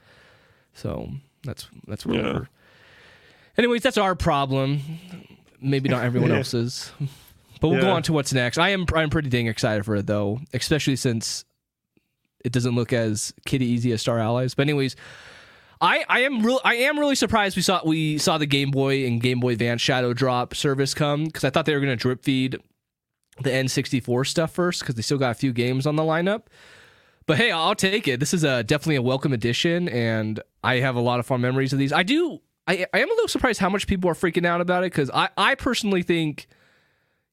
So 0.74 1.10
that's 1.44 1.68
that's 1.86 2.04
whatever. 2.06 2.48
Anyways, 3.56 3.82
that's 3.82 3.98
our 3.98 4.14
problem. 4.14 4.80
Maybe 5.60 5.88
not 5.88 6.04
everyone 6.04 6.30
Yeah. 6.32 6.38
else's. 6.38 6.92
But 7.60 7.68
we'll 7.68 7.80
go 7.80 7.90
on 7.90 8.04
to 8.04 8.12
what's 8.12 8.32
next. 8.32 8.58
I 8.58 8.68
am 8.68 8.86
I'm 8.94 9.10
pretty 9.10 9.28
dang 9.28 9.48
excited 9.48 9.84
for 9.84 9.96
it 9.96 10.06
though, 10.06 10.40
especially 10.52 10.94
since 10.94 11.44
it 12.44 12.52
doesn't 12.52 12.76
look 12.76 12.92
as 12.92 13.34
kitty 13.46 13.66
easy 13.66 13.90
as 13.90 14.00
Star 14.00 14.20
Allies. 14.20 14.54
But 14.54 14.62
anyways, 14.62 14.94
I, 15.80 16.04
I 16.08 16.20
am 16.20 16.44
real 16.46 16.60
I 16.64 16.76
am 16.76 16.98
really 17.00 17.16
surprised 17.16 17.56
we 17.56 17.62
saw 17.62 17.80
we 17.84 18.18
saw 18.18 18.38
the 18.38 18.46
Game 18.46 18.70
Boy 18.70 19.04
and 19.06 19.20
Game 19.20 19.40
Boy 19.40 19.54
Advance 19.54 19.80
Shadow 19.80 20.12
Drop 20.12 20.54
service 20.54 20.94
come 20.94 21.24
because 21.24 21.42
I 21.42 21.50
thought 21.50 21.66
they 21.66 21.74
were 21.74 21.80
gonna 21.80 21.96
drip 21.96 22.22
feed 22.22 22.58
the 23.42 23.50
N64 23.50 24.26
stuff 24.26 24.52
first 24.52 24.80
because 24.80 24.94
they 24.94 25.02
still 25.02 25.18
got 25.18 25.30
a 25.30 25.34
few 25.34 25.52
games 25.52 25.86
on 25.86 25.96
the 25.96 26.02
lineup. 26.02 26.44
But 27.26 27.36
hey, 27.36 27.50
I'll 27.50 27.74
take 27.74 28.08
it. 28.08 28.20
This 28.20 28.32
is 28.32 28.42
a 28.42 28.64
definitely 28.64 28.96
a 28.96 29.02
welcome 29.02 29.32
addition, 29.32 29.88
and 29.88 30.40
I 30.64 30.76
have 30.76 30.96
a 30.96 31.00
lot 31.00 31.20
of 31.20 31.26
fond 31.26 31.42
memories 31.42 31.72
of 31.72 31.78
these. 31.78 31.92
I 31.92 32.02
do. 32.02 32.40
I, 32.66 32.86
I 32.92 33.00
am 33.00 33.08
a 33.08 33.12
little 33.12 33.28
surprised 33.28 33.60
how 33.60 33.68
much 33.68 33.86
people 33.86 34.10
are 34.10 34.14
freaking 34.14 34.46
out 34.46 34.60
about 34.60 34.82
it 34.82 34.92
because 34.92 35.10
I, 35.10 35.28
I 35.36 35.54
personally 35.54 36.02
think 36.02 36.46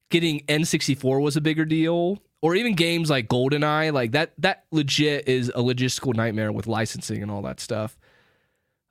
getting 0.10 0.42
N64 0.48 1.22
was 1.22 1.38
a 1.38 1.42
bigger 1.42 1.66
deal, 1.66 2.22
or 2.42 2.56
even 2.56 2.76
games 2.76 3.10
like 3.10 3.28
GoldenEye, 3.30 3.94
like 3.94 4.12
that. 4.12 4.34
That 4.38 4.66
legit 4.72 5.30
is 5.30 5.50
a 5.50 5.60
logistical 5.60 6.14
nightmare 6.14 6.52
with 6.52 6.68
licensing 6.68 7.22
and 7.22 7.32
all 7.32 7.42
that 7.44 7.60
stuff. 7.60 7.98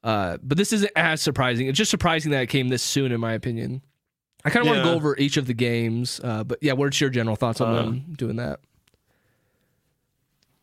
Uh, 0.03 0.39
but 0.43 0.59
this 0.59 0.73
isn't 0.73 0.93
as 0.97 1.21
surprising. 1.23 1.67
It's 1.67 1.79
just 1.79 1.91
surprising 1.91 2.31
that 2.33 2.43
it 2.43 2.47
came 2.49 2.69
this 2.69 2.83
soon, 2.83 3.13
in 3.13 3.21
my 3.21 3.33
opinion. 3.33 3.83
I 4.45 4.51
kind 4.51 4.67
of 4.67 4.69
want 4.71 4.77
to 4.83 4.85
Yeah. 4.87 4.91
go 4.93 4.97
over 4.97 5.17
each 5.19 5.37
of 5.37 5.47
the 5.47 5.55
games, 5.55 6.21
uh, 6.23 6.45
but 6.45 6.59
yeah, 6.61 6.73
what's 6.75 7.01
your 7.01 7.11
general 7.11 7.37
thoughts 7.37 7.61
on 7.61 7.75
Uh, 7.75 7.83
them 7.83 8.05
doing 8.17 8.37
that? 8.37 8.61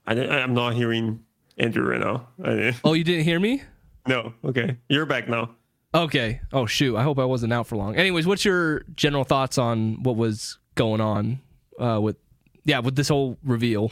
I, 0.08 0.14
i'm 0.14 0.54
not 0.54 0.74
hearing 0.74 1.24
andrew 1.58 1.88
right 1.90 2.00
now 2.00 2.28
I, 2.44 2.76
Oh, 2.84 2.94
you 2.94 3.04
didn't 3.04 3.24
hear 3.26 3.40
me? 3.40 3.62
no 4.08 4.34
okay 4.44 4.78
you're 4.90 5.06
back 5.06 5.28
now 5.30 5.52
Okay. 5.94 6.40
Oh 6.54 6.66
shoot. 6.66 6.96
I 6.96 7.04
hope 7.04 7.20
I 7.20 7.26
wasn't 7.26 7.52
out 7.52 7.68
for 7.68 7.76
long. 7.76 7.98
Anyways, 7.98 8.26
what's 8.26 8.46
your 8.46 8.86
general 8.96 9.26
thoughts 9.26 9.58
on 9.58 10.02
what 10.04 10.16
was 10.16 10.58
going 10.76 11.02
on 11.02 11.42
uh, 11.78 12.00
with 12.02 12.16
yeah 12.64 12.80
with 12.80 12.96
this 12.96 13.10
whole 13.10 13.38
reveal? 13.44 13.92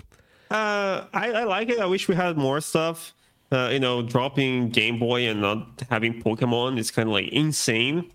Uh, 0.49 1.03
I, 1.13 1.31
I 1.33 1.43
like 1.43 1.67
it. 1.67 1.77
I 1.77 1.85
wish 1.87 2.07
we 2.07 2.15
had 2.15 2.37
more 2.37 2.61
stuff. 2.61 3.13
Uh, 3.51 3.67
you 3.73 3.81
know, 3.81 4.01
dropping 4.01 4.69
Game 4.69 4.97
Boy 4.97 5.27
and 5.27 5.41
not 5.41 5.83
having 5.89 6.23
Pokemon 6.23 6.79
is 6.79 6.89
kind 6.89 7.09
of 7.09 7.13
like 7.13 7.27
insane. 7.33 8.09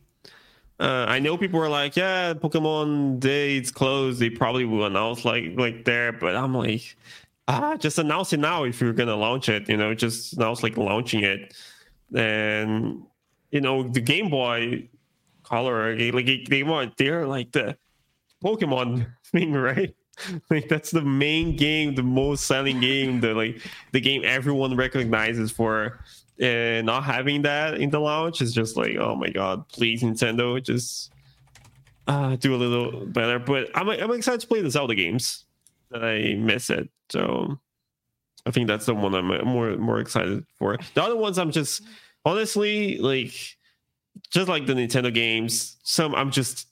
Uh, 0.80 1.06
I 1.08 1.20
know 1.20 1.36
people 1.36 1.60
are 1.60 1.68
like, 1.68 1.96
yeah, 1.96 2.34
Pokemon 2.34 3.20
Day 3.20 3.56
it's 3.56 3.70
closed. 3.70 4.18
They 4.18 4.30
probably 4.30 4.64
will 4.64 4.86
announce 4.86 5.24
like 5.24 5.52
like 5.56 5.84
there, 5.84 6.12
but 6.12 6.34
I'm 6.34 6.54
like, 6.54 6.96
ah, 7.46 7.76
just 7.76 7.98
announce 7.98 8.32
it 8.32 8.40
now 8.40 8.64
if 8.64 8.80
you're 8.80 8.92
gonna 8.92 9.16
launch 9.16 9.48
it. 9.48 9.68
You 9.68 9.76
know, 9.76 9.94
just 9.94 10.32
announce 10.32 10.62
like 10.62 10.76
launching 10.76 11.22
it, 11.22 11.54
and 12.14 13.04
you 13.52 13.60
know 13.60 13.84
the 13.84 14.00
Game 14.00 14.30
Boy 14.30 14.88
Color, 15.44 15.96
like 16.12 16.48
they 16.48 16.62
want 16.64 16.96
they're 16.96 17.26
like 17.26 17.52
the 17.52 17.76
Pokemon 18.42 19.06
thing, 19.26 19.52
right? 19.52 19.94
like 20.50 20.68
that's 20.68 20.90
the 20.90 21.02
main 21.02 21.56
game, 21.56 21.94
the 21.94 22.02
most 22.02 22.46
selling 22.46 22.80
game, 22.80 23.20
the 23.20 23.34
like 23.34 23.60
the 23.92 24.00
game 24.00 24.22
everyone 24.24 24.76
recognizes 24.76 25.50
for 25.50 26.00
and 26.40 26.86
not 26.86 27.04
having 27.04 27.42
that 27.42 27.74
in 27.74 27.90
the 27.90 28.00
launch 28.00 28.42
is 28.42 28.52
just 28.52 28.76
like, 28.76 28.96
oh 28.96 29.14
my 29.14 29.30
god, 29.30 29.68
please 29.68 30.02
Nintendo, 30.02 30.62
just 30.62 31.12
uh, 32.06 32.36
do 32.36 32.54
a 32.54 32.56
little 32.56 33.06
better. 33.06 33.38
But 33.38 33.70
I'm 33.74 33.88
I'm 33.88 34.12
excited 34.12 34.40
to 34.40 34.46
play 34.46 34.60
the 34.60 34.70
Zelda 34.70 34.94
games 34.94 35.44
I 35.94 36.36
miss 36.38 36.70
it. 36.70 36.88
So 37.10 37.58
I 38.46 38.50
think 38.50 38.66
that's 38.68 38.86
the 38.86 38.94
one 38.94 39.14
I'm 39.14 39.46
more 39.46 39.76
more 39.76 40.00
excited 40.00 40.44
for. 40.58 40.76
The 40.94 41.02
other 41.02 41.16
ones 41.16 41.38
I'm 41.38 41.50
just 41.50 41.82
honestly 42.24 42.98
like 42.98 43.32
just 44.30 44.48
like 44.48 44.66
the 44.66 44.74
Nintendo 44.74 45.12
games, 45.12 45.76
some 45.82 46.14
I'm 46.14 46.30
just 46.30 46.68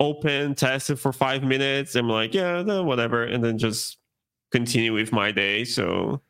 open, 0.00 0.54
test 0.54 0.90
it 0.90 0.96
for 0.96 1.12
five 1.12 1.42
minutes. 1.42 1.94
I'm 1.94 2.08
like, 2.08 2.34
yeah, 2.34 2.62
no, 2.62 2.82
whatever, 2.82 3.24
and 3.24 3.42
then 3.42 3.58
just 3.58 3.98
continue 4.50 4.92
with 4.92 5.12
my 5.12 5.32
day. 5.32 5.64
So 5.64 6.20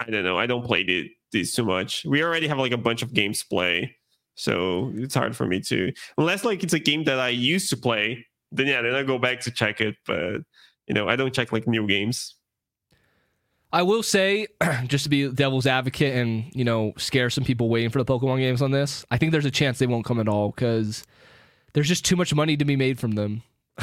I 0.00 0.10
don't 0.10 0.24
know. 0.24 0.38
I 0.38 0.46
don't 0.46 0.64
play 0.64 0.84
the, 0.84 1.10
these 1.32 1.54
too 1.54 1.64
much. 1.64 2.04
We 2.06 2.22
already 2.22 2.48
have 2.48 2.58
like 2.58 2.72
a 2.72 2.76
bunch 2.78 3.02
of 3.02 3.12
games 3.14 3.42
play, 3.44 3.96
so 4.34 4.92
it's 4.96 5.14
hard 5.14 5.36
for 5.36 5.46
me 5.46 5.60
to 5.68 5.92
unless 6.16 6.44
like 6.44 6.62
it's 6.62 6.74
a 6.74 6.78
game 6.78 7.04
that 7.04 7.18
I 7.20 7.28
used 7.30 7.70
to 7.70 7.76
play. 7.76 8.26
Then 8.52 8.66
yeah, 8.66 8.82
then 8.82 8.94
I 8.94 9.02
go 9.02 9.18
back 9.18 9.40
to 9.40 9.50
check 9.50 9.80
it. 9.80 9.96
But 10.06 10.42
you 10.86 10.94
know, 10.94 11.08
I 11.08 11.16
don't 11.16 11.34
check 11.34 11.52
like 11.52 11.66
new 11.66 11.86
games. 11.86 12.34
I 13.70 13.82
will 13.82 14.02
say, 14.02 14.46
just 14.86 15.04
to 15.04 15.10
be 15.10 15.28
devil's 15.30 15.66
advocate 15.66 16.14
and 16.16 16.44
you 16.54 16.64
know 16.64 16.92
scare 16.96 17.28
some 17.30 17.44
people 17.44 17.68
waiting 17.68 17.90
for 17.90 18.02
the 18.02 18.10
Pokemon 18.10 18.38
games 18.38 18.62
on 18.62 18.70
this, 18.70 19.04
I 19.10 19.18
think 19.18 19.32
there's 19.32 19.44
a 19.44 19.50
chance 19.50 19.78
they 19.78 19.86
won't 19.86 20.06
come 20.06 20.20
at 20.20 20.28
all 20.28 20.50
because 20.50 21.04
there's 21.74 21.88
just 21.88 22.04
too 22.04 22.16
much 22.16 22.34
money 22.34 22.56
to 22.56 22.64
be 22.64 22.76
made 22.76 22.98
from 22.98 23.12
them. 23.12 23.42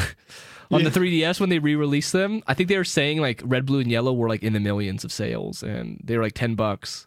on 0.72 0.82
Yeah. 0.82 0.90
the 0.90 1.00
3DS 1.00 1.40
when 1.40 1.50
they 1.50 1.60
re-released 1.60 2.12
them, 2.12 2.42
I 2.48 2.56
think 2.56 2.70
they 2.70 2.78
were 2.78 2.84
saying 2.84 3.22
like 3.22 3.42
Red, 3.46 3.68
Blue, 3.68 3.80
and 3.80 3.92
Yellow 3.92 4.12
were 4.14 4.28
like 4.28 4.42
in 4.42 4.54
the 4.54 4.60
millions 4.60 5.04
of 5.04 5.12
sales, 5.12 5.62
and 5.62 6.02
they 6.04 6.18
were 6.18 6.24
like 6.24 6.34
ten 6.34 6.56
bucks. 6.56 7.06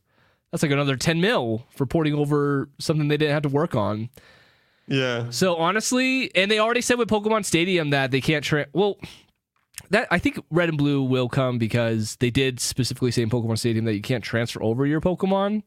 That's 0.50 0.62
like 0.62 0.72
another 0.72 0.96
ten 0.96 1.20
mil 1.20 1.66
for 1.70 1.87
porting 1.87 2.14
over 2.14 2.68
something 2.78 3.08
they 3.08 3.16
didn't 3.16 3.34
have 3.34 3.42
to 3.42 3.48
work 3.48 3.74
on. 3.74 4.08
Yeah, 4.90 5.28
So 5.28 5.56
honestly, 5.56 6.34
and 6.34 6.50
they 6.50 6.58
already 6.58 6.80
said 6.80 6.96
with 6.96 7.11
Pokemon 7.11 7.44
Stadium 7.44 7.90
that 7.90 8.11
they 8.11 8.22
can't 8.22 8.42
tra- 8.42 8.68
well 8.72 8.96
that 9.90 10.08
I 10.11 10.18
think 10.18 10.42
Red 10.50 10.70
and 10.70 10.78
Blue 10.78 11.02
will 11.02 11.28
come 11.28 11.58
because 11.58 12.16
they 12.16 12.30
did 12.30 12.58
specifically 12.58 13.11
say 13.11 13.22
in 13.22 13.30
Pokemon 13.30 13.58
Stadium 13.58 13.84
that 13.84 13.94
you 13.94 14.00
can't 14.00 14.24
transfer 14.24 14.62
over 14.62 14.87
your 14.87 15.00
Pokemon. 15.00 15.62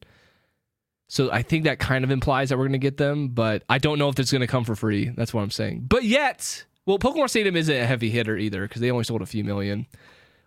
So 1.08 1.32
I 1.32 1.42
think 1.42 1.66
that 1.66 1.78
kind 1.78 2.04
of 2.04 2.10
implies 2.12 2.50
that 2.50 2.58
we're 2.58 2.66
going 2.66 2.72
to 2.74 2.78
get 2.80 2.98
them, 2.98 3.30
but 3.30 3.64
I 3.70 3.78
don't 3.78 4.00
know 4.00 4.10
if 4.10 4.18
it's 4.18 4.32
going 4.32 4.42
to 4.42 4.48
come 4.48 4.64
for 4.64 4.76
free. 4.76 5.10
That's 5.10 5.34
what 5.34 5.42
I'm 5.42 5.52
saying. 5.52 5.86
But 5.90 6.04
yet, 6.04 6.66
well, 6.86 6.98
Pokemon 7.00 7.30
Stadium 7.30 7.56
isn't 7.58 7.76
a 7.76 7.86
heavy 7.86 8.10
hitter 8.10 8.38
either 8.38 8.64
because 8.68 8.82
they 8.82 8.90
only 8.92 9.04
sold 9.04 9.22
a 9.22 9.26
few 9.26 9.44
million, 9.44 9.88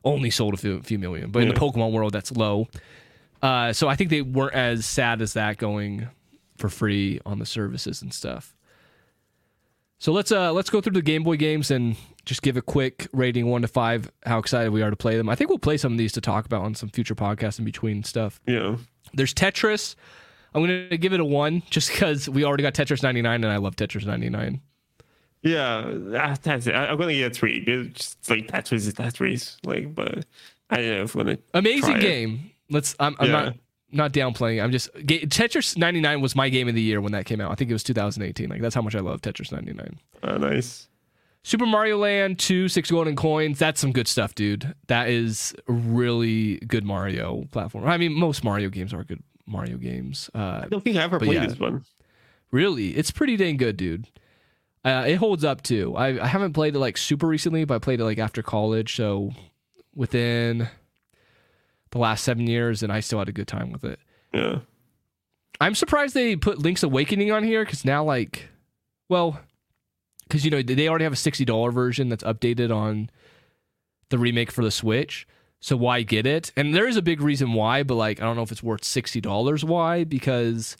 only 0.05 0.31
sold 0.31 0.55
a 0.55 0.57
few, 0.57 0.83
few 0.83 0.99
million. 0.99 1.31
But 1.31 1.43
in 1.43 1.49
the 1.49 1.55
Pokemon 1.55 1.93
world, 1.93 2.13
that's 2.13 2.33
low. 2.33 2.67
Uh, 3.45 3.75
so 3.75 3.89
I 3.89 3.95
think 3.95 4.09
they 4.09 4.23
weren't 4.23 4.55
as 4.55 4.87
sad 4.87 5.21
as 5.21 5.35
that 5.35 5.59
going 5.59 6.09
for 6.57 6.71
free 6.71 7.21
on 7.27 7.39
the 7.39 7.45
services 7.45 8.01
and 8.01 8.11
stuff. 8.11 8.57
So 9.99 10.13
let's 10.13 10.33
uh 10.33 10.51
let's 10.53 10.71
go 10.71 10.81
through 10.81 10.95
the 10.95 11.03
Game 11.03 11.23
Boy 11.25 11.37
games 11.37 11.71
and 11.71 11.97
just 12.25 12.41
give 12.41 12.57
a 12.57 12.63
quick 12.63 13.07
rating 13.13 13.47
one 13.47 13.61
to 13.61 13.69
five 13.69 14.11
how 14.25 14.39
excited 14.39 14.73
we 14.73 14.81
are 14.81 14.89
to 14.89 14.97
play 14.97 15.19
them. 15.19 15.29
I 15.29 15.35
think 15.35 15.51
we'll 15.51 15.59
play 15.59 15.77
some 15.77 15.93
of 15.93 15.99
these 15.99 16.13
to 16.13 16.23
talk 16.23 16.47
about 16.47 16.63
on 16.63 16.75
some 16.75 16.89
future 16.89 17.15
podcasts 17.15 17.59
in 17.59 17.67
between 17.67 18.03
stuff. 18.03 18.41
yeah. 18.47 18.77
There's 19.13 19.35
Tetris. 19.35 19.95
I'm 20.55 20.63
gonna 20.63 20.97
give 20.97 21.13
it 21.13 21.21
a 21.21 21.25
one 21.25 21.63
just 21.69 21.91
because 21.91 22.31
we 22.31 22.45
already 22.45 22.63
got 22.63 22.73
Tetris 22.73 23.03
99 23.03 23.45
and 23.45 23.53
I 23.53 23.59
love 23.59 23.77
Tetris 23.77 24.07
99. 24.07 24.63
Yeah, 25.43 25.85
that's 25.87 26.67
it. 26.67 26.75
I'm 26.75 26.97
gonna 26.97 27.13
get 27.13 27.33
a 27.33 27.35
three. 27.35 27.63
It's 27.67 28.15
just 28.17 28.31
like 28.31 28.49
Tetris 28.49 28.87
is 28.87 28.95
Tetris. 28.95 29.59
Like, 29.67 29.95
but 29.95 30.25
I 30.71 30.77
don't 30.77 30.87
know 30.87 31.03
if 31.03 31.15
I'm 31.15 31.27
gonna. 31.27 31.39
Amazing 31.53 32.01
Try 32.01 32.09
it. 32.09 32.39
Let's. 32.71 32.95
I'm, 32.99 33.15
I'm 33.19 33.27
Yeah. 33.27 33.33
not 33.33 33.55
not 33.93 34.13
downplaying. 34.13 34.63
I'm 34.63 34.73
just 34.73 34.93
Tetris 34.95 35.77
99 35.77 36.21
was 36.21 36.35
my 36.35 36.49
game 36.49 36.69
of 36.69 36.75
the 36.75 36.83
year 36.83 37.01
when 37.01 37.13
that 37.13 37.27
came 37.27 37.41
out. 37.41 37.53
I 37.53 37.55
think 37.55 37.71
it 37.71 37.75
was 37.75 37.85
2018. 37.85 38.49
Like 38.49 38.61
that's 38.61 38.75
how 38.75 38.83
much 38.83 38.95
I 38.95 39.01
love 39.01 39.21
Tetris 39.21 39.53
99. 39.53 39.99
Uh, 40.23 40.39
nice. 40.39 40.89
Super 41.45 41.67
Mario 41.67 41.99
Land 41.99 42.39
2, 42.39 42.69
Six 42.69 42.91
Golden 42.91 43.15
Coins. 43.15 43.59
That's 43.59 43.79
some 43.79 43.93
good 43.93 44.09
stuff, 44.09 44.35
dude. 44.35 44.75
That 44.87 45.09
is 45.11 45.55
really 45.67 46.57
good 46.61 46.85
Mario 46.85 47.45
platform. 47.51 47.87
I 47.87 47.99
mean, 47.99 48.15
most 48.15 48.43
Mario 48.43 48.71
games 48.71 48.95
are 48.95 49.05
good 49.05 49.23
Mario 49.47 49.77
games. 49.77 50.31
Uh, 50.35 50.63
I 50.65 50.69
don't 50.71 50.83
think 50.83 50.97
I 50.97 51.03
ever 51.03 51.19
played 51.19 51.35
yeah. 51.35 51.47
this 51.47 51.61
one. 51.61 51.85
really, 52.51 52.97
it's 52.97 53.11
pretty 53.11 53.37
dang 53.37 53.59
good, 53.59 53.77
dude. 53.77 54.09
Uh, 54.87 55.05
it 55.07 55.17
holds 55.17 55.45
up 55.45 55.63
too. 55.63 55.95
I, 55.97 56.23
I 56.23 56.27
haven't 56.27 56.55
played 56.55 56.75
it 56.75 56.79
like 56.79 56.97
super 56.97 57.27
recently, 57.27 57.65
but 57.67 57.75
I 57.75 57.79
played 57.79 58.01
it 58.01 58.05
like 58.05 58.19
after 58.19 58.43
college. 58.43 58.97
So 58.97 59.33
within 59.95 60.69
the 61.95 62.01
last 62.01 62.25
seven 62.25 62.47
years, 62.47 62.83
and 62.83 62.93
I 62.93 63.01
still 63.01 63.21
had 63.21 63.29
a 63.29 63.33
good 63.33 63.49
time 63.49 63.73
with 63.73 63.85
it. 63.85 63.99
Yeah. 64.33 64.59
I'm 65.61 65.75
surprised 65.75 66.15
they 66.15 66.35
put 66.37 66.59
Link's 66.59 66.83
Awakening 66.83 67.31
on 67.31 67.45
here 67.45 67.65
because 67.65 67.85
now, 67.85 68.05
like, 68.05 68.49
well, 69.09 69.41
because 70.25 70.45
you 70.45 70.51
know 70.51 70.61
they 70.61 70.89
already 70.89 71.05
have 71.05 71.13
a 71.13 71.17
sixty 71.17 71.45
dollar 71.45 71.71
version 71.71 72.09
that's 72.09 72.25
updated 72.25 72.75
on 72.75 73.11
the 74.11 74.19
remake 74.19 74.51
for 74.51 74.65
the 74.65 74.71
Switch. 74.71 75.27
So 75.61 75.77
why 75.77 76.03
get 76.03 76.27
it? 76.27 76.53
And 76.57 76.75
there 76.75 76.89
is 76.89 76.97
a 76.97 77.03
big 77.03 77.21
reason 77.21 77.53
why, 77.53 77.85
but 77.85 77.95
like 77.95 78.21
I 78.21 78.25
don't 78.25 78.37
know 78.37 78.43
if 78.43 78.53
it's 78.53 78.63
worth 78.63 78.85
sixty 78.85 79.21
dollars. 79.21 79.65
Why? 79.65 80.03
Because 80.03 80.77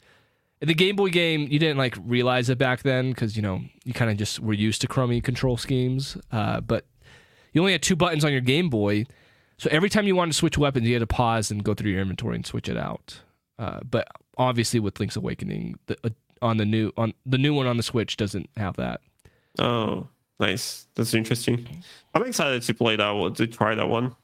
in 0.61 0.67
the 0.67 0.73
Game 0.73 0.97
Boy 0.97 1.09
game, 1.09 1.47
you 1.49 1.57
didn't 1.59 1.77
like 1.77 1.95
realize 2.05 2.49
it 2.49 2.57
back 2.57 2.83
then 2.83 3.11
because 3.11 3.37
you 3.37 3.41
know 3.41 3.61
you 3.85 3.93
kind 3.93 4.11
of 4.11 4.17
just 4.17 4.41
were 4.41 4.53
used 4.53 4.81
to 4.81 4.87
crummy 4.87 5.21
control 5.21 5.55
schemes. 5.55 6.17
Uh, 6.31 6.59
but 6.59 6.85
you 7.53 7.61
only 7.61 7.71
had 7.71 7.81
two 7.81 7.95
buttons 7.95 8.25
on 8.25 8.33
your 8.33 8.41
Game 8.41 8.69
Boy, 8.69 9.05
so 9.57 9.69
every 9.71 9.89
time 9.89 10.07
you 10.07 10.15
wanted 10.15 10.31
to 10.31 10.37
switch 10.37 10.57
weapons, 10.57 10.87
you 10.87 10.93
had 10.93 10.99
to 10.99 11.07
pause 11.07 11.51
and 11.51 11.63
go 11.63 11.73
through 11.73 11.91
your 11.91 12.01
inventory 12.01 12.35
and 12.35 12.45
switch 12.45 12.67
it 12.69 12.77
out. 12.77 13.19
Uh, 13.57 13.79
but 13.89 14.07
obviously, 14.37 14.79
with 14.79 14.99
Link's 14.99 15.15
Awakening, 15.15 15.79
the, 15.87 15.97
uh, 16.03 16.09
on 16.41 16.57
the 16.57 16.65
new 16.65 16.91
on 16.97 17.13
the 17.25 17.37
new 17.37 17.53
one 17.53 17.67
on 17.67 17.77
the 17.77 17.83
Switch 17.83 18.17
doesn't 18.17 18.49
have 18.57 18.75
that. 18.75 19.01
Oh, 19.57 20.07
nice. 20.39 20.87
That's 20.95 21.13
interesting. 21.13 21.83
I'm 22.13 22.23
excited 22.23 22.61
to 22.63 22.73
play 22.73 22.97
that 22.97 23.11
one. 23.11 23.33
To 23.35 23.47
try 23.47 23.75
that 23.75 23.87
one. 23.87 24.15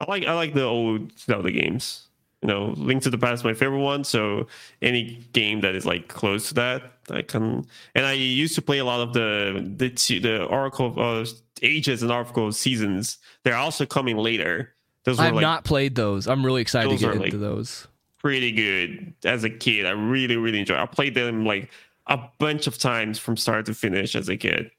I 0.00 0.04
like 0.08 0.24
I 0.26 0.34
like 0.34 0.54
the 0.54 0.64
old 0.64 1.18
Zelda 1.18 1.50
games. 1.50 2.08
You 2.42 2.48
know, 2.48 2.74
Link 2.76 3.02
to 3.02 3.10
the 3.10 3.18
Past 3.18 3.40
is 3.40 3.44
my 3.44 3.52
favorite 3.52 3.80
one. 3.80 4.02
So 4.02 4.46
any 4.80 5.22
game 5.32 5.60
that 5.60 5.74
is 5.74 5.84
like 5.84 6.08
close 6.08 6.48
to 6.48 6.54
that, 6.54 6.82
I 7.10 7.22
can. 7.22 7.66
And 7.94 8.06
I 8.06 8.12
used 8.12 8.54
to 8.54 8.62
play 8.62 8.78
a 8.78 8.84
lot 8.84 9.00
of 9.00 9.12
the 9.12 9.62
the 9.76 10.18
the 10.20 10.44
Oracle 10.44 10.94
uh, 10.98 11.26
Ages 11.62 12.02
and 12.02 12.10
Oracle 12.10 12.48
of 12.48 12.54
Seasons. 12.54 13.18
They're 13.42 13.56
also 13.56 13.84
coming 13.84 14.16
later. 14.16 14.72
Those 15.04 15.18
I 15.18 15.22
were 15.22 15.26
have 15.26 15.34
like 15.34 15.42
not 15.42 15.64
played 15.64 15.94
those. 15.94 16.26
I'm 16.26 16.44
really 16.44 16.62
excited 16.62 16.90
to 16.90 16.96
get 16.96 17.10
into 17.10 17.22
like, 17.22 17.32
those. 17.32 17.86
pretty 18.20 18.52
good 18.52 19.14
as 19.24 19.44
a 19.44 19.50
kid. 19.50 19.86
I 19.86 19.90
really, 19.90 20.36
really 20.36 20.60
enjoyed. 20.60 20.78
I 20.78 20.86
played 20.86 21.14
them 21.14 21.44
like 21.44 21.70
a 22.06 22.18
bunch 22.38 22.66
of 22.66 22.78
times 22.78 23.18
from 23.18 23.36
start 23.36 23.66
to 23.66 23.74
finish 23.74 24.14
as 24.14 24.28
a 24.28 24.36
kid. 24.36 24.70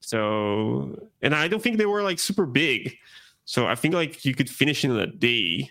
So, 0.00 0.98
and 1.22 1.34
I 1.34 1.48
don't 1.48 1.62
think 1.62 1.78
they 1.78 1.86
were 1.86 2.02
like 2.02 2.18
super 2.18 2.46
big. 2.46 2.96
So 3.44 3.66
I 3.66 3.74
think 3.74 3.94
like 3.94 4.24
you 4.24 4.34
could 4.34 4.50
finish 4.50 4.84
in 4.84 4.90
a 4.92 5.06
day. 5.06 5.70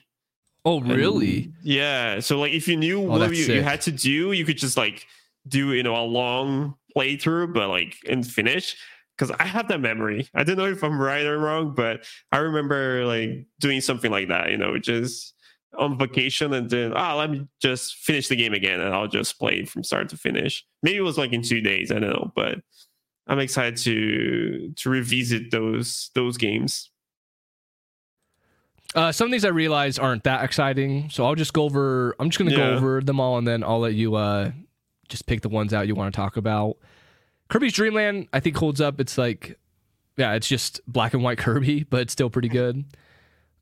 Oh, 0.70 0.78
And- 0.82 0.92
really? 0.96 1.52
yeah. 1.64 2.20
So 2.20 2.40
like 2.40 2.54
if 2.54 2.68
you 2.68 2.78
knew 2.78 3.00
what 3.00 3.36
you, 3.36 3.46
you 3.56 3.64
had 3.64 3.82
to 3.82 3.92
do, 3.92 4.32
you 4.34 4.46
could 4.46 4.58
just 4.60 4.78
like 4.78 5.08
do 5.48 5.74
you 5.74 5.82
know 5.82 5.96
a 5.96 6.06
long 6.06 6.76
playthrough, 6.96 7.54
but 7.54 7.70
like 7.70 7.96
and 8.08 8.26
finish. 8.26 8.76
Because 9.18 9.36
I 9.40 9.46
have 9.46 9.68
that 9.70 9.82
memory. 9.82 10.30
I 10.34 10.44
don't 10.46 10.58
know 10.58 10.66
if 10.68 10.82
I'm 10.84 10.98
right 11.02 11.26
or 11.26 11.38
wrong, 11.40 11.74
but 11.76 12.06
I 12.32 12.38
remember 12.38 13.04
like 13.06 13.48
doing 13.60 13.82
something 13.82 14.12
like 14.12 14.28
that. 14.30 14.52
You 14.52 14.58
know, 14.58 14.78
just 14.78 15.34
on 15.78 15.98
vacation 15.98 16.54
and 16.54 16.70
then 16.70 16.94
ah, 16.96 17.16
let 17.16 17.30
me 17.32 17.48
just 17.62 17.96
finish 17.96 18.28
the 18.28 18.36
game 18.36 18.54
again, 18.54 18.80
and 18.80 18.94
I'll 18.94 19.08
just 19.08 19.40
play 19.40 19.66
from 19.66 19.84
start 19.84 20.10
to 20.10 20.18
finish. 20.18 20.64
Maybe 20.84 20.98
it 20.98 21.02
was 21.02 21.18
like 21.18 21.34
in 21.34 21.42
two 21.42 21.62
days. 21.62 21.92
I 21.92 21.96
don't 22.00 22.12
know, 22.12 22.32
but 22.36 22.60
I'm 23.28 23.40
excited 23.40 23.76
to 23.78 24.72
to 24.76 24.90
revisit 24.90 25.52
those 25.52 26.12
those 26.16 26.38
games. 26.38 26.92
Uh, 28.96 29.12
some 29.12 29.30
things 29.30 29.46
I 29.46 29.50
realize 29.50 30.00
aren't 30.00 30.24
that 30.24 30.44
exciting, 30.44 31.10
so 31.12 31.26
I'll 31.26 31.36
just 31.36 31.54
go 31.54 31.64
over. 31.64 32.16
I'm 32.20 32.30
just 32.30 32.40
gonna 32.40 32.56
go 32.56 32.74
over 32.76 33.02
them 33.02 33.20
all, 33.20 33.38
and 33.38 33.48
then 33.48 33.64
I'll 33.64 33.80
let 33.80 33.94
you 33.94 34.16
uh, 34.16 34.52
just 35.10 35.28
pick 35.28 35.42
the 35.42 35.50
ones 35.50 35.74
out 35.74 35.88
you 35.88 35.96
want 35.96 36.14
to 36.14 36.18
talk 36.18 36.38
about. 36.38 36.78
Kirby's 37.50 37.74
Dream 37.74 37.94
Land, 37.94 38.28
I 38.34 38.40
think 38.40 38.58
holds 38.58 38.82
up. 38.82 39.00
It's 39.00 39.18
like, 39.18 39.60
yeah, 40.18 40.34
it's 40.34 40.48
just 40.48 40.82
black 40.88 41.14
and 41.14 41.24
white 41.24 41.38
Kirby, 41.40 41.84
but 41.84 42.02
it's 42.02 42.14
still 42.14 42.30
pretty 42.30 42.50
good. 42.50 42.86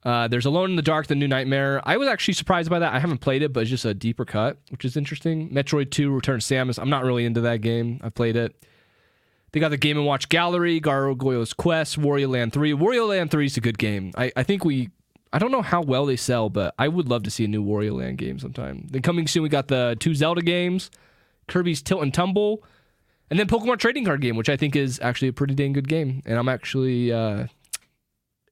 Uh, 0.03 0.27
there's 0.27 0.45
Alone 0.45 0.69
in 0.69 0.75
the 0.75 0.81
Dark, 0.81 1.07
the 1.07 1.15
new 1.15 1.27
Nightmare. 1.27 1.81
I 1.83 1.97
was 1.97 2.07
actually 2.07 2.35
surprised 2.35 2.69
by 2.69 2.79
that. 2.79 2.93
I 2.93 2.99
haven't 2.99 3.17
played 3.17 3.41
it, 3.41 3.51
but 3.51 3.61
it's 3.61 3.69
just 3.69 3.83
a 3.83 3.93
deeper 3.93 4.23
cut, 4.23 4.57
which 4.69 4.85
is 4.85 4.95
interesting. 4.95 5.49
Metroid 5.49 5.91
2, 5.91 6.11
Return 6.11 6.39
Samus. 6.39 6.79
I'm 6.79 6.89
not 6.89 7.03
really 7.03 7.25
into 7.25 7.41
that 7.41 7.61
game. 7.61 7.99
I've 8.01 8.13
played 8.13 8.37
it. 8.37 8.63
They 9.51 9.59
got 9.59 9.69
the 9.69 9.77
Game 9.77 9.97
and 9.97 10.05
Watch 10.05 10.29
Gallery, 10.29 10.79
Gargoyle's 10.79 11.53
Quest, 11.53 11.99
Wario 11.99 12.29
Land 12.29 12.53
3. 12.53 12.73
Wario 12.73 13.09
Land 13.09 13.31
3 13.31 13.45
is 13.45 13.57
a 13.57 13.61
good 13.61 13.77
game. 13.77 14.11
I, 14.15 14.31
I 14.35 14.43
think 14.43 14.63
we, 14.63 14.89
I 15.33 15.39
don't 15.39 15.51
know 15.51 15.61
how 15.61 15.81
well 15.81 16.05
they 16.05 16.15
sell, 16.15 16.49
but 16.49 16.73
I 16.79 16.87
would 16.87 17.09
love 17.09 17.23
to 17.23 17.31
see 17.31 17.45
a 17.45 17.47
new 17.47 17.63
Wario 17.63 17.93
Land 17.93 18.17
game 18.17 18.39
sometime. 18.39 18.87
Then 18.89 19.01
coming 19.01 19.27
soon, 19.27 19.43
we 19.43 19.49
got 19.49 19.67
the 19.67 19.97
two 19.99 20.15
Zelda 20.15 20.41
games, 20.41 20.89
Kirby's 21.47 21.81
Tilt 21.81 22.01
and 22.01 22.13
Tumble, 22.13 22.63
and 23.29 23.37
then 23.37 23.47
Pokemon 23.47 23.79
Trading 23.79 24.05
Card 24.05 24.21
Game, 24.21 24.35
which 24.37 24.49
I 24.49 24.55
think 24.55 24.75
is 24.75 24.99
actually 25.01 25.27
a 25.27 25.33
pretty 25.33 25.53
dang 25.53 25.73
good 25.73 25.87
game. 25.87 26.21
And 26.25 26.39
I'm 26.39 26.47
actually, 26.47 27.11
uh, 27.11 27.47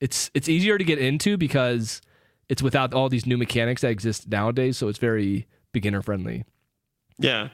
it's 0.02 0.30
it's 0.34 0.50
easier 0.50 0.78
to 0.78 0.84
get 0.84 1.00
into 1.00 1.38
because 1.38 2.02
it's 2.50 2.62
without 2.62 2.94
all 2.94 3.10
these 3.10 3.26
new 3.26 3.38
mechanics 3.38 3.82
that 3.82 3.90
exist 3.90 4.28
nowadays, 4.28 4.78
so 4.78 4.88
it's 4.88 5.00
very 5.00 5.48
beginner 5.72 6.02
friendly. 6.02 6.44
Yeah. 7.18 7.50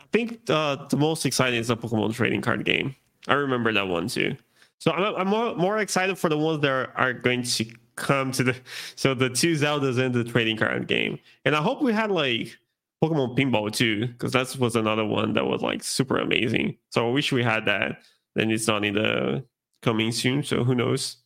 I 0.00 0.04
think 0.12 0.40
uh, 0.50 0.86
the 0.88 0.96
most 0.96 1.24
exciting 1.24 1.58
is 1.58 1.68
the 1.68 1.76
Pokemon 1.76 2.14
trading 2.14 2.42
card 2.42 2.64
game. 2.64 2.94
I 3.28 3.34
remember 3.34 3.72
that 3.72 3.88
one 3.88 4.08
too. 4.08 4.36
So 4.78 4.90
I'm, 4.90 5.14
I'm 5.14 5.28
more, 5.28 5.54
more 5.54 5.78
excited 5.78 6.18
for 6.18 6.28
the 6.28 6.36
ones 6.36 6.60
that 6.60 6.70
are, 6.70 6.92
are 6.96 7.12
going 7.12 7.42
to 7.44 7.48
come 7.96 8.32
to 8.32 8.42
the 8.44 8.56
so 8.96 9.14
the 9.14 9.28
two 9.30 9.54
Zeldas 9.54 9.98
in 9.98 10.12
the 10.12 10.24
trading 10.24 10.56
card 10.56 10.86
game. 10.88 11.18
And 11.44 11.54
I 11.54 11.62
hope 11.62 11.82
we 11.82 11.92
had 11.92 12.10
like 12.10 12.56
Pokemon 13.02 13.36
Pinball 13.38 13.72
too, 13.72 14.06
because 14.08 14.32
that 14.32 14.56
was 14.58 14.76
another 14.76 15.04
one 15.04 15.32
that 15.34 15.44
was 15.46 15.60
like 15.62 15.82
super 15.82 16.18
amazing. 16.18 16.76
So 16.90 17.08
I 17.08 17.12
wish 17.12 17.32
we 17.32 17.42
had 17.42 17.66
that. 17.66 18.02
Then 18.34 18.50
it's 18.50 18.66
not 18.66 18.84
in 18.84 18.94
the 18.94 19.44
coming 19.82 20.12
soon, 20.12 20.42
so 20.42 20.64
who 20.64 20.74
knows? 20.74 21.16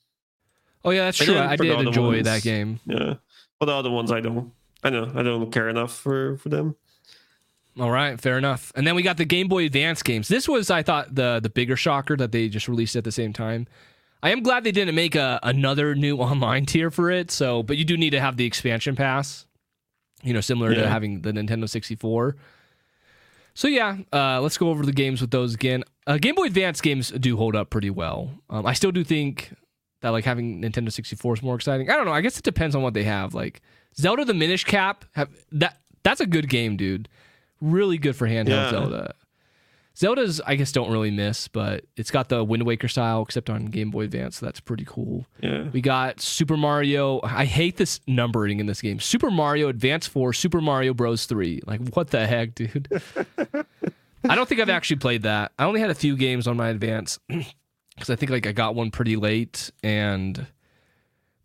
Oh 0.84 0.90
yeah, 0.90 1.04
that's 1.06 1.20
And 1.20 1.28
true. 1.28 1.38
I 1.38 1.56
did 1.56 1.86
enjoy 1.86 2.06
ones- 2.14 2.24
that 2.24 2.42
game. 2.42 2.80
Yeah, 2.86 3.14
but 3.60 3.66
the 3.66 3.72
other 3.72 3.90
ones 3.90 4.10
I 4.10 4.20
don't. 4.20 4.52
I 4.84 4.90
know 4.90 5.10
I 5.14 5.22
don't 5.22 5.50
care 5.50 5.68
enough 5.68 5.94
for 5.96 6.36
for 6.38 6.48
them. 6.48 6.76
All 7.78 7.90
right, 7.90 8.18
fair 8.18 8.38
enough. 8.38 8.72
And 8.74 8.86
then 8.86 8.94
we 8.94 9.02
got 9.02 9.18
the 9.18 9.26
Game 9.26 9.48
Boy 9.48 9.66
Advance 9.66 10.02
games. 10.02 10.28
This 10.28 10.48
was, 10.48 10.70
I 10.70 10.82
thought, 10.82 11.14
the 11.14 11.40
the 11.42 11.50
bigger 11.50 11.76
shocker 11.76 12.16
that 12.16 12.32
they 12.32 12.48
just 12.48 12.68
released 12.68 12.96
at 12.96 13.04
the 13.04 13.12
same 13.12 13.32
time. 13.34 13.66
I 14.26 14.30
am 14.30 14.42
glad 14.42 14.64
they 14.64 14.72
didn't 14.72 14.96
make 14.96 15.14
a 15.14 15.38
another 15.44 15.94
new 15.94 16.16
online 16.28 16.66
tier 16.66 16.90
for 16.90 17.10
it. 17.12 17.30
So, 17.30 17.62
but 17.62 17.76
you 17.76 17.84
do 17.84 17.96
need 17.96 18.10
to 18.10 18.20
have 18.20 18.36
the 18.36 18.44
expansion 18.44 18.96
pass. 18.96 19.46
You 20.24 20.32
know, 20.32 20.40
similar 20.40 20.74
to 20.74 20.88
having 20.88 21.20
the 21.22 21.30
Nintendo 21.30 21.68
64. 21.68 22.34
So 23.54 23.68
yeah, 23.68 23.98
uh, 24.12 24.40
let's 24.40 24.58
go 24.58 24.70
over 24.70 24.84
the 24.84 24.92
games 24.92 25.20
with 25.20 25.30
those 25.30 25.54
again. 25.54 25.84
Uh, 26.06 26.18
Game 26.18 26.34
Boy 26.34 26.46
Advance 26.46 26.80
games 26.80 27.10
do 27.10 27.36
hold 27.36 27.54
up 27.54 27.70
pretty 27.70 27.90
well. 27.90 28.30
Um, 28.50 28.66
I 28.66 28.72
still 28.72 28.90
do 28.90 29.04
think 29.04 29.52
that 30.00 30.08
like 30.08 30.24
having 30.24 30.60
Nintendo 30.60 30.90
64 30.90 31.34
is 31.34 31.42
more 31.42 31.54
exciting. 31.54 31.88
I 31.88 31.94
don't 31.94 32.06
know. 32.06 32.12
I 32.12 32.20
guess 32.20 32.36
it 32.38 32.44
depends 32.44 32.74
on 32.74 32.82
what 32.82 32.94
they 32.94 33.04
have. 33.04 33.32
Like 33.32 33.62
Zelda 33.96 34.24
the 34.24 34.34
Minish 34.34 34.64
Cap, 34.64 35.04
have 35.12 35.30
that 35.52 35.78
that's 36.02 36.20
a 36.20 36.26
good 36.26 36.48
game, 36.48 36.76
dude. 36.76 37.08
Really 37.60 37.98
good 37.98 38.16
for 38.16 38.26
handheld 38.26 38.48
Yeah. 38.48 38.70
Zelda. 38.70 39.14
Zelda's 39.98 40.40
I 40.46 40.56
guess 40.56 40.72
don't 40.72 40.90
really 40.90 41.10
miss, 41.10 41.48
but 41.48 41.84
it's 41.96 42.10
got 42.10 42.28
the 42.28 42.44
Wind 42.44 42.64
Waker 42.64 42.88
style 42.88 43.22
except 43.22 43.48
on 43.48 43.66
Game 43.66 43.90
Boy 43.90 44.02
Advance, 44.02 44.38
so 44.38 44.46
that's 44.46 44.60
pretty 44.60 44.84
cool. 44.86 45.26
Yeah, 45.40 45.68
We 45.72 45.80
got 45.80 46.20
Super 46.20 46.56
Mario. 46.56 47.20
I 47.22 47.46
hate 47.46 47.76
this 47.78 48.00
numbering 48.06 48.60
in 48.60 48.66
this 48.66 48.82
game. 48.82 49.00
Super 49.00 49.30
Mario 49.30 49.68
Advance 49.68 50.06
4, 50.06 50.32
Super 50.34 50.60
Mario 50.60 50.92
Bros 50.92 51.24
3. 51.26 51.62
Like, 51.66 51.80
what 51.94 52.10
the 52.10 52.26
heck, 52.26 52.54
dude? 52.54 52.88
I 54.28 54.34
don't 54.34 54.48
think 54.48 54.60
I've 54.60 54.68
actually 54.68 54.96
played 54.96 55.22
that. 55.22 55.52
I 55.58 55.64
only 55.64 55.80
had 55.80 55.90
a 55.90 55.94
few 55.94 56.16
games 56.16 56.46
on 56.46 56.56
my 56.56 56.68
Advance 56.68 57.18
because 57.28 58.10
I 58.10 58.16
think 58.16 58.30
like 58.30 58.46
I 58.46 58.52
got 58.52 58.74
one 58.74 58.90
pretty 58.90 59.16
late 59.16 59.70
and 59.82 60.46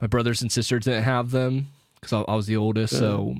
my 0.01 0.07
brothers 0.07 0.41
and 0.41 0.51
sisters 0.51 0.85
didn't 0.85 1.03
have 1.03 1.31
them 1.31 1.67
because 1.95 2.11
I, 2.11 2.21
I 2.21 2.35
was 2.35 2.47
the 2.47 2.57
oldest. 2.57 2.97
So 2.97 3.35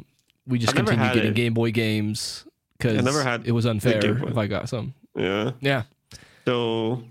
we 0.47 0.59
just 0.59 0.71
I've 0.77 0.85
continued 0.85 1.13
getting 1.13 1.31
it. 1.31 1.35
Game 1.35 1.53
Boy 1.53 1.71
games 1.71 2.45
because 2.77 3.03
it 3.45 3.51
was 3.51 3.65
unfair 3.65 4.25
if 4.27 4.37
I 4.37 4.47
got 4.47 4.69
some. 4.69 4.93
Yeah. 5.15 5.51
Yeah. 5.59 5.83
So, 6.45 7.03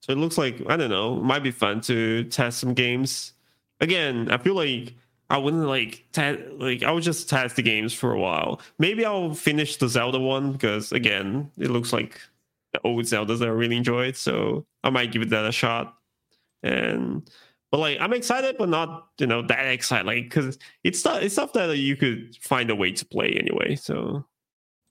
so 0.00 0.12
it 0.12 0.18
looks 0.18 0.38
like 0.38 0.62
I 0.68 0.76
don't 0.76 0.90
know. 0.90 1.18
It 1.18 1.22
might 1.22 1.42
be 1.42 1.50
fun 1.50 1.80
to 1.82 2.24
test 2.24 2.58
some 2.58 2.74
games. 2.74 3.32
Again, 3.80 4.30
I 4.30 4.38
feel 4.38 4.54
like 4.54 4.94
I 5.30 5.38
wouldn't 5.38 5.66
like 5.66 6.04
te- 6.12 6.44
like 6.58 6.82
I 6.82 6.90
would 6.90 7.02
just 7.02 7.28
test 7.28 7.56
the 7.56 7.62
games 7.62 7.94
for 7.94 8.12
a 8.12 8.18
while. 8.18 8.60
Maybe 8.78 9.04
I'll 9.04 9.34
finish 9.34 9.76
the 9.76 9.88
Zelda 9.88 10.18
one 10.18 10.52
because 10.52 10.92
again, 10.92 11.50
it 11.58 11.70
looks 11.70 11.92
like 11.92 12.20
the 12.72 12.80
old 12.84 13.04
Zeldas 13.04 13.38
that 13.38 13.48
I 13.48 13.52
really 13.52 13.76
enjoyed. 13.76 14.16
So 14.16 14.66
I 14.84 14.90
might 14.90 15.10
give 15.12 15.28
that 15.30 15.46
a 15.46 15.52
shot. 15.52 15.96
And 16.62 17.28
but 17.70 17.78
like 17.78 17.98
I'm 17.98 18.12
excited, 18.12 18.56
but 18.58 18.68
not 18.68 19.08
you 19.18 19.26
know 19.26 19.40
that 19.46 19.66
excited. 19.68 20.06
Like 20.06 20.24
because 20.24 20.58
it's 20.84 21.04
not 21.04 21.22
it's 21.22 21.34
stuff 21.34 21.54
that 21.54 21.78
you 21.78 21.96
could 21.96 22.36
find 22.36 22.70
a 22.70 22.76
way 22.76 22.92
to 22.92 23.06
play 23.06 23.30
anyway. 23.30 23.74
So 23.76 24.26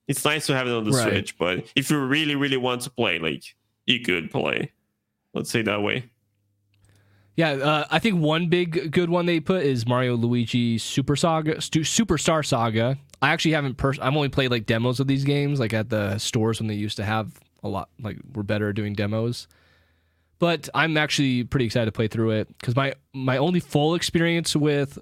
it's 0.07 0.23
nice 0.25 0.45
to 0.47 0.55
have 0.55 0.67
it 0.67 0.71
on 0.73 0.83
the 0.83 0.91
Right. 0.91 1.09
Switch. 1.09 1.37
But 1.37 1.65
if 1.75 1.89
you 1.89 1.99
really 1.99 2.35
really 2.35 2.57
want 2.57 2.81
to 2.81 2.89
play, 2.89 3.19
like 3.19 3.43
you 3.85 3.99
could 3.99 4.31
play. 4.31 4.71
Let's 5.33 5.49
say 5.49 5.61
that 5.61 5.81
way. 5.81 6.09
Yeah, 7.37 7.51
uh, 7.51 7.85
I 7.89 7.99
think 7.99 8.19
one 8.21 8.47
big 8.49 8.91
good 8.91 9.09
one 9.09 9.25
they 9.25 9.39
put 9.39 9.63
is 9.63 9.87
Mario 9.87 10.15
Luigi 10.15 10.77
Super 10.77 11.15
Saga, 11.15 11.55
Superstar 11.55 12.45
Saga. 12.45 12.97
I 13.21 13.29
actually 13.29 13.51
haven't. 13.51 13.77
Pers- 13.77 13.99
I've 13.99 14.15
only 14.15 14.29
played 14.29 14.51
like 14.51 14.65
demos 14.65 14.99
of 14.99 15.07
these 15.07 15.23
games, 15.23 15.59
like 15.59 15.73
at 15.73 15.89
the 15.89 16.17
stores 16.17 16.59
when 16.59 16.67
they 16.67 16.73
used 16.75 16.97
to 16.97 17.03
have 17.05 17.39
a 17.63 17.69
lot. 17.69 17.89
Like 18.01 18.17
we're 18.33 18.43
better 18.43 18.69
at 18.69 18.75
doing 18.75 18.93
demos. 18.93 19.47
But 20.39 20.69
I'm 20.73 20.97
actually 20.97 21.43
pretty 21.43 21.65
excited 21.65 21.85
to 21.85 21.91
play 21.91 22.07
through 22.07 22.31
it 22.31 22.47
because 22.59 22.75
my 22.75 22.95
my 23.13 23.37
only 23.37 23.59
full 23.59 23.95
experience 23.95 24.55
with 24.55 24.99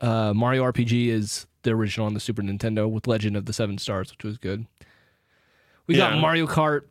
uh, 0.00 0.32
Mario 0.32 0.64
RPG 0.64 1.08
is 1.08 1.46
the 1.66 1.72
original 1.72 2.06
on 2.06 2.14
the 2.14 2.20
Super 2.20 2.40
Nintendo 2.42 2.88
with 2.90 3.06
Legend 3.06 3.36
of 3.36 3.44
the 3.44 3.52
Seven 3.52 3.76
Stars, 3.76 4.10
which 4.10 4.24
was 4.24 4.38
good. 4.38 4.66
We 5.86 5.96
got 5.96 6.18
Mario 6.18 6.46
Kart 6.46 6.82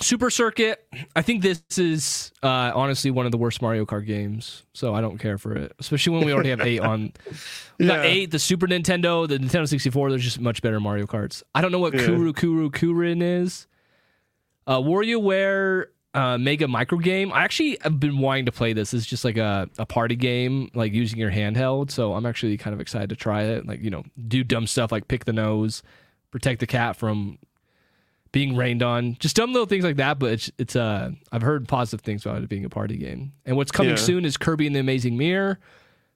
Super 0.00 0.30
Circuit. 0.30 0.84
I 1.14 1.20
think 1.22 1.42
this 1.42 1.62
is 1.76 2.32
uh, 2.42 2.72
honestly 2.74 3.10
one 3.10 3.26
of 3.26 3.32
the 3.32 3.38
worst 3.38 3.60
Mario 3.60 3.84
Kart 3.84 4.06
games, 4.06 4.62
so 4.72 4.94
I 4.94 5.00
don't 5.02 5.18
care 5.18 5.36
for 5.38 5.54
it. 5.54 5.72
Especially 5.78 6.16
when 6.16 6.24
we 6.26 6.32
already 6.32 6.48
have 6.50 6.60
eight 6.62 6.80
on. 6.80 7.12
We 7.78 7.86
got 7.88 8.04
Yeah. 8.04 8.10
eight, 8.10 8.30
the 8.30 8.38
Super 8.38 8.66
Nintendo, 8.68 9.26
the 9.26 9.38
Nintendo 9.38 9.66
64. 9.68 10.10
There's 10.10 10.22
just 10.22 10.38
much 10.40 10.62
better 10.62 10.78
Mario 10.78 11.06
Karts. 11.06 11.42
I 11.54 11.60
don't 11.60 11.72
know 11.72 11.78
what 11.80 11.94
Yeah. 11.94 12.04
Kuru 12.06 12.32
Kuru 12.32 12.70
Kurin 12.70 13.22
is. 13.22 13.66
Uh, 14.66 14.78
WarioWare 14.78 15.86
uh, 16.14 16.36
Mega 16.38 16.68
Micro 16.68 16.98
Game. 16.98 17.32
I 17.32 17.42
actually 17.44 17.78
have 17.82 17.98
been 17.98 18.18
wanting 18.18 18.46
to 18.46 18.52
play 18.52 18.72
this. 18.72 18.92
It's 18.92 19.06
just 19.06 19.24
like 19.24 19.36
a, 19.38 19.68
a 19.78 19.86
party 19.86 20.14
game, 20.16 20.70
like 20.74 20.92
using 20.92 21.18
your 21.18 21.30
handheld. 21.30 21.90
So 21.90 22.14
I'm 22.14 22.26
actually 22.26 22.56
kind 22.58 22.74
of 22.74 22.80
excited 22.80 23.08
to 23.10 23.16
try 23.16 23.44
it. 23.44 23.66
Like 23.66 23.80
you 23.82 23.90
know, 23.90 24.04
do 24.28 24.44
dumb 24.44 24.66
stuff 24.66 24.92
like 24.92 25.08
pick 25.08 25.24
the 25.24 25.32
nose, 25.32 25.82
protect 26.30 26.60
the 26.60 26.66
cat 26.66 26.96
from 26.96 27.38
being 28.30 28.56
rained 28.56 28.82
on, 28.82 29.16
just 29.20 29.36
dumb 29.36 29.52
little 29.52 29.66
things 29.66 29.84
like 29.84 29.96
that. 29.96 30.18
But 30.18 30.32
it's 30.32 30.50
it's 30.58 30.76
uh 30.76 31.10
I've 31.32 31.42
heard 31.42 31.66
positive 31.68 32.00
things 32.04 32.24
about 32.26 32.42
it 32.42 32.48
being 32.48 32.64
a 32.64 32.70
party 32.70 32.96
game. 32.96 33.32
And 33.46 33.56
what's 33.56 33.72
coming 33.72 33.90
Yeah. 33.92 33.96
soon 33.96 34.24
is 34.24 34.36
Kirby 34.36 34.66
and 34.66 34.76
the 34.76 34.80
Amazing 34.80 35.16
Mirror, 35.16 35.58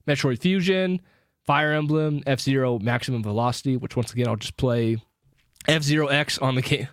Metroid 0.07 0.40
Fusion, 0.40 1.01
Fire 1.44 1.72
Emblem, 1.72 2.22
F 2.26 2.40
Zero 2.40 2.78
Maximum 2.78 3.22
Velocity, 3.22 3.76
which 3.76 3.97
once 3.97 4.12
again 4.12 4.28
I'll 4.28 4.36
just 4.36 4.57
play 4.59 4.99
F 5.68 5.82
Zero 5.82 6.07
X 6.09 6.38
on 6.38 6.55
the 6.55 6.62
game 6.70 6.88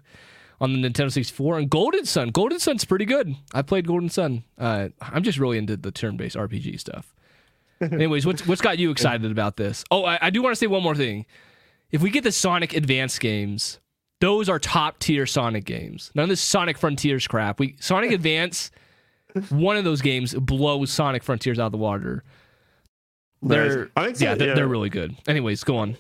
on 0.64 0.82
the 0.82 0.89
Nintendo 0.89 1.11
64, 1.11 1.57
and 1.57 1.70
Golden 1.70 2.05
Sun. 2.05 2.30
Golden 2.30 2.57
Sun's 2.57 2.86
pretty 2.86 3.03
good. 3.03 3.36
I 3.53 3.61
played 3.61 3.86
Golden 3.86 4.07
Sun. 4.07 4.45
Uh, 4.57 4.89
I'm 5.01 5.22
just 5.22 5.38
really 5.38 5.57
into 5.57 5.76
the 5.76 5.91
turn-based 5.91 6.38
RPG 6.38 6.80
stuff. 6.80 7.14
Anyways, 7.82 8.26
what's 8.26 8.47
what's 8.47 8.61
got 8.61 8.80
you 8.80 8.89
excited 8.89 9.30
about 9.30 9.57
this? 9.57 9.84
Oh, 9.91 10.05
I, 10.05 10.18
I 10.22 10.30
do 10.30 10.41
want 10.41 10.53
to 10.53 10.55
say 10.55 10.68
one 10.68 10.82
more 10.82 10.95
thing. 10.95 11.26
If 11.91 12.01
we 12.01 12.09
get 12.09 12.24
the 12.24 12.32
Sonic 12.32 12.74
Advance 12.74 13.20
games, 13.20 13.82
those 14.22 14.47
are 14.47 14.57
top 14.57 14.99
tier 14.99 15.26
Sonic 15.26 15.66
games. 15.66 16.11
None 16.16 16.24
of 16.24 16.30
this 16.30 16.39
Sonic 16.39 16.78
Frontiers 16.78 17.28
crap. 17.28 17.59
We 17.59 17.76
Sonic 17.82 18.11
Advance, 18.14 18.72
one 19.49 19.76
of 19.76 19.84
those 19.84 20.01
games 20.01 20.34
blows 20.34 20.93
Sonic 20.93 21.24
Frontiers 21.24 21.59
out 21.59 21.66
of 21.66 21.72
the 21.74 21.78
water. 21.78 22.24
They're 23.41 23.89
yeah, 23.97 24.36
they're, 24.36 24.47
yeah. 24.47 24.53
they're 24.53 24.68
really 24.68 24.89
good. 24.89 25.18
Anyways, 25.28 25.66
go 25.66 25.76
on. 25.76 25.97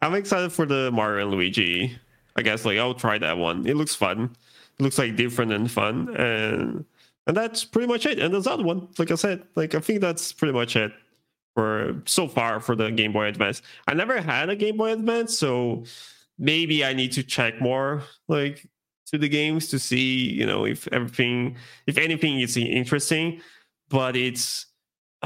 I'm 0.00 0.14
excited 0.14 0.52
for 0.52 0.66
the 0.66 0.92
Mario 0.92 1.24
and 1.24 1.34
Luigi. 1.34 1.98
I 2.36 2.42
guess 2.42 2.64
like 2.64 2.78
I'll 2.78 2.94
try 2.94 3.18
that 3.18 3.38
one. 3.38 3.66
It 3.66 3.76
looks 3.76 3.94
fun. 3.94 4.34
It 4.78 4.82
looks 4.82 4.98
like 4.98 5.16
different 5.16 5.52
and 5.52 5.70
fun, 5.70 6.14
and 6.16 6.84
and 7.26 7.36
that's 7.36 7.64
pretty 7.64 7.86
much 7.86 8.06
it. 8.06 8.18
And 8.18 8.34
there's 8.34 8.46
other 8.46 8.64
one, 8.64 8.88
like 8.98 9.10
I 9.10 9.14
said, 9.14 9.44
like 9.54 9.74
I 9.74 9.80
think 9.80 10.00
that's 10.00 10.32
pretty 10.32 10.52
much 10.52 10.76
it 10.76 10.92
for 11.54 12.02
so 12.06 12.28
far 12.28 12.60
for 12.60 12.74
the 12.74 12.90
Game 12.90 13.12
Boy 13.12 13.26
Advance. 13.26 13.62
I 13.86 13.94
never 13.94 14.20
had 14.20 14.50
a 14.50 14.56
Game 14.56 14.76
Boy 14.76 14.92
Advance, 14.92 15.38
so 15.38 15.84
maybe 16.38 16.84
I 16.84 16.92
need 16.92 17.12
to 17.12 17.22
check 17.22 17.60
more 17.60 18.02
like 18.28 18.66
to 19.06 19.18
the 19.18 19.28
games 19.28 19.68
to 19.68 19.78
see 19.78 20.30
you 20.32 20.46
know 20.46 20.66
if 20.66 20.88
everything, 20.88 21.56
if 21.86 21.98
anything 21.98 22.40
is 22.40 22.56
interesting. 22.56 23.40
But 23.88 24.16
it's 24.16 24.66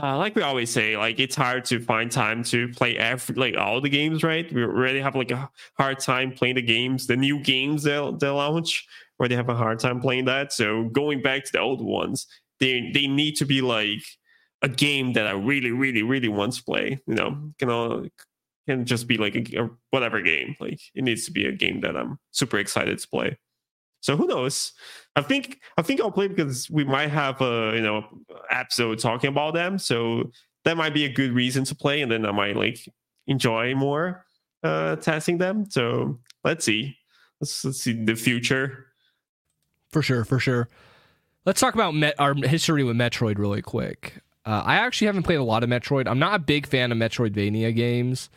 uh, 0.02 0.16
like 0.16 0.34
we 0.34 0.42
always 0.42 0.70
say, 0.70 0.96
like 0.96 1.18
it's 1.18 1.34
hard 1.34 1.64
to 1.66 1.80
find 1.80 2.10
time 2.10 2.42
to 2.44 2.68
play 2.68 2.96
every 2.96 3.34
like 3.34 3.56
all 3.56 3.80
the 3.80 3.88
games, 3.88 4.22
right? 4.22 4.50
We 4.52 4.62
really 4.62 5.00
have 5.00 5.16
like 5.16 5.30
a 5.30 5.50
hard 5.76 5.98
time 5.98 6.32
playing 6.32 6.56
the 6.56 6.62
games, 6.62 7.06
the 7.06 7.16
new 7.16 7.40
games 7.40 7.82
they'll 7.82 8.12
they 8.16 8.28
launch, 8.28 8.86
where 9.16 9.28
they 9.28 9.34
have 9.34 9.48
a 9.48 9.54
hard 9.54 9.78
time 9.78 10.00
playing 10.00 10.26
that. 10.26 10.52
So 10.52 10.84
going 10.84 11.22
back 11.22 11.44
to 11.44 11.52
the 11.52 11.60
old 11.60 11.80
ones, 11.82 12.26
they 12.60 12.90
they 12.92 13.06
need 13.06 13.36
to 13.36 13.44
be 13.44 13.60
like 13.60 14.02
a 14.62 14.68
game 14.68 15.12
that 15.14 15.26
I 15.26 15.32
really, 15.32 15.70
really, 15.70 16.02
really 16.02 16.28
want 16.28 16.54
to 16.54 16.62
play. 16.62 17.00
You 17.06 17.14
know, 17.14 17.52
can 17.58 17.70
all 17.70 18.06
can 18.68 18.84
just 18.84 19.08
be 19.08 19.16
like 19.16 19.34
a, 19.34 19.62
a 19.62 19.70
whatever 19.90 20.20
game. 20.22 20.54
Like 20.60 20.80
it 20.94 21.04
needs 21.04 21.24
to 21.26 21.32
be 21.32 21.46
a 21.46 21.52
game 21.52 21.80
that 21.80 21.96
I'm 21.96 22.18
super 22.30 22.58
excited 22.58 22.98
to 22.98 23.08
play. 23.08 23.38
So 24.00 24.16
who 24.16 24.26
knows? 24.26 24.72
I 25.16 25.22
think 25.22 25.60
I 25.76 25.82
think 25.82 26.00
I'll 26.00 26.10
play 26.10 26.28
because 26.28 26.70
we 26.70 26.84
might 26.84 27.10
have 27.10 27.40
a 27.40 27.72
you 27.74 27.82
know 27.82 28.04
episode 28.50 28.98
talking 28.98 29.28
about 29.28 29.54
them. 29.54 29.78
So 29.78 30.30
that 30.64 30.76
might 30.76 30.94
be 30.94 31.04
a 31.04 31.12
good 31.12 31.32
reason 31.32 31.64
to 31.64 31.74
play, 31.74 32.02
and 32.02 32.10
then 32.10 32.24
I 32.24 32.32
might 32.32 32.56
like 32.56 32.78
enjoy 33.26 33.74
more 33.74 34.24
uh 34.62 34.96
testing 34.96 35.38
them. 35.38 35.70
So 35.70 36.18
let's 36.44 36.64
see. 36.64 36.96
Let's, 37.40 37.64
let's 37.64 37.80
see 37.80 37.92
the 37.92 38.14
future. 38.14 38.86
For 39.90 40.02
sure, 40.02 40.24
for 40.24 40.38
sure. 40.38 40.68
Let's 41.44 41.60
talk 41.60 41.74
about 41.74 41.94
Met- 41.94 42.18
our 42.18 42.34
history 42.34 42.84
with 42.84 42.96
Metroid 42.96 43.38
really 43.38 43.62
quick. 43.62 44.14
Uh, 44.44 44.62
I 44.64 44.76
actually 44.76 45.06
haven't 45.06 45.22
played 45.22 45.36
a 45.36 45.44
lot 45.44 45.62
of 45.62 45.70
Metroid. 45.70 46.06
I'm 46.08 46.18
not 46.18 46.34
a 46.34 46.38
big 46.38 46.66
fan 46.66 46.90
of 46.92 46.98
Metroidvania 46.98 47.74
games. 47.74 48.28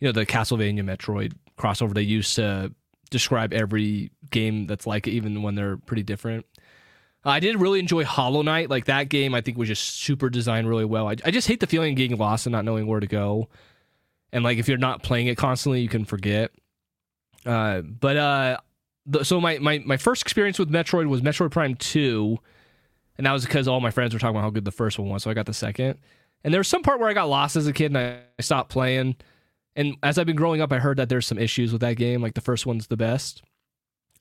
You 0.00 0.08
know, 0.08 0.12
the 0.12 0.26
Castlevania 0.26 0.82
Metroid 0.82 1.32
crossover 1.58 1.94
they 1.94 2.02
used 2.02 2.36
to 2.36 2.72
describe 3.10 3.52
every 3.52 4.10
game 4.30 4.66
that's 4.66 4.86
like 4.86 5.06
it, 5.06 5.12
even 5.12 5.42
when 5.42 5.54
they're 5.54 5.76
pretty 5.76 6.02
different. 6.02 6.46
Uh, 7.24 7.30
I 7.30 7.40
did 7.40 7.60
really 7.60 7.80
enjoy 7.80 8.04
Hollow 8.04 8.42
Knight. 8.42 8.70
Like 8.70 8.84
that 8.86 9.08
game, 9.08 9.34
I 9.34 9.40
think 9.40 9.58
was 9.58 9.68
just 9.68 10.00
super 10.00 10.30
designed 10.30 10.68
really 10.68 10.84
well. 10.84 11.08
I, 11.08 11.16
I 11.24 11.30
just 11.30 11.48
hate 11.48 11.60
the 11.60 11.66
feeling 11.66 11.92
of 11.92 11.96
getting 11.96 12.16
lost 12.16 12.46
and 12.46 12.52
not 12.52 12.64
knowing 12.64 12.86
where 12.86 13.00
to 13.00 13.06
go. 13.06 13.48
And 14.32 14.44
like 14.44 14.58
if 14.58 14.68
you're 14.68 14.78
not 14.78 15.02
playing 15.02 15.26
it 15.26 15.36
constantly, 15.36 15.80
you 15.80 15.88
can 15.88 16.04
forget. 16.04 16.52
Uh, 17.44 17.80
but 17.80 18.16
uh, 18.16 18.56
the, 19.06 19.24
so 19.24 19.40
my, 19.40 19.58
my 19.58 19.78
my 19.78 19.96
first 19.96 20.22
experience 20.22 20.58
with 20.58 20.70
Metroid 20.70 21.08
was 21.08 21.20
Metroid 21.22 21.52
Prime 21.52 21.74
Two, 21.76 22.38
and 23.16 23.26
that 23.26 23.32
was 23.32 23.44
because 23.44 23.68
all 23.68 23.80
my 23.80 23.90
friends 23.90 24.12
were 24.12 24.20
talking 24.20 24.36
about 24.36 24.42
how 24.42 24.50
good 24.50 24.64
the 24.64 24.72
first 24.72 24.98
one 24.98 25.08
was. 25.08 25.22
So 25.22 25.30
I 25.30 25.34
got 25.34 25.46
the 25.46 25.54
second, 25.54 25.98
and 26.44 26.52
there 26.52 26.60
was 26.60 26.68
some 26.68 26.82
part 26.82 27.00
where 27.00 27.08
I 27.08 27.12
got 27.12 27.28
lost 27.28 27.56
as 27.56 27.66
a 27.66 27.72
kid 27.72 27.86
and 27.86 27.98
I, 27.98 28.20
I 28.38 28.42
stopped 28.42 28.70
playing. 28.70 29.16
And 29.76 29.96
as 30.02 30.18
I've 30.18 30.26
been 30.26 30.36
growing 30.36 30.60
up, 30.60 30.72
I 30.72 30.78
heard 30.78 30.96
that 30.96 31.08
there's 31.08 31.26
some 31.26 31.38
issues 31.38 31.70
with 31.70 31.82
that 31.82 31.96
game. 31.96 32.22
Like 32.22 32.34
the 32.34 32.40
first 32.40 32.66
one's 32.66 32.86
the 32.86 32.96
best. 32.96 33.42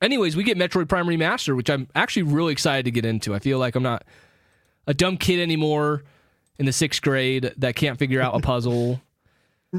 Anyways, 0.02 0.36
we 0.36 0.44
get 0.44 0.58
Metroid 0.58 0.90
Prime 0.90 1.08
Remaster, 1.08 1.56
which 1.56 1.70
I'm 1.70 1.88
actually 1.96 2.24
really 2.24 2.52
excited 2.52 2.86
to 2.86 2.92
get 2.92 3.06
into. 3.06 3.34
I 3.34 3.40
feel 3.40 3.58
like 3.58 3.76
I'm 3.76 3.84
not 3.84 4.04
a 4.86 4.94
dumb 4.94 5.18
kid 5.18 5.40
anymore 5.40 6.04
in 6.60 6.66
the 6.66 6.74
sixth 6.74 7.02
grade 7.02 7.54
that 7.58 7.76
can't 7.76 7.98
figure 7.98 8.22
out 8.22 8.36
a 8.36 8.40
puzzle. 8.40 9.02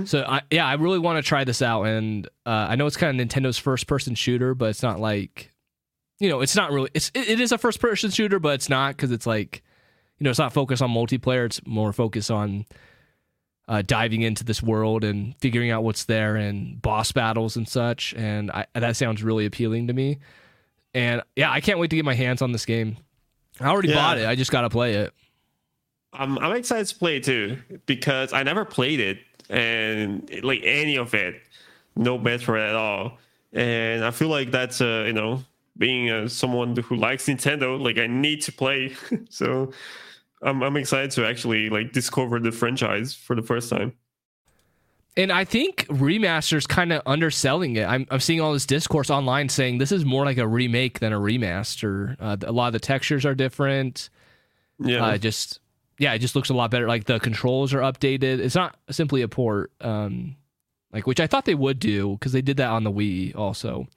So 0.04 0.24
I, 0.28 0.42
yeah, 0.50 0.66
I 0.66 0.74
really 0.74 0.98
want 0.98 1.24
to 1.24 1.26
try 1.26 1.44
this 1.44 1.62
out, 1.62 1.84
and 1.84 2.26
uh, 2.44 2.66
I 2.68 2.76
know 2.76 2.84
it's 2.84 2.98
kind 2.98 3.18
of 3.18 3.28
Nintendo's 3.28 3.56
first-person 3.56 4.14
shooter, 4.14 4.54
but 4.54 4.68
it's 4.68 4.82
not 4.82 5.00
like, 5.00 5.50
you 6.18 6.28
know, 6.28 6.42
it's 6.42 6.54
not 6.54 6.70
really. 6.70 6.90
It's 6.92 7.10
it, 7.14 7.30
it 7.30 7.40
is 7.40 7.50
a 7.50 7.56
first-person 7.56 8.10
shooter, 8.10 8.38
but 8.38 8.52
it's 8.56 8.68
not 8.68 8.94
because 8.94 9.10
it's 9.10 9.26
like, 9.26 9.62
you 10.18 10.24
know, 10.24 10.30
it's 10.30 10.38
not 10.38 10.52
focused 10.52 10.82
on 10.82 10.90
multiplayer. 10.90 11.46
It's 11.46 11.66
more 11.66 11.94
focused 11.94 12.30
on 12.30 12.66
uh, 13.68 13.82
diving 13.82 14.22
into 14.22 14.44
this 14.44 14.62
world 14.62 15.02
and 15.04 15.34
figuring 15.38 15.70
out 15.70 15.82
what's 15.84 16.04
there 16.04 16.36
and 16.36 16.80
boss 16.80 17.12
battles 17.12 17.56
and 17.56 17.68
such. 17.68 18.14
And 18.14 18.50
I, 18.50 18.66
that 18.74 18.96
sounds 18.96 19.22
really 19.22 19.46
appealing 19.46 19.88
to 19.88 19.92
me. 19.92 20.18
And 20.94 21.22
yeah, 21.34 21.50
I 21.50 21.60
can't 21.60 21.78
wait 21.78 21.90
to 21.90 21.96
get 21.96 22.04
my 22.04 22.14
hands 22.14 22.42
on 22.42 22.52
this 22.52 22.64
game. 22.64 22.96
I 23.60 23.66
already 23.66 23.88
Yeah. 23.88 23.94
bought 23.96 24.18
it. 24.18 24.26
I 24.26 24.34
just 24.36 24.50
got 24.50 24.62
to 24.62 24.70
play 24.70 24.94
it. 24.94 25.12
I'm 26.12 26.38
I'm 26.38 26.56
excited 26.56 26.86
to 26.86 26.94
play 26.96 27.16
it 27.18 27.24
too 27.24 27.58
because 27.84 28.32
I 28.32 28.42
never 28.42 28.64
played 28.64 29.00
it 29.00 29.18
and 29.50 30.30
like 30.42 30.60
any 30.64 30.96
of 30.96 31.12
it, 31.14 31.42
no 31.94 32.18
Metroid 32.18 32.68
at 32.70 32.74
all. 32.74 33.18
And 33.52 34.02
I 34.04 34.10
feel 34.12 34.28
like 34.28 34.50
that's 34.50 34.80
uh 34.80 35.04
you 35.06 35.12
know 35.12 35.42
being 35.76 36.08
uh, 36.08 36.26
someone 36.28 36.74
who 36.74 36.96
likes 36.96 37.26
Nintendo, 37.26 37.78
like 37.78 37.98
I 37.98 38.06
need 38.06 38.40
to 38.42 38.52
play. 38.52 38.94
so 39.28 39.72
I'm 40.42 40.62
I'm 40.62 40.76
excited 40.76 41.10
to 41.12 41.26
actually 41.26 41.70
like 41.70 41.92
discover 41.92 42.38
the 42.38 42.52
franchise 42.52 43.14
for 43.14 43.34
the 43.34 43.42
first 43.42 43.70
time. 43.70 43.94
And 45.18 45.32
I 45.32 45.44
think 45.44 45.86
remasters 45.88 46.68
kind 46.68 46.92
of 46.92 47.00
underselling 47.06 47.76
it. 47.76 47.86
I'm, 47.86 48.06
I'm 48.10 48.20
seeing 48.20 48.42
all 48.42 48.52
this 48.52 48.66
discourse 48.66 49.08
online 49.08 49.48
saying 49.48 49.78
this 49.78 49.90
is 49.90 50.04
more 50.04 50.26
like 50.26 50.36
a 50.36 50.46
remake 50.46 50.98
than 50.98 51.14
a 51.14 51.18
remaster. 51.18 52.16
Uh, 52.20 52.36
a 52.42 52.52
lot 52.52 52.66
of 52.66 52.74
the 52.74 52.80
textures 52.80 53.24
are 53.24 53.34
different. 53.34 54.10
Yeah. 54.78 55.02
Uh, 55.02 55.16
just 55.16 55.60
yeah, 55.98 56.12
it 56.12 56.18
just 56.18 56.36
looks 56.36 56.50
a 56.50 56.54
lot 56.54 56.70
better. 56.70 56.86
Like 56.86 57.04
the 57.04 57.18
controls 57.18 57.72
are 57.72 57.80
updated. 57.80 58.40
It's 58.40 58.54
not 58.54 58.76
simply 58.90 59.22
a 59.22 59.28
port, 59.28 59.72
um, 59.80 60.36
like 60.92 61.06
which 61.06 61.20
I 61.20 61.26
thought 61.26 61.46
they 61.46 61.54
would 61.54 61.78
do 61.78 62.12
because 62.12 62.32
they 62.32 62.42
did 62.42 62.58
that 62.58 62.68
on 62.68 62.84
the 62.84 62.92
Wii 62.92 63.34
also. 63.34 63.88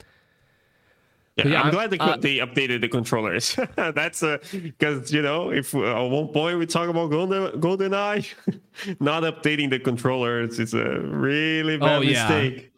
Yeah, 1.44 1.52
yeah, 1.52 1.58
I'm 1.60 1.66
I'm- 1.66 1.74
glad 1.74 1.90
they, 1.90 1.98
uh, 1.98 2.16
they 2.16 2.36
updated 2.38 2.80
the 2.80 2.88
controllers. 2.88 3.56
That's 3.76 4.22
because 4.52 5.12
you 5.12 5.22
know 5.22 5.50
if 5.50 5.74
uh, 5.74 6.04
at 6.04 6.10
one 6.10 6.28
point 6.28 6.58
we 6.58 6.66
talk 6.66 6.88
about 6.88 7.10
Golden 7.10 7.58
Golden 7.60 7.94
Eye, 7.94 8.24
not 9.00 9.22
updating 9.24 9.70
the 9.70 9.78
controllers 9.78 10.58
is 10.58 10.74
a 10.74 11.00
really 11.00 11.76
bad 11.78 11.98
Oh, 11.98 12.00
yeah. 12.02 12.28
mistake. 12.28 12.72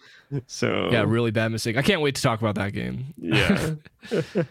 So 0.46 0.88
Yeah, 0.90 1.04
really 1.06 1.30
bad 1.30 1.48
mistake. 1.52 1.76
I 1.76 1.82
can't 1.82 2.00
wait 2.00 2.14
to 2.14 2.22
talk 2.22 2.40
about 2.40 2.54
that 2.54 2.72
game. 2.72 3.12
yeah, 3.18 3.74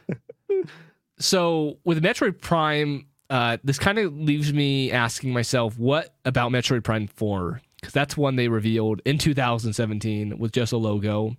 So 1.19 1.77
with 1.83 2.01
Metroid 2.03 2.41
Prime, 2.41 3.05
uh, 3.29 3.57
this 3.63 3.77
kind 3.79 3.99
of 3.99 4.13
leaves 4.13 4.51
me 4.53 4.91
asking 4.91 5.31
myself, 5.33 5.77
what 5.77 6.15
about 6.25 6.51
Metroid 6.51 6.83
Prime 6.83 7.07
Four? 7.07 7.61
Because 7.79 7.93
that's 7.93 8.17
one 8.17 8.35
they 8.35 8.47
revealed 8.47 9.01
in 9.05 9.17
2017 9.17 10.37
with 10.37 10.51
just 10.51 10.71
a 10.71 10.77
logo, 10.77 11.35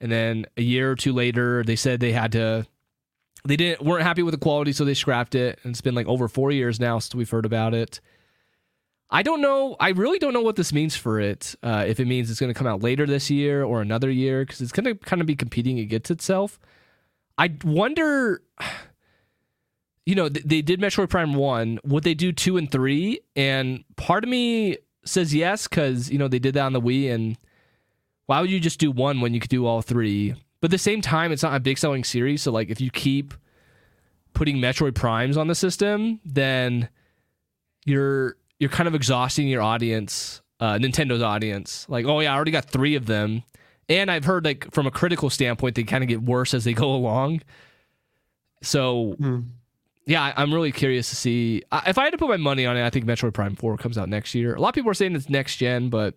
and 0.00 0.10
then 0.10 0.46
a 0.56 0.62
year 0.62 0.90
or 0.90 0.96
two 0.96 1.12
later, 1.12 1.62
they 1.64 1.76
said 1.76 2.00
they 2.00 2.12
had 2.12 2.32
to. 2.32 2.66
They 3.44 3.56
didn't 3.56 3.84
weren't 3.84 4.02
happy 4.02 4.22
with 4.22 4.32
the 4.32 4.40
quality, 4.40 4.72
so 4.72 4.84
they 4.84 4.94
scrapped 4.94 5.34
it. 5.34 5.60
And 5.62 5.70
it's 5.70 5.80
been 5.80 5.94
like 5.94 6.08
over 6.08 6.26
four 6.26 6.50
years 6.50 6.80
now 6.80 6.98
since 6.98 7.14
we've 7.14 7.30
heard 7.30 7.46
about 7.46 7.74
it. 7.74 8.00
I 9.08 9.22
don't 9.22 9.40
know. 9.40 9.76
I 9.78 9.90
really 9.90 10.18
don't 10.18 10.32
know 10.32 10.42
what 10.42 10.56
this 10.56 10.72
means 10.72 10.96
for 10.96 11.20
it. 11.20 11.54
Uh, 11.62 11.84
if 11.86 12.00
it 12.00 12.06
means 12.06 12.28
it's 12.28 12.40
going 12.40 12.52
to 12.52 12.58
come 12.58 12.66
out 12.66 12.82
later 12.82 13.06
this 13.06 13.30
year 13.30 13.62
or 13.62 13.80
another 13.80 14.10
year, 14.10 14.44
because 14.44 14.60
it's 14.60 14.72
going 14.72 14.84
to 14.84 14.96
kind 14.96 15.20
of 15.20 15.28
be 15.28 15.36
competing 15.36 15.78
against 15.78 16.10
itself. 16.10 16.58
I 17.38 17.54
wonder. 17.64 18.42
You 20.08 20.14
know, 20.14 20.28
th- 20.28 20.46
they 20.46 20.62
did 20.62 20.80
Metroid 20.80 21.08
Prime 21.08 21.34
one. 21.34 21.80
Would 21.82 22.04
they 22.04 22.14
do 22.14 22.30
two 22.32 22.56
and 22.56 22.70
three? 22.70 23.20
And 23.34 23.82
part 23.96 24.22
of 24.22 24.30
me 24.30 24.78
says 25.04 25.34
yes 25.34 25.66
because 25.66 26.10
you 26.10 26.16
know 26.18 26.28
they 26.28 26.38
did 26.38 26.54
that 26.54 26.64
on 26.64 26.72
the 26.72 26.80
Wii. 26.80 27.12
And 27.12 27.36
why 28.26 28.40
would 28.40 28.50
you 28.50 28.60
just 28.60 28.78
do 28.78 28.90
one 28.90 29.20
when 29.20 29.32
you 29.34 29.40
could 29.40 29.50
do 29.50 29.66
all 29.66 29.82
three? 29.82 30.34
But 30.60 30.68
at 30.68 30.70
the 30.72 30.78
same 30.78 31.00
time, 31.00 31.32
it's 31.32 31.42
not 31.42 31.54
a 31.54 31.60
big 31.60 31.78
selling 31.78 32.04
series. 32.04 32.42
So 32.42 32.50
like, 32.52 32.70
if 32.70 32.80
you 32.80 32.90
keep 32.90 33.34
putting 34.32 34.56
Metroid 34.58 34.94
Primes 34.94 35.36
on 35.36 35.46
the 35.48 35.54
system, 35.54 36.20
then 36.24 36.88
you're 37.84 38.36
you're 38.58 38.70
kind 38.70 38.86
of 38.88 38.94
exhausting 38.94 39.48
your 39.48 39.62
audience, 39.62 40.40
uh, 40.60 40.74
Nintendo's 40.74 41.22
audience. 41.22 41.86
Like, 41.88 42.06
oh 42.06 42.20
yeah, 42.20 42.32
I 42.32 42.36
already 42.36 42.50
got 42.50 42.64
three 42.70 42.94
of 42.96 43.06
them, 43.06 43.42
and 43.88 44.10
I've 44.10 44.24
heard 44.24 44.44
like 44.44 44.70
from 44.72 44.86
a 44.86 44.90
critical 44.90 45.30
standpoint, 45.30 45.74
they 45.74 45.84
kind 45.84 46.02
of 46.02 46.08
get 46.08 46.22
worse 46.22 46.54
as 46.54 46.64
they 46.64 46.72
go 46.72 46.94
along. 46.94 47.42
So 48.62 49.14
Hmm. 49.18 49.40
yeah, 50.06 50.32
I'm 50.36 50.52
really 50.52 50.72
curious 50.72 51.08
to 51.10 51.16
see 51.16 51.62
I- 51.70 51.84
if 51.90 51.98
I 51.98 52.04
had 52.04 52.10
to 52.12 52.18
put 52.18 52.28
my 52.28 52.36
money 52.38 52.66
on 52.66 52.76
it. 52.76 52.84
I 52.84 52.90
think 52.90 53.04
Metroid 53.04 53.34
Prime 53.34 53.54
Four 53.56 53.76
comes 53.76 53.98
out 53.98 54.08
next 54.08 54.34
year. 54.34 54.54
A 54.54 54.60
lot 54.60 54.70
of 54.70 54.74
people 54.74 54.90
are 54.90 54.94
saying 54.94 55.14
it's 55.14 55.28
next 55.28 55.56
gen, 55.56 55.90
but 55.90 56.14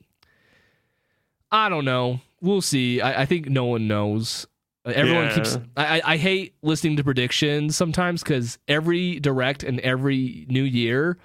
I 1.51 1.69
don't 1.69 1.85
know. 1.85 2.21
We'll 2.41 2.61
see. 2.61 3.01
I, 3.01 3.23
I 3.23 3.25
think 3.25 3.49
no 3.49 3.65
one 3.65 3.87
knows. 3.87 4.47
Everyone 4.85 5.25
Yeah. 5.25 5.35
keeps. 5.35 5.57
I, 5.75 6.01
I- 6.05 6.17
hate 6.17 6.55
listening 6.61 6.97
to 6.97 7.03
predictions 7.03 7.75
sometimes 7.75 8.23
because 8.23 8.57
every 8.67 9.19
direct 9.19 9.63
and 9.63 9.79
every 9.81 10.45
new 10.49 10.63
year 10.63 11.17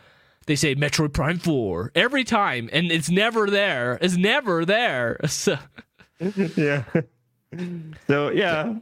they 0.46 0.56
say 0.56 0.74
Metroid 0.74 1.12
Prime 1.14 1.38
Four 1.38 1.90
every 1.94 2.24
time, 2.24 2.68
and 2.72 2.92
it's 2.92 3.08
never 3.08 3.48
there. 3.48 3.98
It's 4.02 4.16
never 4.16 4.64
there. 4.64 5.18
So, 5.28 5.56
yeah. 6.56 6.84
So 8.08 8.30
yeah, 8.30 8.74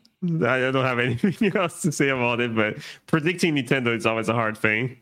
I 0.42 0.66
I 0.66 0.70
don't 0.70 0.84
have 0.84 0.98
anything 1.00 1.56
else 1.56 1.82
to 1.82 1.92
say 1.92 2.08
about 2.08 2.40
it. 2.40 2.54
But 2.54 2.76
predicting 3.06 3.54
Nintendo 3.56 3.94
is 3.96 4.06
always 4.06 4.28
a 4.28 4.32
hard 4.34 4.56
thing. 4.58 4.96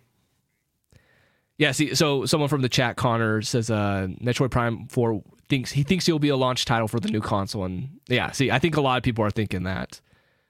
Yeah, 1.59 1.73
see, 1.73 1.95
so 1.95 2.25
someone 2.27 2.49
from 2.49 2.63
the 2.63 2.69
chat, 2.69 2.97
Connor, 2.97 3.43
says 3.43 3.71
uh, 3.71 4.09
Metroid 4.23 4.51
Prime 4.51 4.87
Four 4.89 5.23
thinks 5.51 5.73
he 5.73 5.83
thinks 5.83 6.07
he'll 6.07 6.19
be 6.19 6.31
a 6.31 6.37
launch 6.37 6.65
title 6.65 6.89
for 6.89 7.01
the 7.01 7.09
new 7.09 7.21
console, 7.21 7.65
and 7.65 8.01
yeah, 8.09 8.31
see, 8.31 8.51
I 8.51 8.59
think 8.59 8.77
a 8.77 8.81
lot 8.81 8.97
of 8.97 9.03
people 9.03 9.25
are 9.25 9.31
thinking 9.31 9.65
that. 9.65 10.01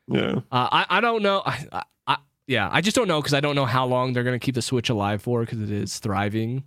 Yeah. 0.07 0.37
Uh, 0.53 0.69
I 0.71 0.87
I 0.89 1.01
don't 1.01 1.23
know, 1.23 1.43
I, 1.45 1.67
I, 1.73 1.83
I 2.07 2.17
yeah, 2.47 2.69
I 2.71 2.81
just 2.81 2.95
don't 2.95 3.09
know 3.09 3.21
because 3.21 3.35
I 3.35 3.41
don't 3.41 3.57
know 3.57 3.67
how 3.67 3.87
long 3.87 4.13
they're 4.13 4.25
gonna 4.25 4.39
keep 4.39 4.55
the 4.55 4.63
Switch 4.63 4.91
alive 4.91 5.23
for 5.23 5.41
because 5.41 5.61
it 5.61 5.73
is 5.73 5.99
thriving. 5.99 6.63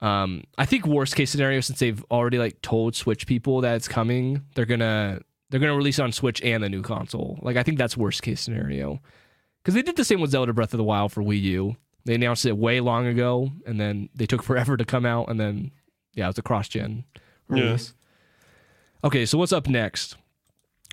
Um, 0.00 0.44
I 0.58 0.66
think 0.66 0.86
worst 0.86 1.16
case 1.16 1.30
scenario, 1.30 1.60
since 1.60 1.78
they've 1.78 2.04
already 2.10 2.38
like 2.38 2.60
told 2.60 2.94
Switch 2.94 3.26
people 3.26 3.62
that 3.62 3.76
it's 3.76 3.88
coming, 3.88 4.42
they're 4.54 4.66
gonna 4.66 5.20
they're 5.48 5.60
gonna 5.60 5.76
release 5.76 5.98
it 5.98 6.02
on 6.02 6.12
Switch 6.12 6.42
and 6.42 6.62
the 6.62 6.68
new 6.68 6.82
console. 6.82 7.38
Like 7.40 7.56
I 7.56 7.62
think 7.62 7.78
that's 7.78 7.96
worst 7.96 8.22
case 8.22 8.40
scenario 8.40 9.00
because 9.62 9.74
they 9.74 9.82
did 9.82 9.96
the 9.96 10.04
same 10.04 10.20
with 10.20 10.32
Zelda 10.32 10.52
Breath 10.52 10.74
of 10.74 10.78
the 10.78 10.84
Wild 10.84 11.12
for 11.12 11.22
Wii 11.22 11.40
U. 11.42 11.76
They 12.04 12.14
announced 12.16 12.44
it 12.44 12.58
way 12.58 12.80
long 12.80 13.06
ago, 13.06 13.50
and 13.66 13.80
then 13.80 14.10
they 14.14 14.26
took 14.26 14.42
forever 14.42 14.76
to 14.76 14.84
come 14.84 15.06
out, 15.06 15.30
and 15.30 15.40
then 15.40 15.70
yeah, 16.14 16.24
it 16.24 16.28
was 16.28 16.38
a 16.38 16.42
cross 16.42 16.68
gen 16.68 17.04
Yeah. 17.50 17.62
release. 17.64 17.94
Okay, 19.02 19.26
so 19.26 19.36
what's 19.38 19.52
up 19.52 19.68
next? 19.68 20.16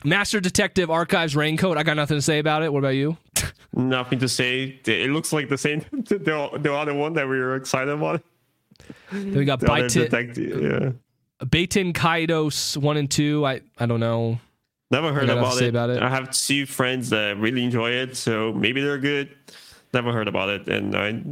Master 0.03 0.39
Detective 0.39 0.89
Archives 0.89 1.35
Rain 1.35 1.57
Code. 1.57 1.77
I 1.77 1.83
got 1.83 1.95
nothing 1.95 2.17
to 2.17 2.21
say 2.21 2.39
about 2.39 2.63
it. 2.63 2.73
What 2.73 2.79
about 2.79 2.95
you? 2.95 3.17
Nothing 3.73 4.19
to 4.19 4.27
say. 4.27 4.79
It 4.85 5.11
looks 5.11 5.31
like 5.31 5.47
the 5.47 5.57
same. 5.57 5.85
The, 5.91 6.17
the 6.59 6.73
other 6.73 6.93
one 6.93 7.13
that 7.13 7.23
we 7.27 7.39
were 7.39 7.55
excited 7.55 7.89
about. 7.93 8.21
Then 9.11 9.33
we 9.35 9.45
got 9.45 9.59
The 9.61 9.67
Baten. 9.67 10.35
Yeah. 11.41 11.45
Baten 11.45 11.93
Kaitos 11.93 12.75
one 12.77 12.97
and 12.97 13.09
two. 13.09 13.45
I 13.45 13.61
I 13.77 13.85
don't 13.85 13.99
know. 14.01 14.39
Never 14.89 15.13
heard 15.13 15.29
about 15.29 15.61
it. 15.61 15.69
about 15.69 15.89
it. 15.89 16.01
I 16.03 16.09
have 16.09 16.31
two 16.31 16.65
friends 16.65 17.11
that 17.11 17.37
really 17.37 17.63
enjoy 17.63 17.91
it, 17.91 18.17
so 18.17 18.51
maybe 18.51 18.81
they're 18.81 18.97
good. 18.97 19.29
Never 19.93 20.11
heard 20.11 20.27
about 20.27 20.49
it, 20.49 20.67
and 20.67 20.93
I 20.95 21.23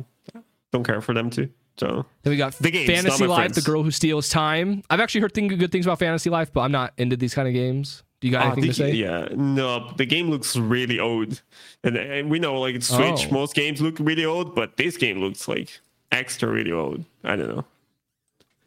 don't 0.72 0.84
care 0.86 1.02
for 1.02 1.14
them 1.14 1.30
too. 1.30 1.50
So 1.80 2.06
Then 2.24 2.32
we 2.32 2.38
got 2.38 2.54
The 2.56 2.72
games, 2.72 2.90
Fantasy 2.90 3.26
Life, 3.26 3.38
friends. 3.40 3.56
The 3.56 3.62
Girl 3.62 3.84
Who 3.84 3.92
Steals 3.92 4.28
Time. 4.30 4.84
I've 4.90 5.00
actually 5.00 5.22
heard 5.22 5.34
thing, 5.34 5.48
good 5.48 5.72
things 5.72 5.86
about 5.86 6.00
Fantasy 6.00 6.30
Life, 6.30 6.52
but 6.52 6.62
I'm 6.62 6.72
not 6.74 6.94
into 6.98 7.16
these 7.16 7.34
kind 7.34 7.48
of 7.48 7.54
games. 7.54 8.04
Do 8.20 8.28
you 8.28 8.34
got 8.34 8.42
Ah, 8.42 8.52
anything 8.52 8.62
the- 8.64 8.68
to 8.68 8.74
say? 8.74 8.92
Yeah, 8.92 9.30
no, 9.34 9.92
the 9.96 10.06
game 10.06 10.30
looks 10.30 10.58
really 10.58 11.00
old, 11.00 11.42
and, 11.86 11.96
and 11.96 12.30
we 12.30 12.38
know 12.38 12.60
like 12.60 12.82
Switch, 12.84 13.28
Oh. 13.30 13.32
most 13.32 13.56
games 13.56 13.82
look 13.82 13.96
really 14.00 14.26
old, 14.26 14.56
but 14.56 14.76
this 14.76 14.98
game 14.98 15.20
looks 15.20 15.48
like 15.48 15.80
extra 16.12 16.50
really 16.50 16.72
old. 16.74 17.06
I 17.24 17.38
don't 17.38 17.48
know. 17.48 17.66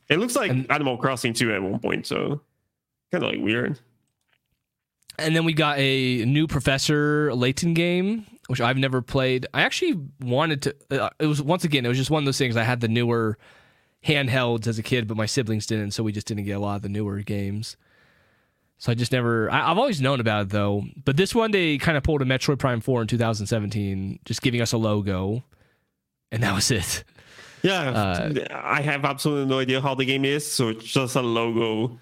It 0.08 0.18
looks 0.18 0.34
like 0.36 0.50
And- 0.50 0.70
Animal 0.72 0.96
Crossing 0.96 1.34
2 1.34 1.52
at 1.52 1.62
one 1.62 1.78
point, 1.80 2.06
so 2.06 2.40
kind 3.10 3.22
of 3.24 3.30
like 3.30 3.40
weird. 3.40 3.78
And 5.18 5.36
then 5.36 5.44
we 5.44 5.52
got 5.52 5.78
a 5.78 6.24
new 6.24 6.46
Professor 6.46 7.34
Layton 7.34 7.74
game, 7.74 8.24
which 8.48 8.60
I've 8.60 8.76
never 8.76 9.02
played. 9.02 9.46
I 9.54 9.62
actually 9.62 10.00
wanted 10.20 10.62
to. 10.62 10.76
Uh, 10.90 11.10
it 11.18 11.26
was 11.26 11.42
once 11.42 11.64
again, 11.64 11.84
it 11.84 11.88
was 11.88 11.98
just 11.98 12.10
one 12.10 12.22
of 12.22 12.24
those 12.24 12.38
things. 12.38 12.56
I 12.56 12.64
had 12.64 12.80
the 12.80 12.88
newer 12.88 13.38
handhelds 14.04 14.66
as 14.66 14.78
a 14.78 14.82
kid, 14.82 15.06
but 15.06 15.16
my 15.16 15.26
siblings 15.26 15.66
didn't, 15.66 15.92
so 15.92 16.02
we 16.02 16.12
just 16.12 16.26
didn't 16.26 16.44
get 16.44 16.52
a 16.52 16.60
lot 16.60 16.76
of 16.76 16.82
the 16.82 16.88
newer 16.88 17.20
games. 17.20 17.76
So 18.78 18.90
I 18.90 18.94
just 18.94 19.12
never. 19.12 19.50
I, 19.50 19.68
have 19.68 19.78
always 19.78 20.00
known 20.00 20.20
about 20.20 20.42
it 20.42 20.48
though. 20.50 20.84
But 21.04 21.16
this 21.16 21.34
one 21.34 21.50
they 21.50 21.78
kind 21.78 21.96
of 21.96 22.02
pulled 22.02 22.22
a 22.22 22.24
Metroid 22.24 22.58
Prime 22.58 22.80
Four 22.80 23.02
in 23.02 23.08
2017, 23.08 24.20
just 24.24 24.42
giving 24.42 24.60
us 24.60 24.72
a 24.72 24.78
logo, 24.78 25.44
and 26.30 26.42
that 26.42 26.54
was 26.54 26.70
it. 26.70 27.04
Yeah, 27.62 27.90
uh, 27.90 28.34
I 28.50 28.82
have 28.82 29.04
absolutely 29.04 29.48
no 29.48 29.60
idea 29.60 29.80
how 29.80 29.94
the 29.94 30.04
game 30.04 30.24
is, 30.24 30.50
so 30.50 30.68
it's 30.68 30.84
just 30.84 31.14
a 31.14 31.22
logo 31.22 32.00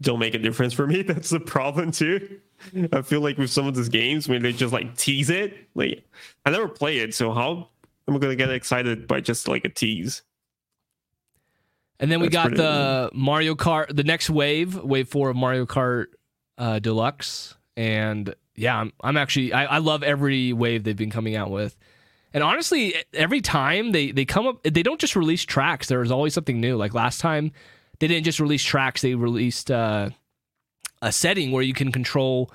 don't 0.00 0.18
make 0.18 0.34
a 0.34 0.38
difference 0.38 0.72
for 0.72 0.86
me. 0.86 1.02
That's 1.06 1.30
the 1.30 1.40
problem 1.40 1.90
too. 1.90 2.40
I 2.92 3.02
feel 3.02 3.20
like 3.20 3.38
with 3.38 3.50
some 3.50 3.66
of 3.66 3.74
these 3.74 3.88
games 3.88 4.28
when 4.28 4.42
they 4.42 4.52
just 4.52 4.72
like 4.72 4.96
tease 4.96 5.30
it, 5.30 5.54
like 5.74 6.04
I 6.44 6.50
never 6.50 6.68
play 6.68 6.98
it, 6.98 7.14
so 7.14 7.32
how 7.32 7.68
am 8.08 8.16
I 8.16 8.18
gonna 8.18 8.36
get 8.36 8.50
excited 8.50 9.06
by 9.06 9.20
just 9.20 9.48
like 9.48 9.64
a 9.64 9.68
tease? 9.68 10.22
And 11.98 12.10
then 12.12 12.20
we 12.20 12.28
That's 12.28 12.50
got 12.50 12.56
the 12.56 13.10
Mario 13.14 13.54
Kart, 13.54 13.94
the 13.94 14.04
next 14.04 14.28
wave, 14.28 14.76
wave 14.82 15.08
four 15.08 15.30
of 15.30 15.36
Mario 15.36 15.64
Kart 15.64 16.06
uh, 16.58 16.78
Deluxe, 16.78 17.54
and 17.76 18.34
yeah, 18.54 18.78
I'm, 18.78 18.92
I'm 19.02 19.16
actually 19.16 19.52
I, 19.52 19.76
I 19.76 19.78
love 19.78 20.02
every 20.02 20.52
wave 20.52 20.84
they've 20.84 20.96
been 20.96 21.10
coming 21.10 21.36
out 21.36 21.50
with. 21.50 21.76
And 22.34 22.42
honestly, 22.42 22.94
every 23.14 23.40
time 23.40 23.92
they 23.92 24.10
they 24.10 24.24
come 24.26 24.46
up, 24.46 24.62
they 24.62 24.82
don't 24.82 25.00
just 25.00 25.16
release 25.16 25.42
tracks. 25.44 25.88
There's 25.88 26.10
always 26.10 26.34
something 26.34 26.60
new. 26.60 26.76
Like 26.76 26.92
last 26.92 27.20
time, 27.20 27.52
they 27.98 28.08
didn't 28.08 28.24
just 28.24 28.40
release 28.40 28.62
tracks; 28.62 29.00
they 29.00 29.14
released 29.14 29.70
uh, 29.70 30.10
a 31.02 31.12
setting 31.12 31.52
where 31.52 31.62
you 31.62 31.74
can 31.74 31.92
control 31.92 32.50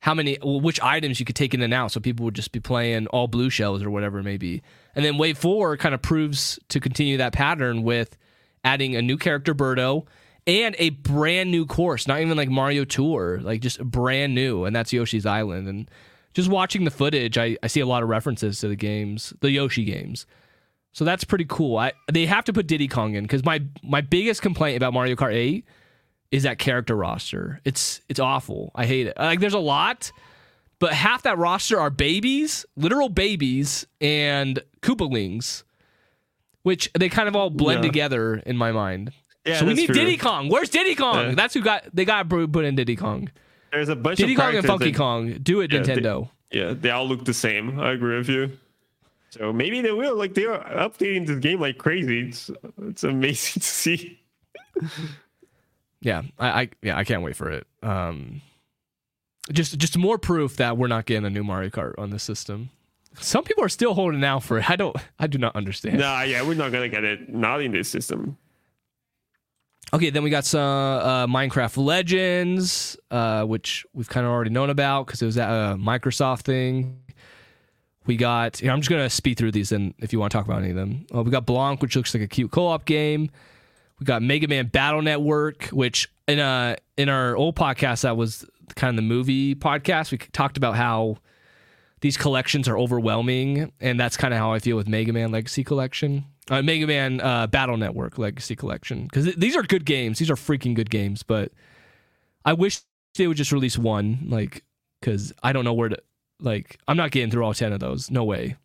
how 0.00 0.14
many, 0.14 0.38
which 0.42 0.80
items 0.80 1.20
you 1.20 1.26
could 1.26 1.36
take 1.36 1.52
in 1.52 1.60
and 1.60 1.74
out. 1.74 1.92
So 1.92 2.00
people 2.00 2.24
would 2.24 2.34
just 2.34 2.52
be 2.52 2.60
playing 2.60 3.06
all 3.08 3.28
blue 3.28 3.50
shells 3.50 3.82
or 3.82 3.90
whatever 3.90 4.18
it 4.18 4.24
may 4.24 4.38
be. 4.38 4.62
And 4.94 5.04
then 5.04 5.18
Wave 5.18 5.38
Four 5.38 5.76
kind 5.76 5.94
of 5.94 6.02
proves 6.02 6.58
to 6.68 6.80
continue 6.80 7.16
that 7.18 7.32
pattern 7.32 7.82
with 7.82 8.16
adding 8.64 8.96
a 8.96 9.02
new 9.02 9.16
character, 9.16 9.54
Birdo, 9.54 10.06
and 10.46 10.74
a 10.78 10.90
brand 10.90 11.50
new 11.50 11.66
course. 11.66 12.08
Not 12.08 12.20
even 12.20 12.36
like 12.36 12.48
Mario 12.48 12.84
Tour, 12.84 13.40
like 13.40 13.60
just 13.60 13.82
brand 13.82 14.34
new, 14.34 14.64
and 14.64 14.74
that's 14.74 14.92
Yoshi's 14.92 15.26
Island. 15.26 15.68
And 15.68 15.90
just 16.32 16.48
watching 16.48 16.84
the 16.84 16.90
footage, 16.90 17.36
I, 17.36 17.56
I 17.62 17.66
see 17.66 17.80
a 17.80 17.86
lot 17.86 18.02
of 18.02 18.08
references 18.08 18.58
to 18.60 18.68
the 18.68 18.76
games, 18.76 19.34
the 19.40 19.50
Yoshi 19.50 19.84
games. 19.84 20.26
So 20.92 21.04
that's 21.04 21.24
pretty 21.24 21.46
cool. 21.48 21.76
I 21.76 21.92
they 22.10 22.26
have 22.26 22.44
to 22.46 22.52
put 22.52 22.66
Diddy 22.66 22.88
Kong 22.88 23.14
in 23.14 23.24
because 23.24 23.44
my 23.44 23.62
my 23.82 24.00
biggest 24.00 24.42
complaint 24.42 24.76
about 24.76 24.92
Mario 24.92 25.14
Kart 25.14 25.34
8 25.34 25.64
is 26.30 26.44
that 26.44 26.58
character 26.58 26.94
roster. 26.94 27.60
It's 27.64 28.00
it's 28.08 28.20
awful. 28.20 28.70
I 28.74 28.86
hate 28.86 29.06
it. 29.06 29.16
Like 29.18 29.40
there's 29.40 29.54
a 29.54 29.58
lot, 29.58 30.12
but 30.78 30.92
half 30.92 31.22
that 31.22 31.38
roster 31.38 31.78
are 31.78 31.90
babies, 31.90 32.64
literal 32.76 33.08
babies, 33.08 33.86
and 34.00 34.62
Koopalings, 34.82 35.64
which 36.62 36.90
they 36.98 37.08
kind 37.08 37.28
of 37.28 37.36
all 37.36 37.50
blend 37.50 37.84
yeah. 37.84 37.90
together 37.90 38.34
in 38.36 38.56
my 38.56 38.72
mind. 38.72 39.12
Yeah, 39.44 39.58
so 39.58 39.66
we 39.66 39.74
need 39.74 39.86
true. 39.86 39.94
Diddy 39.94 40.16
Kong. 40.16 40.48
Where's 40.48 40.68
Diddy 40.68 40.94
Kong? 40.94 41.30
Yeah. 41.30 41.34
That's 41.34 41.54
who 41.54 41.62
got 41.62 41.84
they 41.92 42.04
got 42.04 42.28
put 42.28 42.64
in 42.64 42.76
Diddy 42.76 42.96
Kong. 42.96 43.30
There's 43.72 43.88
a 43.88 43.96
bunch 43.96 44.20
of 44.20 44.24
Diddy 44.24 44.34
of 44.34 44.40
Kong 44.40 44.56
and 44.56 44.66
Funky 44.66 44.90
that, 44.90 44.98
Kong. 44.98 45.32
Do 45.42 45.60
it, 45.60 45.72
yeah, 45.72 45.80
Nintendo. 45.80 46.28
They, 46.50 46.58
yeah, 46.58 46.74
they 46.74 46.90
all 46.90 47.06
look 47.06 47.24
the 47.24 47.34
same. 47.34 47.78
I 47.78 47.92
agree 47.92 48.18
with 48.18 48.28
you. 48.28 48.50
So 49.30 49.52
maybe 49.52 49.80
they 49.80 49.92
will. 49.92 50.16
Like 50.16 50.34
they 50.34 50.44
are 50.44 50.62
updating 50.64 51.26
this 51.26 51.38
game 51.38 51.60
like 51.60 51.78
crazy. 51.78 52.28
It's 52.28 52.50
it's 52.82 53.04
amazing 53.04 53.60
to 53.62 53.66
see. 53.66 54.20
Yeah, 56.00 56.22
I, 56.38 56.48
I 56.62 56.68
yeah 56.82 56.96
I 56.96 57.04
can't 57.04 57.22
wait 57.22 57.36
for 57.36 57.50
it. 57.50 57.66
Um, 57.82 58.42
just 59.52 59.78
just 59.78 59.96
more 59.96 60.18
proof 60.18 60.56
that 60.56 60.76
we're 60.76 60.88
not 60.88 61.06
getting 61.06 61.24
a 61.24 61.30
new 61.30 61.44
Mario 61.44 61.70
Kart 61.70 61.94
on 61.98 62.10
the 62.10 62.18
system. 62.18 62.70
Some 63.18 63.42
people 63.44 63.64
are 63.64 63.68
still 63.68 63.94
holding 63.94 64.22
out 64.24 64.42
for 64.42 64.58
it. 64.58 64.70
I 64.70 64.76
don't. 64.76 64.96
I 65.18 65.26
do 65.26 65.38
not 65.38 65.56
understand. 65.56 65.98
Nah, 65.98 66.22
yeah, 66.22 66.42
we're 66.42 66.54
not 66.54 66.72
gonna 66.72 66.88
get 66.88 67.04
it. 67.04 67.28
Not 67.28 67.60
in 67.60 67.72
this 67.72 67.88
system. 67.88 68.36
Okay, 69.92 70.10
then 70.10 70.22
we 70.22 70.30
got 70.30 70.44
some 70.44 70.60
uh, 70.60 71.26
Minecraft 71.26 71.76
Legends, 71.76 72.96
uh, 73.10 73.44
which 73.44 73.84
we've 73.92 74.08
kind 74.08 74.24
of 74.24 74.30
already 74.30 74.50
known 74.50 74.70
about 74.70 75.06
because 75.06 75.20
it 75.20 75.26
was 75.26 75.34
that 75.34 75.48
uh, 75.50 75.74
Microsoft 75.74 76.42
thing. 76.42 77.00
We 78.06 78.16
got. 78.16 78.60
You 78.60 78.68
know, 78.68 78.74
I'm 78.74 78.80
just 78.80 78.90
gonna 78.90 79.10
speed 79.10 79.36
through 79.36 79.52
these, 79.52 79.72
and 79.72 79.92
if 79.98 80.12
you 80.12 80.20
want 80.20 80.30
to 80.30 80.38
talk 80.38 80.46
about 80.46 80.60
any 80.60 80.70
of 80.70 80.76
them, 80.76 81.06
uh, 81.14 81.22
we 81.22 81.30
got 81.32 81.44
Blanc, 81.44 81.82
which 81.82 81.96
looks 81.96 82.14
like 82.14 82.22
a 82.22 82.28
cute 82.28 82.52
co-op 82.52 82.84
game. 82.84 83.30
We 84.00 84.04
got 84.04 84.22
Mega 84.22 84.48
Man 84.48 84.66
Battle 84.66 85.02
Network, 85.02 85.66
which 85.66 86.10
in 86.26 86.40
uh 86.40 86.76
in 86.96 87.08
our 87.08 87.36
old 87.36 87.54
podcast 87.54 88.02
that 88.02 88.16
was 88.16 88.44
kind 88.74 88.90
of 88.90 88.96
the 88.96 89.02
movie 89.02 89.54
podcast. 89.54 90.10
We 90.10 90.18
talked 90.18 90.56
about 90.56 90.74
how 90.74 91.18
these 92.00 92.16
collections 92.16 92.66
are 92.66 92.78
overwhelming, 92.78 93.72
and 93.80 94.00
that's 94.00 94.16
kind 94.16 94.32
of 94.32 94.40
how 94.40 94.52
I 94.52 94.58
feel 94.58 94.76
with 94.76 94.88
Mega 94.88 95.12
Man 95.12 95.30
Legacy 95.30 95.62
Collection 95.62 96.24
uh, 96.50 96.60
Mega 96.62 96.86
Man 96.86 97.20
uh, 97.20 97.46
Battle 97.46 97.76
Network 97.76 98.18
Legacy 98.18 98.56
Collection 98.56 99.04
because 99.04 99.24
th- 99.24 99.36
these 99.36 99.56
are 99.56 99.62
good 99.62 99.84
games. 99.84 100.18
These 100.18 100.30
are 100.30 100.34
freaking 100.34 100.74
good 100.74 100.90
games, 100.90 101.22
but 101.22 101.52
I 102.44 102.52
wish 102.52 102.80
they 103.16 103.26
would 103.26 103.36
just 103.36 103.52
release 103.52 103.78
one, 103.78 104.26
like 104.26 104.64
because 105.00 105.32
I 105.42 105.52
don't 105.52 105.64
know 105.64 105.72
where 105.72 105.88
to. 105.88 105.98
Like, 106.42 106.78
I'm 106.88 106.96
not 106.96 107.10
getting 107.10 107.30
through 107.30 107.44
all 107.44 107.54
ten 107.54 107.72
of 107.72 107.80
those. 107.80 108.10
No 108.10 108.24
way. 108.24 108.56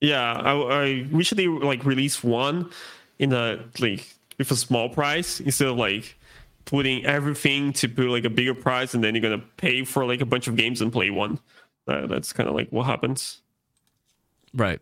Yeah, 0.00 0.32
I, 0.32 0.52
I 0.52 1.06
wish 1.10 1.30
they 1.30 1.46
like 1.46 1.84
release 1.84 2.22
one 2.22 2.70
in 3.18 3.30
the 3.30 3.64
like 3.78 4.06
with 4.38 4.50
a 4.50 4.56
small 4.56 4.88
price 4.88 5.40
instead 5.40 5.68
of 5.68 5.76
like 5.76 6.18
putting 6.64 7.04
everything 7.04 7.72
to 7.72 7.88
put 7.88 8.06
like 8.06 8.24
a 8.24 8.30
bigger 8.30 8.54
price 8.54 8.94
and 8.94 9.02
then 9.02 9.14
you're 9.14 9.22
gonna 9.22 9.42
pay 9.56 9.84
for 9.84 10.04
like 10.06 10.20
a 10.20 10.26
bunch 10.26 10.48
of 10.48 10.56
games 10.56 10.80
and 10.80 10.92
play 10.92 11.10
one. 11.10 11.38
Uh, 11.86 12.06
that's 12.06 12.32
kind 12.32 12.48
of 12.48 12.54
like 12.54 12.68
what 12.70 12.86
happens. 12.86 13.42
Right. 14.54 14.80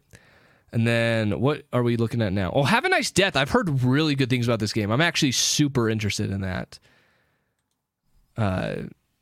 And 0.72 0.86
then 0.86 1.40
what 1.40 1.64
are 1.72 1.82
we 1.82 1.96
looking 1.96 2.22
at 2.22 2.32
now? 2.32 2.52
Oh, 2.54 2.62
Have 2.62 2.84
a 2.84 2.88
Nice 2.88 3.10
Death. 3.10 3.36
I've 3.36 3.50
heard 3.50 3.82
really 3.82 4.14
good 4.14 4.30
things 4.30 4.46
about 4.46 4.60
this 4.60 4.72
game. 4.72 4.90
I'm 4.90 5.00
actually 5.00 5.32
super 5.32 5.88
interested 5.88 6.30
in 6.30 6.42
that. 6.42 6.78
Uh, 8.36 8.74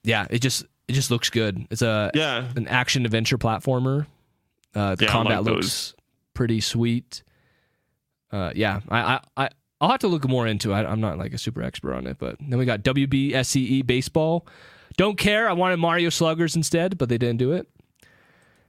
yeah, 0.05 0.27
it 0.31 0.41
just 0.41 0.65
it 0.87 0.93
just 0.93 1.11
looks 1.11 1.31
good. 1.31 1.67
It's 1.71 1.83
a 1.83 2.11
yeah 2.15 2.49
an 2.57 2.69
action 2.69 3.05
adventure 3.05 3.39
platformer. 3.39 4.07
Uh, 4.75 4.95
the 4.95 5.05
yeah, 5.05 5.11
combat 5.11 5.45
like 5.45 5.55
looks 5.55 5.95
pretty 6.35 6.61
sweet. 6.61 7.23
Uh, 8.31 8.53
yeah, 8.55 8.81
I, 8.89 8.99
I 8.99 9.21
I 9.37 9.49
I'll 9.81 9.91
have 9.91 10.01
to 10.01 10.09
look 10.09 10.29
more 10.29 10.47
into 10.47 10.73
it. 10.73 10.85
I'm 10.85 11.01
not 11.01 11.19
like 11.19 11.33
a 11.33 11.39
super 11.39 11.63
expert 11.63 11.95
on 11.95 12.07
it, 12.07 12.19
but 12.19 12.37
then 12.41 12.59
we 12.59 12.65
got 12.65 12.83
WBSC 12.83 13.85
eBASEBALL. 13.85 14.47
Don't 14.97 15.17
care. 15.17 15.49
I 15.49 15.53
wanted 15.53 15.79
Mario 15.79 16.11
Sluggers 16.11 16.57
instead, 16.57 16.99
but 16.99 17.09
they 17.09 17.19
didn't 17.19 17.39
do 17.39 17.53
it. 17.53 17.69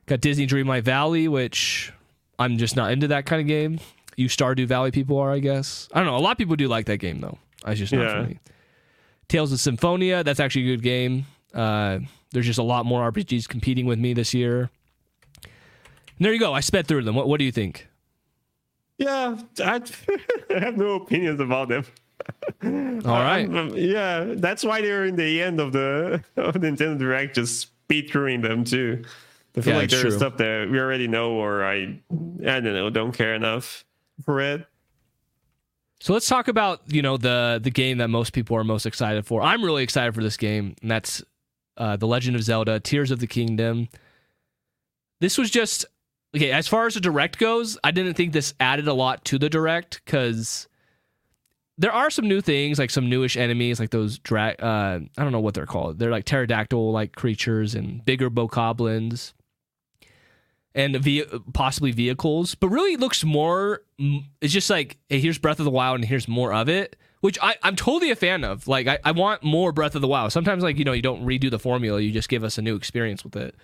Got 0.06 0.22
Disney 0.22 0.46
Dreamlight 0.46 0.84
Valley, 0.84 1.28
which 1.28 1.92
I'm 2.38 2.58
just 2.58 2.76
not 2.76 2.92
into 2.92 3.08
that 3.08 3.26
kind 3.26 3.42
of 3.42 3.48
game. 3.48 3.80
You 4.16 4.30
Stardew 4.30 4.68
Valley 4.68 4.92
people 4.92 5.18
are, 5.18 5.32
I 5.32 5.40
guess. 5.40 5.90
I 5.94 6.00
don't 6.00 6.08
know. 6.08 6.18
A 6.18 6.20
lot 6.20 6.32
of 6.32 6.38
people 6.38 6.56
do 6.56 6.68
like 6.68 6.86
that 6.86 6.98
game 6.98 7.22
though. 7.22 7.38
It's 7.66 7.80
just 7.80 7.92
not 7.92 8.02
yeah. 8.02 8.24
for 8.24 8.30
me. 8.30 8.40
Tales 9.28 9.52
of 9.52 9.60
Symphonia, 9.60 10.24
that's 10.24 10.40
actually 10.40 10.72
a 10.72 10.76
good 10.76 10.84
game. 10.84 11.26
Uh, 11.54 12.00
there's 12.32 12.46
just 12.46 12.60
a 12.60 12.64
lot 12.64 12.86
more 12.86 13.12
RPGs 13.12 13.48
competing 13.48 13.86
with 13.86 14.00
me 14.00 14.14
this 14.14 14.34
year. 14.34 14.70
And 15.44 16.26
there 16.26 16.34
you 16.34 16.40
go. 16.40 16.54
I 16.54 16.60
sped 16.60 16.88
through 16.88 17.04
them. 17.04 17.16
What, 17.16 17.28
what 17.28 17.40
do 17.40 17.46
you 17.46 17.52
think? 17.52 17.88
Yeah, 19.00 19.38
I, 19.60 19.82
I 20.56 20.60
have 20.60 20.78
no 20.78 20.96
opinions 20.96 21.40
about 21.40 21.70
them. 21.70 21.86
All 23.06 23.24
right. 23.24 23.50
Um, 23.50 23.72
yeah, 23.76 24.34
that's 24.36 24.64
why 24.64 24.82
they're 24.82 25.06
in 25.06 25.16
the 25.16 25.42
end 25.42 25.60
of 25.60 25.72
the 25.72 26.24
of 26.36 26.54
the 26.54 26.60
Nintendo 26.60 27.00
Direct, 27.00 27.36
just 27.36 27.62
speed 27.62 28.10
through 28.10 28.38
them 28.40 28.64
too. 28.64 29.04
I 29.58 29.62
feel 29.62 29.74
yeah, 29.74 29.80
like 29.80 29.90
there's 29.90 30.02
true. 30.02 30.12
stuff 30.12 30.38
that 30.38 30.70
we 30.70 30.80
already 30.80 31.08
know, 31.08 31.32
or 31.32 31.64
I, 31.64 32.00
I 32.12 32.60
don't 32.60 32.66
know, 32.66 32.90
don't 32.90 33.14
care 33.14 33.34
enough 33.34 33.84
for 34.24 34.42
it. 34.42 34.68
So 36.02 36.14
let's 36.14 36.28
talk 36.28 36.48
about 36.48 36.82
you 36.88 37.02
know 37.02 37.18
the 37.18 37.60
the 37.62 37.72
game 37.72 37.98
that 37.98 38.10
most 38.10 38.34
people 38.34 38.56
are 38.58 38.64
most 38.64 38.86
excited 38.86 39.26
for. 39.26 39.42
I'm 39.42 39.64
really 39.64 39.84
excited 39.84 40.14
for 40.14 40.22
this 40.22 40.38
game, 40.38 40.76
and 40.82 40.92
that's 40.92 41.24
uh, 41.78 41.96
the 41.96 42.06
Legend 42.06 42.36
of 42.36 42.44
Zelda: 42.44 42.80
Tears 42.82 43.12
of 43.12 43.20
the 43.20 43.28
Kingdom. 43.28 43.88
This 45.22 45.38
was 45.38 45.50
just 45.50 45.86
okay 46.36 46.52
as 46.52 46.68
far 46.68 46.86
as 46.86 46.94
the 46.94 47.02
direct 47.02 47.38
goes. 47.38 47.78
I 47.84 47.92
didn't 47.92 48.16
think 48.16 48.34
this 48.34 48.54
added 48.60 48.88
a 48.88 48.94
lot 48.94 49.26
to 49.26 49.40
the 49.40 49.50
direct 49.50 50.02
because 50.06 50.68
there 51.78 51.94
are 51.94 52.10
some 52.10 52.28
new 52.28 52.42
things, 52.42 52.78
like 52.78 52.90
some 52.90 53.10
newish 53.10 53.38
enemies, 53.38 53.80
like 53.80 53.92
those 53.92 54.20
drag. 54.20 54.62
Uh, 54.62 55.00
I 55.18 55.24
don't 55.24 55.32
know 55.32 55.40
what 55.40 55.54
they're 55.54 55.66
called. 55.66 55.98
They're 55.98 56.12
like 56.12 56.26
pterodactyl 56.26 56.92
like 56.92 57.16
creatures 57.16 57.74
and 57.74 58.04
bigger 58.04 58.30
bokoblins 58.30 59.34
and 60.76 60.96
ve- 60.98 61.26
possibly 61.54 61.92
vehicles, 61.92 62.54
but 62.56 62.68
really 62.68 62.94
it 62.94 63.00
looks 63.00 63.24
more. 63.24 63.82
It's 64.42 64.54
just 64.54 64.70
like, 64.70 64.98
hey, 65.08 65.20
here's 65.20 65.38
Breath 65.38 65.60
of 65.60 65.66
the 65.66 65.72
Wild, 65.72 65.96
and 65.96 66.06
here's 66.06 66.28
more 66.28 66.54
of 66.54 66.68
it, 66.70 66.98
which 67.22 67.40
I, 67.42 67.56
I'm 67.64 67.76
totally 67.76 68.12
a 68.12 68.16
fan 68.16 68.44
of. 68.44 68.68
Like, 68.68 68.88
I, 68.88 69.00
I 69.06 69.12
want 69.12 69.42
more 69.42 69.72
Breath 69.72 69.96
of 69.96 70.02
the 70.02 70.08
Wild. 70.08 70.34
Sometimes, 70.34 70.64
like 70.64 70.78
you 70.78 70.86
know, 70.86 70.94
you 70.94 71.02
don't 71.02 71.26
redo 71.26 71.50
the 71.50 71.60
formula; 71.60 72.02
you 72.02 72.12
just 72.12 72.30
give 72.30 72.44
us 72.44 72.58
a 72.58 72.62
new 72.62 72.76
experience 72.76 73.24
with 73.24 73.36
it. 73.38 73.56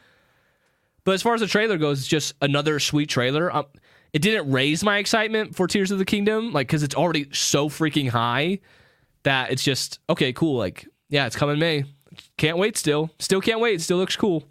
But 1.06 1.14
as 1.14 1.22
far 1.22 1.36
as 1.36 1.42
the 1.42 1.48
trailer 1.48 1.78
goes, 1.78 2.00
it's 2.00 2.08
just 2.08 2.34
another 2.42 2.80
sweet 2.80 3.10
trailer. 3.10 3.56
Um, 3.56 3.66
it 4.12 4.22
didn't 4.22 4.52
raise 4.52 4.84
my 4.84 4.98
excitement 4.98 5.56
for 5.56 5.68
Tears 5.68 5.92
of 5.92 6.00
the 6.00 6.06
Kingdom, 6.06 6.52
like 6.52 6.68
because 6.68 6.84
it's 6.84 6.96
already 6.96 7.28
so 7.32 7.70
freaking 7.70 8.10
high 8.10 8.60
that 9.24 9.52
it's 9.52 9.64
just 9.64 10.00
okay, 10.10 10.34
cool. 10.34 10.58
Like, 10.58 10.88
yeah, 11.10 11.26
it's 11.28 11.36
coming 11.36 11.60
May. 11.60 11.86
Can't 12.38 12.58
wait. 12.58 12.78
Still, 12.78 13.12
still 13.20 13.42
can't 13.42 13.60
wait. 13.60 13.82
Still 13.82 13.98
looks 13.98 14.16
cool. 14.16 14.44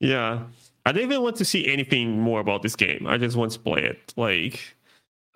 Yeah, 0.00 0.44
I 0.84 0.92
don't 0.92 1.02
even 1.02 1.22
want 1.22 1.36
to 1.36 1.44
see 1.44 1.66
anything 1.70 2.20
more 2.20 2.40
about 2.40 2.62
this 2.62 2.74
game. 2.74 3.06
I 3.06 3.18
just 3.18 3.36
want 3.36 3.52
to 3.52 3.60
play 3.60 3.82
it. 3.82 4.12
Like, 4.16 4.76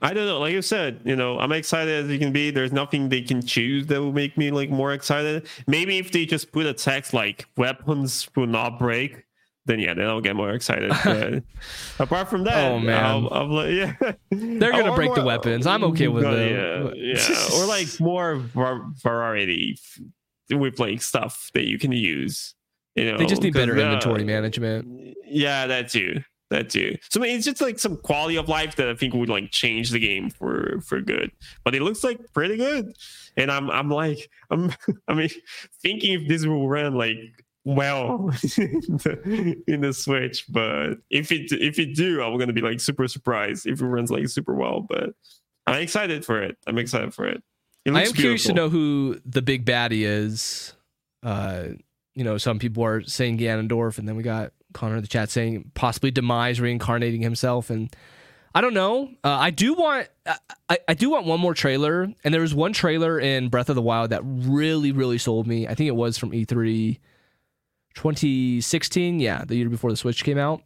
I 0.03 0.14
don't 0.14 0.26
know. 0.26 0.40
Like 0.40 0.53
you 0.53 0.62
said, 0.62 1.01
you 1.05 1.14
know, 1.14 1.38
I'm 1.38 1.53
excited 1.53 2.05
as 2.05 2.11
you 2.11 2.18
can 2.18 2.32
be. 2.32 2.51
There's 2.51 2.72
nothing 2.72 3.09
they 3.09 3.22
can 3.22 3.42
choose 3.42 3.86
that 3.86 4.01
will 4.01 4.12
make 4.12 4.38
me 4.38 4.51
like 4.51 4.70
more 4.70 4.92
excited. 4.92 5.46
Maybe 5.66 5.98
if 5.98 6.12
they 6.12 6.24
just 6.24 6.51
put 6.51 6.66
a 6.66 6.72
text 6.72 7.12
like 7.12 7.46
"weapons 7.57 8.28
will 8.34 8.46
not 8.46 8.78
break," 8.78 9.24
then 9.70 9.78
yeah, 9.78 9.94
then 9.94 10.06
I'll 10.06 10.20
get 10.20 10.36
more 10.36 10.50
excited. 10.50 10.90
But 11.04 11.42
apart 11.98 12.28
from 12.28 12.44
that, 12.44 12.70
Oh, 12.72 12.78
man. 12.78 13.04
I'll, 13.04 13.28
I'll, 13.32 13.70
yeah, 13.70 13.94
They're 14.30 14.72
gonna 14.72 14.90
Or 14.92 14.96
break 14.96 15.14
the 15.14 15.22
weapons. 15.24 15.66
I'm 15.66 15.84
okay 15.84 16.08
with 16.08 16.24
uh, 16.24 16.30
it. 16.30 16.96
Yeah, 16.96 17.12
yeah, 17.18 17.46
or 17.56 17.66
like 17.66 17.88
more 18.00 18.36
variety 19.02 19.78
with 20.50 20.78
like 20.80 21.02
stuff 21.02 21.50
that 21.54 21.66
you 21.68 21.78
can 21.78 21.92
use. 21.92 22.54
You 22.96 23.12
know, 23.12 23.18
They 23.18 23.26
just 23.26 23.42
need 23.42 23.54
better 23.54 23.76
uh, 23.76 23.80
inventory 23.82 24.24
management. 24.24 25.16
yeah, 25.26 25.66
that 25.66 25.88
too. 25.88 26.22
That 26.50 26.68
too. 26.68 26.96
So 27.10 27.20
I 27.20 27.22
mean, 27.22 27.36
it's 27.36 27.44
just 27.44 27.60
like 27.60 27.78
some 27.78 27.96
quality 27.96 28.34
of 28.36 28.48
life 28.48 28.74
that 28.76 28.88
I 28.88 28.94
think 28.94 29.14
would 29.14 29.28
like 29.28 29.52
change 29.52 29.90
the 29.90 30.00
game 30.00 30.30
for 30.30 30.80
for 30.84 31.00
good. 31.00 31.30
But 31.64 31.76
it 31.76 31.82
looks 31.82 32.02
like 32.02 32.18
pretty 32.32 32.56
good, 32.56 32.92
and 33.36 33.52
I'm 33.52 33.70
I'm 33.70 33.88
like 33.88 34.28
I'm 34.50 34.72
I 35.08 35.14
mean 35.14 35.28
thinking 35.80 36.20
if 36.20 36.28
this 36.28 36.44
will 36.44 36.68
run 36.68 36.94
like 36.94 37.18
well 37.64 38.30
in, 38.56 38.80
the, 38.86 39.62
in 39.66 39.80
the 39.80 39.92
Switch. 39.92 40.44
But 40.48 40.94
if 41.11 41.32
it 41.32 41.52
if 41.52 41.78
it 41.78 41.94
do, 41.94 42.22
I'm 42.22 42.38
gonna 42.38 42.52
be 42.52 42.61
like 42.61 42.80
super 42.80 43.08
surprised 43.08 43.66
if 43.66 43.80
it 43.80 43.86
runs 43.86 44.11
like 44.11 44.28
super 44.28 44.54
well. 44.54 44.86
But 44.88 45.11
I'm 45.66 45.80
excited 45.80 46.24
for 46.24 46.42
it. 46.42 46.56
I'm 46.66 46.78
excited 46.78 47.14
for 47.14 47.26
it. 47.26 47.42
it 47.84 47.90
I 47.90 47.94
looks 47.94 48.11
am 48.11 48.14
curious 48.14 48.44
to 48.44 48.54
know 48.54 48.68
who 48.68 49.20
the 49.24 49.42
big 49.42 49.64
baddie 49.64 50.04
is. 50.04 50.74
Uh, 51.22 51.68
you 52.14 52.24
know, 52.24 52.38
some 52.38 52.58
people 52.58 52.84
are 52.84 53.02
saying 53.02 53.38
Ganondorf, 53.38 53.98
and 53.98 54.08
then 54.08 54.16
we 54.16 54.22
got 54.22 54.52
Connor 54.72 54.96
in 54.96 55.02
the 55.02 55.08
chat 55.08 55.30
saying 55.30 55.70
possibly 55.74 56.11
Demise 56.11 56.61
reincarnating 56.61 57.22
himself, 57.22 57.70
and 57.70 57.94
I 58.54 58.61
don't 58.61 58.74
know. 58.74 59.11
Uh, 59.22 59.28
I 59.30 59.50
do 59.50 59.74
want, 59.74 60.08
I, 60.68 60.78
I 60.88 60.94
do 60.94 61.11
want 61.11 61.26
one 61.26 61.38
more 61.38 61.54
trailer, 61.54 62.12
and 62.24 62.34
there 62.34 62.40
was 62.40 62.54
one 62.54 62.72
trailer 62.72 63.20
in 63.20 63.48
Breath 63.48 63.68
of 63.68 63.76
the 63.76 63.82
Wild 63.82 64.11
that 64.11 64.22
really, 64.24 64.90
really 64.92 65.18
sold 65.18 65.46
me. 65.46 65.68
I 65.68 65.74
think 65.74 65.86
it 65.88 65.96
was 65.96 66.18
from 66.18 66.34
E 66.34 66.44
E3 66.44 66.98
2016, 67.95 69.20
yeah, 69.20 69.45
the 69.45 69.57
year 69.57 69.68
before 69.68 69.91
the 69.91 69.97
Switch 69.97 70.24
came 70.24 70.38
out, 70.38 70.62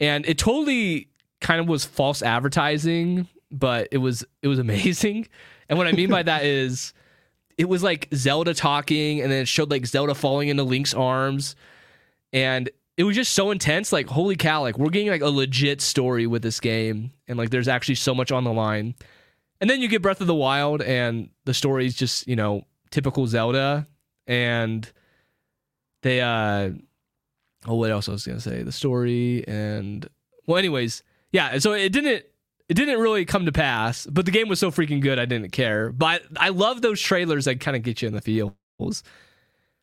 and 0.00 0.26
it 0.26 0.38
totally 0.38 1.08
kind 1.40 1.60
of 1.60 1.68
was 1.68 1.84
false 1.84 2.22
advertising, 2.22 3.28
but 3.50 3.88
it 3.90 3.98
was 3.98 4.24
it 4.42 4.48
was 4.48 4.58
amazing. 4.66 5.28
And 5.68 5.78
what 5.78 5.86
I 5.86 5.92
mean 5.92 6.10
by 6.10 6.22
that 6.22 6.44
is 6.44 6.92
it 7.56 7.68
was 7.68 7.82
like 7.82 8.08
Zelda 8.14 8.54
talking 8.54 9.20
and 9.20 9.30
then 9.30 9.42
it 9.42 9.48
showed 9.48 9.70
like 9.70 9.84
Zelda 9.84 10.14
falling 10.14 10.48
into 10.48 10.62
Link's 10.62 10.94
arms 10.94 11.56
and 12.32 12.70
it 12.96 13.04
was 13.04 13.16
just 13.16 13.34
so 13.34 13.50
intense 13.50 13.92
like 13.92 14.06
holy 14.06 14.36
cow 14.36 14.62
like 14.62 14.78
we're 14.78 14.90
getting 14.90 15.08
like 15.08 15.22
a 15.22 15.28
legit 15.28 15.80
story 15.80 16.26
with 16.26 16.42
this 16.42 16.60
game 16.60 17.12
and 17.26 17.36
like 17.36 17.50
there's 17.50 17.68
actually 17.68 17.96
so 17.96 18.14
much 18.14 18.32
on 18.32 18.44
the 18.44 18.52
line. 18.52 18.94
And 19.60 19.68
then 19.68 19.80
you 19.80 19.88
get 19.88 20.02
Breath 20.02 20.20
of 20.20 20.28
the 20.28 20.34
Wild 20.34 20.82
and 20.82 21.30
the 21.44 21.52
story 21.52 21.84
is 21.84 21.96
just, 21.96 22.28
you 22.28 22.36
know, 22.36 22.62
typical 22.90 23.26
Zelda 23.26 23.88
and 24.26 24.90
they 26.02 26.20
uh 26.20 26.70
oh 27.66 27.74
what 27.74 27.90
else 27.90 28.08
I 28.08 28.12
was 28.12 28.24
to 28.24 28.40
say 28.40 28.62
the 28.62 28.72
story 28.72 29.46
and 29.48 30.08
well 30.46 30.58
anyways 30.58 31.02
yeah 31.32 31.58
so 31.58 31.72
it 31.72 31.92
didn't 31.92 32.24
it 32.68 32.74
didn't 32.74 33.00
really 33.00 33.24
come 33.24 33.46
to 33.46 33.52
pass, 33.52 34.06
but 34.06 34.26
the 34.26 34.30
game 34.30 34.48
was 34.48 34.60
so 34.60 34.70
freaking 34.70 35.00
good 35.00 35.18
I 35.18 35.24
didn't 35.24 35.52
care. 35.52 35.90
But 35.90 36.22
I 36.36 36.50
love 36.50 36.82
those 36.82 37.00
trailers 37.00 37.46
that 37.46 37.60
kind 37.60 37.76
of 37.76 37.82
get 37.82 38.02
you 38.02 38.08
in 38.08 38.14
the 38.14 38.20
feels. 38.20 38.52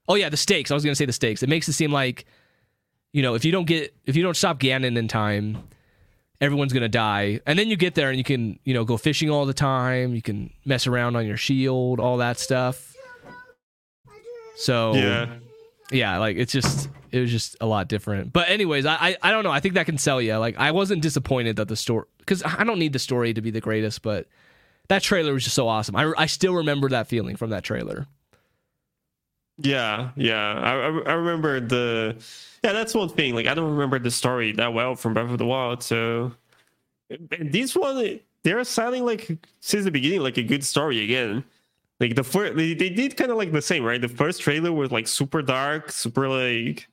Oh 0.08 0.14
yeah, 0.14 0.30
the 0.30 0.38
stakes. 0.38 0.70
I 0.70 0.76
was 0.76 0.84
gonna 0.84 0.96
say 0.96 1.06
the 1.06 1.14
stakes. 1.14 1.42
It 1.42 1.50
makes 1.50 1.68
it 1.68 1.74
seem 1.74 1.92
like, 1.92 2.26
you 3.12 3.24
know, 3.24 3.34
if 3.34 3.44
you 3.44 3.52
don't 3.52 3.66
get 3.66 3.96
if 4.06 4.16
you 4.16 4.22
don't 4.22 4.38
stop 4.38 4.60
Ganon 4.60 4.98
in 4.98 5.08
time, 5.08 5.64
everyone's 6.40 6.74
gonna 6.74 6.88
die. 6.88 7.40
And 7.48 7.58
then 7.58 7.70
you 7.70 7.76
get 7.76 7.96
there 7.96 8.10
and 8.10 8.20
you 8.20 8.24
can, 8.24 8.60
you 8.66 8.76
know, 8.76 8.86
go 8.86 8.98
fishing 8.98 9.32
all 9.32 9.48
the 9.48 9.54
time. 9.54 10.14
You 10.14 10.22
can 10.22 10.54
mess 10.64 10.86
around 10.86 11.16
on 11.16 11.26
your 11.26 11.38
shield, 11.38 12.00
all 12.00 12.18
that 12.18 12.38
stuff. 12.38 12.96
So 14.58 14.94
Yeah. 14.94 15.38
Yeah, 15.92 16.18
like 16.18 16.38
it's 16.38 16.52
just 16.52 16.90
it 17.12 17.20
was 17.20 17.32
just 17.32 17.56
a 17.62 17.66
lot 17.66 17.88
different. 17.88 18.34
But 18.34 18.50
anyways, 18.50 18.86
I 18.86 18.96
I, 18.96 19.18
I 19.22 19.32
don't 19.32 19.44
know. 19.44 19.52
I 19.52 19.60
think 19.60 19.76
that 19.76 19.86
can 19.86 19.98
sell 19.98 20.22
you. 20.22 20.36
Like 20.38 20.58
I 20.58 20.72
wasn't 20.72 21.02
disappointed 21.02 21.58
that 21.58 21.68
the 21.68 21.76
story 21.76 22.06
because 22.20 22.44
I 22.44 22.64
don't 22.64 22.80
need 22.80 22.94
the 22.94 23.00
story 23.00 23.34
to 23.34 23.42
be 23.42 23.52
the 23.52 23.62
greatest, 23.62 24.02
but 24.02 24.28
that 24.88 25.02
trailer 25.02 25.34
was 25.34 25.44
just 25.44 25.56
so 25.56 25.68
awesome. 25.68 25.96
I 25.96 26.12
I 26.18 26.26
still 26.26 26.54
remember 26.54 26.90
that 26.90 27.08
feeling 27.08 27.36
from 27.36 27.52
that 27.52 27.64
trailer. 27.64 28.08
Yeah, 29.58 30.10
yeah. 30.16 30.60
I, 30.60 30.74
I 31.10 31.14
remember 31.14 31.60
the 31.62 32.18
yeah. 32.64 32.74
That's 32.74 32.94
one 32.94 33.10
thing. 33.10 33.36
Like 33.36 33.48
I 33.48 33.54
don't 33.54 33.72
remember 33.72 34.00
the 34.00 34.12
story 34.12 34.52
that 34.54 34.74
well 34.74 34.96
from 34.96 35.14
Breath 35.14 35.32
of 35.32 35.38
the 35.38 35.46
Wild. 35.46 35.82
So 35.82 36.34
this 37.40 37.76
one, 37.76 38.20
they're 38.44 38.64
selling 38.64 39.06
like 39.06 39.38
since 39.62 39.86
the 39.86 39.92
beginning 39.92 40.22
like 40.22 40.38
a 40.38 40.44
good 40.44 40.64
story 40.64 41.04
again. 41.04 41.44
Like 42.00 42.16
the 42.16 42.24
first, 42.24 42.56
they, 42.58 42.74
they 42.74 42.90
did 42.90 43.16
kind 43.16 43.32
of 43.32 43.38
like 43.38 43.52
the 43.52 43.62
same, 43.62 43.84
right? 43.84 44.02
The 44.02 44.10
first 44.10 44.42
trailer 44.42 44.72
was 44.72 44.92
like 44.92 45.08
super 45.08 45.42
dark, 45.42 45.92
super 45.92 46.28
like, 46.28 46.88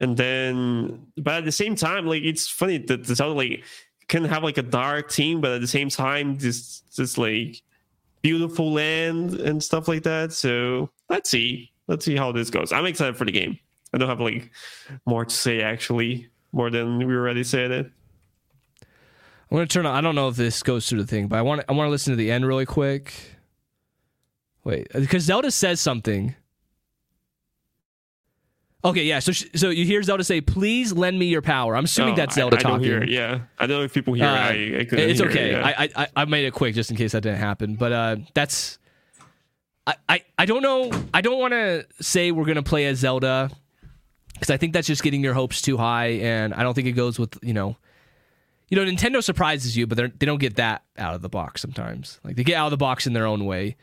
and 0.00 0.16
then 0.16 1.06
but 1.16 1.34
at 1.34 1.44
the 1.44 1.52
same 1.52 1.74
time, 1.74 2.06
like 2.06 2.22
it's 2.22 2.48
funny 2.48 2.78
that 2.78 3.04
the 3.04 3.14
Zelda 3.14 3.34
like 3.34 3.64
can 4.08 4.24
have 4.24 4.44
like 4.44 4.58
a 4.58 4.62
dark 4.62 5.10
theme, 5.10 5.40
but 5.40 5.52
at 5.52 5.60
the 5.60 5.66
same 5.66 5.88
time, 5.88 6.38
this 6.38 6.80
this 6.96 7.18
like 7.18 7.62
beautiful 8.22 8.72
land 8.72 9.34
and 9.34 9.62
stuff 9.62 9.88
like 9.88 10.04
that. 10.04 10.32
So 10.32 10.90
let's 11.08 11.28
see. 11.28 11.72
Let's 11.88 12.04
see 12.04 12.16
how 12.16 12.30
this 12.30 12.48
goes. 12.50 12.72
I'm 12.72 12.86
excited 12.86 13.16
for 13.16 13.24
the 13.24 13.32
game. 13.32 13.58
I 13.92 13.98
don't 13.98 14.08
have 14.08 14.20
like 14.20 14.50
more 15.04 15.24
to 15.24 15.34
say 15.34 15.62
actually, 15.62 16.28
more 16.52 16.70
than 16.70 16.98
we 16.98 17.14
already 17.14 17.44
said 17.44 17.70
it. 17.72 17.90
I'm 19.50 19.56
gonna 19.56 19.66
turn 19.66 19.84
on. 19.84 19.94
I 19.94 20.00
don't 20.00 20.14
know 20.14 20.28
if 20.28 20.36
this 20.36 20.62
goes 20.62 20.88
through 20.88 21.00
the 21.00 21.06
thing, 21.06 21.26
but 21.26 21.38
I 21.38 21.42
want 21.42 21.64
I 21.68 21.72
want 21.72 21.88
to 21.88 21.90
listen 21.90 22.12
to 22.12 22.16
the 22.16 22.30
end 22.30 22.46
really 22.46 22.66
quick. 22.66 23.12
Wait, 24.64 24.88
because 24.94 25.24
Zelda 25.24 25.50
says 25.50 25.80
something. 25.80 26.34
Okay, 28.84 29.04
yeah. 29.04 29.20
So 29.20 29.30
sh- 29.30 29.44
so 29.54 29.70
you 29.70 29.84
hear 29.84 30.02
Zelda 30.02 30.24
say, 30.24 30.40
"Please 30.40 30.92
lend 30.92 31.16
me 31.18 31.26
your 31.26 31.42
power." 31.42 31.76
I'm 31.76 31.84
assuming 31.84 32.14
Oh, 32.14 32.16
that's 32.16 32.36
I- 32.36 32.40
Zelda 32.40 32.56
I, 32.56 32.60
don't 32.62 32.72
talking. 32.72 32.84
hear 32.84 33.02
it. 33.02 33.10
Yeah, 33.10 33.40
I 33.58 33.66
don't 33.66 33.78
know 33.78 33.84
if 33.84 33.94
people 33.94 34.14
hear 34.14 34.26
Uh, 34.26 34.34
it. 34.34 34.74
I, 34.76 34.80
I 34.80 34.84
couldn't 34.84 35.10
it's 35.10 35.20
hear 35.20 35.28
it, 35.28 35.32
okay. 35.32 35.50
yeah. 35.52 35.74
I, 35.78 35.88
I 35.96 36.06
I 36.16 36.24
made 36.24 36.44
it 36.46 36.52
quick 36.52 36.74
just 36.74 36.90
in 36.90 36.96
case 36.96 37.12
that 37.12 37.20
didn't 37.22 37.38
happen. 37.38 37.76
But 37.76 37.92
uh, 37.92 38.16
that's 38.34 38.78
I, 39.86 39.94
I 40.08 40.22
I 40.38 40.46
don't 40.46 40.62
know. 40.62 40.90
I 41.14 41.20
don't 41.20 41.38
want 41.38 41.52
to 41.52 41.86
say 42.00 42.32
we're 42.32 42.44
gonna 42.44 42.62
play 42.64 42.86
as 42.86 42.98
Zelda 42.98 43.50
because 44.34 44.50
I 44.50 44.56
think 44.56 44.72
that's 44.72 44.88
just 44.88 45.04
getting 45.04 45.22
your 45.22 45.34
hopes 45.34 45.62
too 45.62 45.76
high, 45.76 46.06
and 46.20 46.52
I 46.52 46.64
don't 46.64 46.74
think 46.74 46.88
it 46.88 46.92
goes 46.92 47.20
with 47.20 47.38
you 47.42 47.54
know. 47.54 47.76
You 48.68 48.82
know, 48.82 48.90
Nintendo 48.90 49.22
surprises 49.22 49.76
you, 49.76 49.86
but 49.86 49.98
they're- 49.98 50.12
they 50.18 50.24
don't 50.24 50.38
get 50.40 50.56
that 50.56 50.82
out 50.96 51.14
of 51.14 51.20
the 51.20 51.28
box 51.28 51.60
sometimes. 51.60 52.18
Like 52.24 52.36
they 52.36 52.42
get 52.42 52.56
out 52.56 52.66
of 52.68 52.70
the 52.70 52.78
box 52.78 53.06
in 53.06 53.12
their 53.12 53.26
own 53.26 53.44
way. 53.44 53.76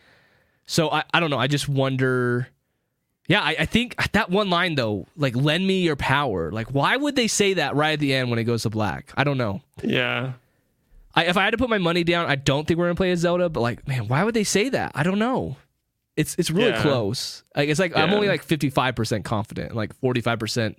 So 0.72 0.92
I, 0.92 1.04
I 1.12 1.20
don't 1.20 1.32
know. 1.32 1.40
I 1.40 1.48
just 1.48 1.68
wonder. 1.68 2.48
Yeah, 3.28 3.42
I, 3.42 3.56
I 3.60 3.66
think 3.66 3.96
that 4.12 4.30
one 4.30 4.52
line 4.52 4.76
though, 4.76 5.08
like 5.18 5.36
"lend 5.36 5.66
me 5.66 5.82
your 5.82 5.96
power." 5.96 6.52
Like, 6.52 6.68
why 6.70 6.96
would 6.96 7.16
they 7.16 7.28
say 7.28 7.56
that 7.56 7.76
right 7.76 7.94
at 7.94 8.00
the 8.00 8.14
end 8.14 8.30
when 8.30 8.38
it 8.38 8.44
goes 8.44 8.64
to 8.64 8.70
black? 8.70 9.12
I 9.18 9.24
don't 9.24 9.38
know. 9.40 9.62
yeah, 9.84 10.34
I, 11.16 11.26
if 11.26 11.38
I 11.38 11.44
had 11.44 11.52
to 11.52 11.58
put 11.58 11.70
my 11.72 11.80
money 11.80 12.04
down, 12.04 12.28
I 12.28 12.36
don't 12.36 12.68
think 12.68 12.78
we're 12.78 12.86
gonna 12.86 12.96
play 12.96 13.10
as 13.12 13.20
Zelda. 13.20 13.50
But 13.50 13.62
like, 13.62 13.88
man, 13.88 14.08
why 14.08 14.24
would 14.24 14.36
they 14.36 14.44
say 14.44 14.70
that? 14.70 14.92
I 14.96 15.02
don't 15.04 15.18
know. 15.20 15.58
It's 16.16 16.36
it's 16.38 16.52
really 16.52 16.70
Yeah. 16.70 16.82
close. 16.84 17.44
Like 17.56 17.70
it's 17.70 17.80
like 17.80 17.96
I'm 17.98 18.12
only 18.14 18.28
like 18.28 18.44
55 18.44 18.96
percent 18.96 19.26
confident, 19.26 19.70
and 19.70 19.76
like 19.78 19.96
45 20.02 20.38
percent 20.40 20.78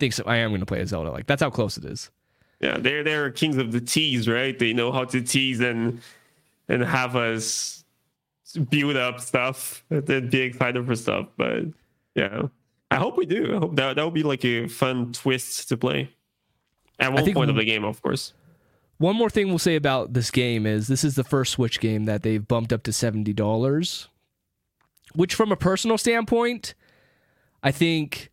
thinks 0.00 0.20
I 0.24 0.36
am 0.38 0.50
gonna 0.52 0.66
play 0.66 0.80
as 0.80 0.88
Zelda. 0.88 1.10
Like 1.12 1.26
that's 1.26 1.42
how 1.42 1.50
close 1.50 1.76
it 1.78 1.84
is. 1.84 2.10
yeah. 2.60 2.76
They're 2.78 3.04
they're 3.04 3.30
kings 3.30 3.56
of 3.56 3.70
the 3.72 3.80
tease, 3.80 4.28
right? 4.28 4.58
They 4.58 4.72
know 4.72 4.90
how 4.92 5.04
to 5.04 5.20
tease 5.20 5.60
and 5.60 6.00
and 6.68 6.82
have 6.82 7.16
us 7.16 7.77
build 8.70 8.96
up 8.96 9.20
stuff 9.20 9.84
and 9.90 10.30
be 10.30 10.40
excited 10.40 10.86
for 10.86 10.96
stuff. 10.96 11.28
But 11.36 11.64
yeah, 12.14 12.42
I 12.90 12.96
hope 12.96 13.16
we 13.16 13.26
do. 13.26 13.54
I 13.54 13.58
hope 13.58 13.76
that 13.76 13.96
that 13.96 14.04
would 14.04 14.14
be 14.14 14.22
like 14.22 14.44
a 14.44 14.68
fun 14.68 15.12
twist 15.12 15.68
to 15.68 15.76
play 15.76 16.10
at 16.98 17.12
one 17.12 17.24
think 17.24 17.36
point 17.36 17.50
of 17.50 17.56
the 17.56 17.64
game, 17.64 17.84
of 17.84 18.00
course. 18.02 18.32
One 18.98 19.14
more 19.14 19.30
thing 19.30 19.48
we'll 19.48 19.58
say 19.58 19.76
about 19.76 20.12
this 20.12 20.30
game 20.30 20.66
is 20.66 20.88
this 20.88 21.04
is 21.04 21.14
the 21.14 21.24
first 21.24 21.52
Switch 21.52 21.78
game 21.78 22.06
that 22.06 22.22
they've 22.22 22.46
bumped 22.46 22.72
up 22.72 22.82
to 22.84 22.92
seventy 22.92 23.32
dollars, 23.32 24.08
which 25.14 25.34
from 25.34 25.52
a 25.52 25.56
personal 25.56 25.98
standpoint, 25.98 26.74
I 27.62 27.70
think, 27.70 28.30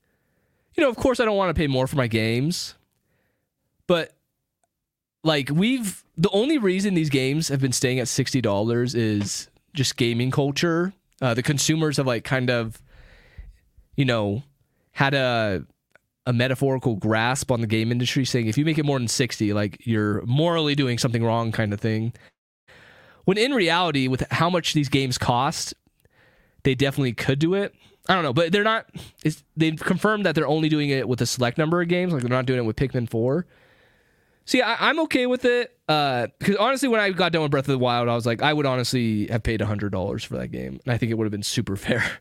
you 0.75 0.83
know, 0.83 0.89
of 0.89 0.95
course 0.95 1.19
I 1.19 1.25
don't 1.25 1.37
want 1.37 1.55
to 1.55 1.59
pay 1.59 1.67
more 1.67 1.85
for 1.85 1.97
my 1.97 2.07
games, 2.07 2.75
but 3.85 4.13
like 5.23 5.49
we've 5.51 6.03
the 6.17 6.29
only 6.31 6.57
reason 6.57 6.95
these 6.95 7.09
games 7.09 7.49
have 7.49 7.59
been 7.59 7.71
staying 7.73 7.99
at 7.99 8.07
sixty 8.07 8.41
dollars 8.41 8.95
is 8.95 9.49
just 9.75 9.97
gaming 9.97 10.31
culture. 10.31 10.93
Uh, 11.21 11.33
the 11.33 11.43
consumers 11.43 11.97
have 11.97 12.07
like 12.07 12.23
kind 12.23 12.49
of, 12.49 12.81
you 13.95 14.05
know, 14.05 14.43
had 14.91 15.13
a 15.13 15.65
a 16.25 16.33
metaphorical 16.33 16.95
grasp 16.95 17.51
on 17.51 17.61
the 17.61 17.67
game 17.67 17.91
industry, 17.91 18.25
saying 18.25 18.47
if 18.47 18.57
you 18.57 18.65
make 18.65 18.77
it 18.77 18.85
more 18.85 18.97
than 18.97 19.07
sixty, 19.07 19.53
like 19.53 19.85
you're 19.85 20.21
morally 20.25 20.73
doing 20.75 20.97
something 20.97 21.23
wrong, 21.23 21.51
kind 21.51 21.71
of 21.73 21.79
thing. 21.79 22.13
When 23.25 23.37
in 23.37 23.53
reality, 23.53 24.07
with 24.07 24.25
how 24.31 24.49
much 24.49 24.73
these 24.73 24.89
games 24.89 25.17
cost, 25.17 25.73
they 26.63 26.75
definitely 26.75 27.13
could 27.13 27.39
do 27.39 27.53
it. 27.53 27.73
I 28.07 28.13
don't 28.13 28.23
know, 28.23 28.33
but 28.33 28.51
they're 28.51 28.63
not. 28.63 28.87
They've 29.57 29.79
confirmed 29.79 30.25
that 30.25 30.35
they're 30.35 30.47
only 30.47 30.69
doing 30.69 30.89
it 30.89 31.07
with 31.07 31.21
a 31.21 31.25
select 31.25 31.57
number 31.57 31.81
of 31.81 31.87
games. 31.87 32.13
Like 32.13 32.21
they're 32.21 32.29
not 32.29 32.45
doing 32.45 32.59
it 32.59 32.65
with 32.65 32.75
Pikmin 32.75 33.09
Four. 33.09 33.47
See, 34.45 34.61
I, 34.61 34.89
I'm 34.89 34.99
okay 35.01 35.25
with 35.25 35.43
it. 35.43 35.74
Uh, 35.87 36.27
because 36.39 36.55
honestly, 36.57 36.89
when 36.89 36.99
I 36.99 37.09
got 37.11 37.31
done 37.31 37.41
with 37.43 37.51
Breath 37.51 37.65
of 37.65 37.73
the 37.73 37.77
Wild, 37.77 38.09
I 38.09 38.15
was 38.15 38.25
like, 38.25 38.41
I 38.41 38.53
would 38.53 38.65
honestly 38.65 39.27
have 39.27 39.43
paid 39.43 39.61
hundred 39.61 39.91
dollars 39.91 40.23
for 40.23 40.37
that 40.37 40.47
game, 40.49 40.79
and 40.83 40.93
I 40.93 40.97
think 40.97 41.11
it 41.11 41.15
would 41.15 41.25
have 41.25 41.31
been 41.31 41.43
super 41.43 41.75
fair. 41.75 42.03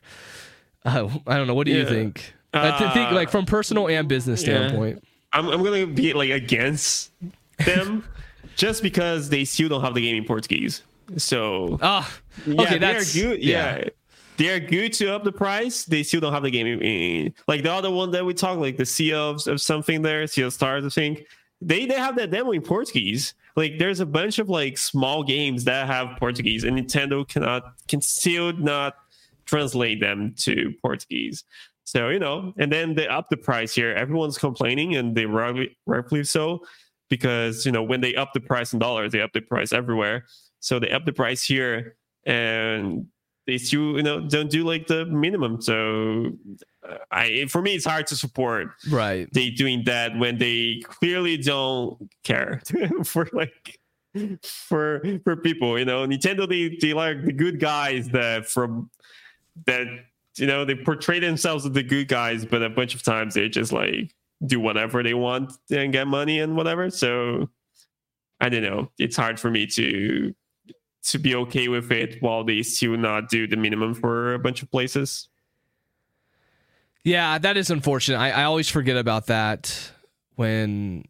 Uh, 0.87 1.09
I 1.25 1.37
don't 1.37 1.47
know. 1.47 1.55
What 1.55 1.65
do 1.65 1.71
you 1.71 1.79
Yeah. 1.79 1.85
think? 1.89 2.33
I 2.53 2.77
th- 2.77 2.91
think 2.93 3.11
Uh, 3.11 3.15
like 3.15 3.31
from 3.31 3.47
personal 3.47 3.87
and 3.87 4.07
business 4.07 4.43
yeah. 4.43 4.67
standpoint. 4.67 5.03
I'm, 5.33 5.47
I'm 5.49 5.63
gonna 5.63 5.87
be 5.87 6.13
like 6.13 6.29
against 6.29 7.11
them 7.57 8.03
just 8.55 8.83
because 8.83 9.29
they 9.29 9.45
still 9.45 9.67
don't 9.67 9.81
have 9.81 9.95
the 9.95 10.01
game 10.01 10.15
in 10.15 10.25
Portuguese. 10.25 10.83
So 11.17 11.79
Ah, 11.81 12.07
yeah, 12.45 12.61
okay, 12.61 12.77
that's 12.77 13.15
good. 13.19 13.43
Yeah. 13.43 13.85
They 14.37 14.49
are 14.49 14.59
good 14.59 14.93
to 14.93 15.15
up 15.15 15.23
the 15.23 15.31
price. 15.31 15.85
They 15.85 16.03
still 16.03 16.19
don't 16.21 16.33
have 16.33 16.43
the 16.43 16.51
game 16.51 16.67
in, 16.67 16.79
in- 16.83 17.33
like 17.47 17.63
the 17.63 17.73
other 17.73 17.89
one 17.89 18.11
that 18.11 18.23
we 18.23 18.35
talked, 18.35 18.61
like 18.61 18.77
the 18.77 18.85
Sea 18.85 19.13
of, 19.13 19.39
of 19.47 19.59
something 19.59 20.03
there, 20.03 20.27
Sea 20.27 20.43
of 20.43 20.53
Stars, 20.53 20.85
I 20.85 20.89
think. 20.89 21.25
They 21.61 21.87
they 21.87 21.95
have 21.97 22.15
that 22.17 22.29
demo 22.29 22.51
in 22.51 22.61
Portuguese. 22.61 23.33
Like 23.55 23.77
there's 23.79 23.99
a 23.99 24.05
bunch 24.05 24.39
of 24.39 24.49
like 24.49 24.77
small 24.77 25.23
games 25.23 25.63
that 25.63 25.87
have 25.87 26.17
Portuguese, 26.17 26.63
and 26.63 26.77
Nintendo 26.77 27.27
cannot 27.27 27.63
can 27.87 28.01
still 28.01 28.53
not 28.53 28.95
translate 29.45 30.01
them 30.01 30.33
to 30.39 30.73
Portuguese. 30.81 31.43
So 31.85 32.09
you 32.09 32.19
know, 32.19 32.53
and 32.57 32.71
then 32.71 32.95
they 32.95 33.07
up 33.07 33.29
the 33.29 33.37
price 33.37 33.73
here. 33.73 33.93
Everyone's 33.93 34.37
complaining, 34.37 34.95
and 34.95 35.15
they 35.15 35.25
rightly, 35.25 35.77
rightfully 35.85 36.23
so, 36.23 36.65
because 37.09 37.65
you 37.65 37.71
know 37.71 37.83
when 37.83 38.01
they 38.01 38.15
up 38.15 38.33
the 38.33 38.41
price 38.41 38.73
in 38.73 38.79
dollars, 38.79 39.11
they 39.11 39.21
up 39.21 39.33
the 39.33 39.41
price 39.41 39.71
everywhere. 39.71 40.25
So 40.59 40.79
they 40.79 40.89
up 40.89 41.05
the 41.05 41.13
price 41.13 41.43
here, 41.43 41.95
and 42.25 43.07
they 43.47 43.57
still 43.57 43.97
you 43.97 44.03
know 44.03 44.27
don't 44.27 44.49
do 44.49 44.63
like 44.63 44.87
the 44.87 45.05
minimum. 45.05 45.61
So 45.61 46.31
uh, 46.87 46.97
I 47.11 47.45
for 47.49 47.61
me, 47.61 47.75
it's 47.75 47.85
hard 47.85 48.07
to 48.07 48.15
support 48.15 48.69
right. 48.89 49.27
they 49.33 49.49
doing 49.49 49.83
that 49.85 50.17
when 50.17 50.37
they 50.37 50.81
clearly 50.83 51.37
don't 51.37 52.09
care 52.23 52.61
for 53.03 53.29
like 53.33 53.79
for 54.41 55.01
for 55.23 55.35
people 55.35 55.77
you 55.77 55.85
know 55.85 56.07
nintendo 56.07 56.47
they 56.47 56.77
they 56.79 56.93
like 56.93 57.23
the 57.25 57.33
good 57.33 57.59
guys 57.59 58.07
that 58.09 58.47
from 58.47 58.89
that 59.65 59.87
you 60.37 60.47
know 60.47 60.63
they 60.65 60.75
portray 60.75 61.19
themselves 61.19 61.65
as 61.65 61.71
the 61.73 61.83
good 61.83 62.07
guys 62.07 62.45
but 62.45 62.61
a 62.61 62.69
bunch 62.69 62.95
of 62.95 63.03
times 63.03 63.33
they 63.33 63.49
just 63.49 63.71
like 63.71 64.13
do 64.45 64.59
whatever 64.59 65.03
they 65.03 65.13
want 65.13 65.51
and 65.69 65.91
get 65.91 66.07
money 66.07 66.39
and 66.39 66.55
whatever 66.55 66.89
so 66.89 67.49
i 68.39 68.47
don't 68.47 68.63
know 68.63 68.89
it's 68.97 69.17
hard 69.17 69.39
for 69.39 69.49
me 69.49 69.67
to 69.67 70.33
to 71.05 71.19
be 71.19 71.35
okay 71.35 71.67
with 71.67 71.91
it 71.91 72.17
while 72.21 72.43
they 72.43 72.63
still 72.63 72.97
not 72.97 73.29
do 73.29 73.47
the 73.47 73.55
minimum 73.55 73.93
for 73.93 74.33
a 74.33 74.39
bunch 74.39 74.61
of 74.63 74.71
places 74.71 75.29
Yeah, 77.03 77.37
that 77.37 77.55
is 77.55 77.69
unfortunate. 77.69 78.17
I, 78.17 78.31
I 78.31 78.43
always 78.45 78.67
forget 78.67 78.97
about 78.97 79.27
that 79.27 79.91
when, 80.35 81.05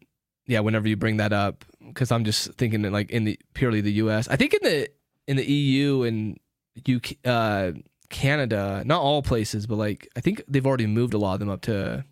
yeah, 0.46 0.60
whenever 0.60 0.86
you 0.86 0.96
bring 0.96 1.16
that 1.16 1.32
up, 1.32 1.64
because 1.86 2.12
I'm 2.12 2.24
just 2.24 2.52
thinking 2.54 2.82
that 2.82 2.92
like 2.92 3.10
in 3.10 3.24
the 3.24 3.38
purely 3.54 3.80
the 3.80 3.92
U.S. 3.92 4.28
I 4.28 4.36
think 4.36 4.52
in 4.52 4.60
the 4.62 4.88
in 5.26 5.36
the 5.36 5.44
EU 5.44 6.02
and 6.02 6.38
UK, 6.86 7.16
uh, 7.24 7.72
Canada, 8.10 8.82
not 8.84 9.00
all 9.00 9.22
places, 9.22 9.66
but 9.66 9.76
like 9.76 10.08
I 10.16 10.20
think 10.20 10.42
they've 10.46 10.66
already 10.66 10.86
moved 10.86 11.14
a 11.14 11.18
lot 11.18 11.34
of 11.34 11.40
them 11.40 11.48
up 11.48 11.62
to 11.62 12.04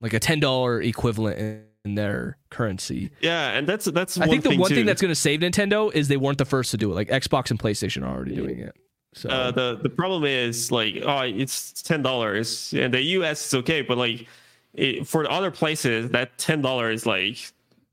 like 0.00 0.14
a 0.14 0.18
ten 0.18 0.40
dollar 0.40 0.80
equivalent 0.80 1.66
in, 1.86 1.94
their 1.94 2.36
currency. 2.50 3.10
yeah 3.20 3.50
and 3.56 3.66
that's 3.66 3.84
that's 3.86 4.18
I 4.18 4.26
think 4.26 4.42
the 4.42 4.50
thing 4.50 4.60
one 4.60 4.68
too. 4.70 4.74
thing 4.76 4.86
that's 4.86 5.00
going 5.00 5.10
to 5.10 5.14
save 5.28 5.40
Nintendo 5.40 5.92
is 5.94 6.08
they 6.08 6.16
weren't 6.16 6.38
the 6.38 6.44
first 6.44 6.70
to 6.72 6.76
do 6.76 6.90
it. 6.92 6.94
Like 6.94 7.08
Xbox 7.08 7.50
and 7.50 7.58
PlayStation 7.58 8.02
are 8.02 8.14
already 8.14 8.34
doing 8.34 8.58
it. 8.58 8.74
So 9.14 9.30
Uh, 9.30 9.50
the 9.50 9.78
the 9.82 9.88
problem 9.88 10.24
is 10.24 10.70
like 10.70 10.94
oh 11.06 11.20
it's 11.20 11.72
ten 11.82 12.02
dollars 12.02 12.74
and 12.76 12.92
the 12.92 13.00
US 13.18 13.46
is 13.46 13.54
okay 13.54 13.80
but 13.82 13.96
like 13.96 14.26
it, 14.74 15.06
for 15.06 15.30
other 15.30 15.50
places 15.50 16.10
that 16.10 16.36
ten 16.38 16.60
dollars 16.60 17.00
is 17.02 17.06
like 17.06 17.38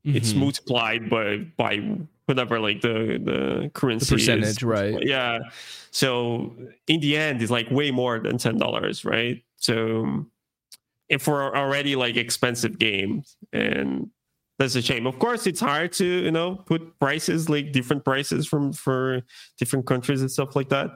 it's 0.04 0.32
Mhm. 0.34 0.36
multiplied 0.44 1.08
by 1.08 1.38
by 1.56 1.72
whatever 2.26 2.60
like 2.60 2.82
the 2.82 3.18
the 3.30 3.70
currency 3.72 4.14
the 4.16 4.20
is. 4.20 4.26
percentage, 4.26 4.62
right? 4.62 4.98
yeah 5.06 5.38
so 5.90 6.52
in 6.88 7.00
the 7.00 7.16
end 7.16 7.40
it's 7.40 7.50
like 7.50 7.70
way 7.70 7.90
more 7.90 8.18
than 8.18 8.36
ten 8.36 8.56
dollars 8.58 9.04
right 9.04 9.42
so 9.56 10.26
for 11.20 11.56
already 11.56 11.96
like 11.96 12.16
expensive 12.16 12.78
games 12.78 13.36
and 13.52 14.10
that's 14.58 14.76
a 14.76 14.82
shame. 14.82 15.06
Of 15.06 15.18
course 15.18 15.46
it's 15.46 15.60
hard 15.60 15.92
to 15.94 16.06
you 16.06 16.30
know 16.30 16.56
put 16.56 16.98
prices 16.98 17.48
like 17.48 17.72
different 17.72 18.04
prices 18.04 18.46
from 18.46 18.72
for 18.72 19.22
different 19.58 19.86
countries 19.86 20.20
and 20.20 20.30
stuff 20.30 20.54
like 20.56 20.68
that. 20.68 20.90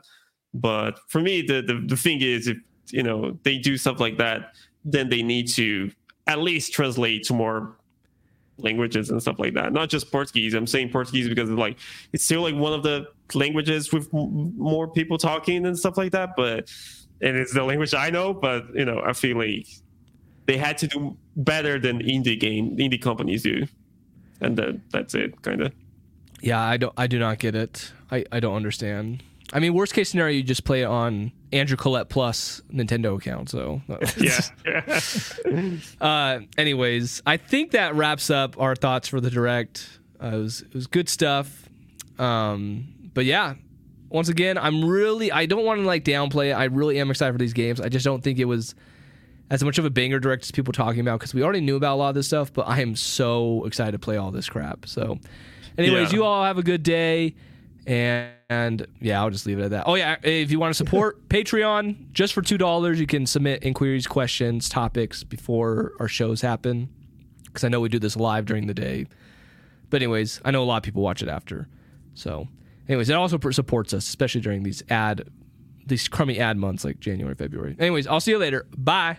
But 0.54 0.98
for 1.08 1.20
me 1.20 1.42
the 1.42 1.62
the, 1.62 1.84
the 1.86 1.96
thing 1.96 2.20
is 2.22 2.46
if 2.48 2.56
you 2.90 3.02
know 3.02 3.38
they 3.42 3.58
do 3.58 3.76
stuff 3.76 4.00
like 4.00 4.16
that 4.18 4.54
then 4.84 5.08
they 5.08 5.22
need 5.22 5.48
to 5.48 5.90
at 6.26 6.38
least 6.38 6.72
translate 6.72 7.24
to 7.24 7.34
more 7.34 7.76
languages 8.58 9.10
and 9.10 9.20
stuff 9.20 9.38
like 9.38 9.54
that. 9.54 9.72
Not 9.72 9.88
just 9.88 10.10
portuguese. 10.10 10.54
I'm 10.54 10.66
saying 10.66 10.90
portuguese 10.90 11.28
because 11.28 11.50
it's 11.50 11.58
like 11.58 11.78
it's 12.12 12.24
still 12.24 12.42
like 12.42 12.54
one 12.54 12.72
of 12.72 12.82
the 12.82 13.08
languages 13.34 13.92
with 13.92 14.10
more 14.12 14.88
people 14.88 15.18
talking 15.18 15.66
and 15.66 15.78
stuff 15.78 15.98
like 15.98 16.12
that 16.12 16.30
but 16.36 16.70
and 17.20 17.36
it's 17.36 17.52
the 17.52 17.62
language 17.62 17.94
i 17.94 18.08
know 18.08 18.32
but 18.32 18.64
you 18.74 18.84
know 18.84 19.02
i 19.04 19.12
feel 19.12 19.36
like 19.36 19.66
they 20.48 20.56
had 20.56 20.76
to 20.78 20.88
do 20.88 21.16
better 21.36 21.78
than 21.78 22.00
indie 22.02 22.40
game 22.40 22.76
indie 22.76 23.00
companies 23.00 23.44
do 23.44 23.66
and 24.40 24.56
that, 24.56 24.80
that's 24.90 25.14
it 25.14 25.40
kind 25.42 25.60
of 25.62 25.72
Yeah, 26.40 26.60
I 26.60 26.76
don't. 26.76 26.92
I 26.96 27.06
do 27.08 27.18
not 27.18 27.38
get 27.38 27.54
it. 27.54 27.92
I, 28.10 28.24
I 28.30 28.40
don't 28.40 28.54
understand. 28.54 29.22
I 29.52 29.58
mean, 29.60 29.74
worst 29.74 29.92
case 29.94 30.10
scenario, 30.10 30.36
you 30.36 30.42
just 30.44 30.64
play 30.64 30.82
it 30.82 30.86
on 30.86 31.32
Andrew 31.52 31.76
Collette 31.76 32.08
Plus 32.08 32.60
Nintendo 32.72 33.16
account. 33.16 33.50
So 33.50 33.80
yeah 34.18 34.40
Uh, 36.00 36.40
anyways, 36.56 37.22
I 37.26 37.38
think 37.38 37.72
that 37.72 37.94
wraps 37.94 38.30
up 38.30 38.60
our 38.60 38.76
thoughts 38.76 39.08
for 39.08 39.20
the 39.20 39.30
direct. 39.30 39.98
Uh, 40.22 40.28
it 40.28 40.36
was 40.36 40.62
it 40.62 40.74
was 40.74 40.86
good 40.86 41.08
stuff. 41.08 41.68
Um, 42.18 43.10
but 43.14 43.24
yeah, 43.24 43.54
once 44.10 44.28
again, 44.28 44.58
I'm 44.58 44.84
really 44.84 45.32
I 45.32 45.46
don't 45.46 45.64
want 45.64 45.80
to 45.80 45.86
like 45.86 46.04
downplay 46.04 46.50
it. 46.50 46.54
I 46.54 46.64
really 46.64 47.00
am 47.00 47.10
excited 47.10 47.32
for 47.32 47.38
these 47.38 47.52
games. 47.54 47.80
I 47.80 47.88
just 47.88 48.04
don't 48.04 48.22
think 48.22 48.38
it 48.38 48.44
was 48.46 48.74
as 49.50 49.64
much 49.64 49.78
of 49.78 49.84
a 49.84 49.90
banger 49.90 50.18
direct 50.20 50.44
as 50.44 50.50
people 50.50 50.72
talking 50.72 51.00
about 51.00 51.20
because 51.20 51.32
we 51.34 51.42
already 51.42 51.60
knew 51.60 51.76
about 51.76 51.94
a 51.94 51.98
lot 51.98 52.08
of 52.10 52.14
this 52.14 52.26
stuff. 52.26 52.52
But 52.52 52.62
I 52.68 52.80
am 52.80 52.94
so 52.96 53.64
excited 53.64 53.92
to 53.92 53.98
play 53.98 54.16
all 54.16 54.30
this 54.30 54.48
crap. 54.48 54.86
So, 54.86 55.18
anyways, 55.76 56.12
Yeah. 56.12 56.18
you 56.18 56.24
all 56.24 56.44
have 56.44 56.58
a 56.58 56.62
good 56.62 56.82
day. 56.82 57.34
And, 57.86 58.28
and 58.50 58.86
yeah, 59.00 59.18
I'll 59.20 59.30
just 59.30 59.46
leave 59.46 59.58
it 59.58 59.62
at 59.64 59.70
that. 59.70 59.84
Oh 59.86 59.94
yeah, 59.94 60.16
if 60.22 60.50
you 60.50 60.58
want 60.60 60.70
to 60.74 60.76
support 60.76 61.26
Patreon, 61.30 62.12
just 62.12 62.34
for 62.34 62.42
two 62.42 62.58
dollars, 62.58 63.00
you 63.00 63.06
can 63.06 63.24
submit 63.26 63.62
inquiries, 63.64 64.06
questions, 64.06 64.68
topics 64.68 65.24
before 65.24 65.92
our 65.98 66.08
shows 66.08 66.42
happen. 66.42 66.90
Because 67.44 67.64
I 67.64 67.68
know 67.68 67.80
we 67.80 67.88
do 67.88 67.98
this 67.98 68.14
live 68.16 68.44
during 68.44 68.66
the 68.66 68.74
day. 68.74 69.06
But 69.88 70.02
anyways, 70.02 70.42
I 70.44 70.50
know 70.50 70.62
a 70.62 70.66
lot 70.66 70.76
of 70.76 70.82
people 70.82 71.02
watch 71.02 71.22
it 71.22 71.30
after. 71.30 71.66
So, 72.12 72.46
anyways, 72.88 73.08
it 73.08 73.14
also 73.14 73.38
supports 73.52 73.94
us, 73.94 74.06
especially 74.06 74.42
during 74.42 74.64
these 74.64 74.82
ad, 74.90 75.26
these 75.86 76.08
crummy 76.08 76.38
ad 76.38 76.58
months 76.58 76.84
like 76.84 77.00
January, 77.00 77.34
February. 77.34 77.74
Anyways, 77.78 78.06
I'll 78.06 78.20
see 78.20 78.32
you 78.32 78.38
later. 78.38 78.66
Bye. 78.76 79.16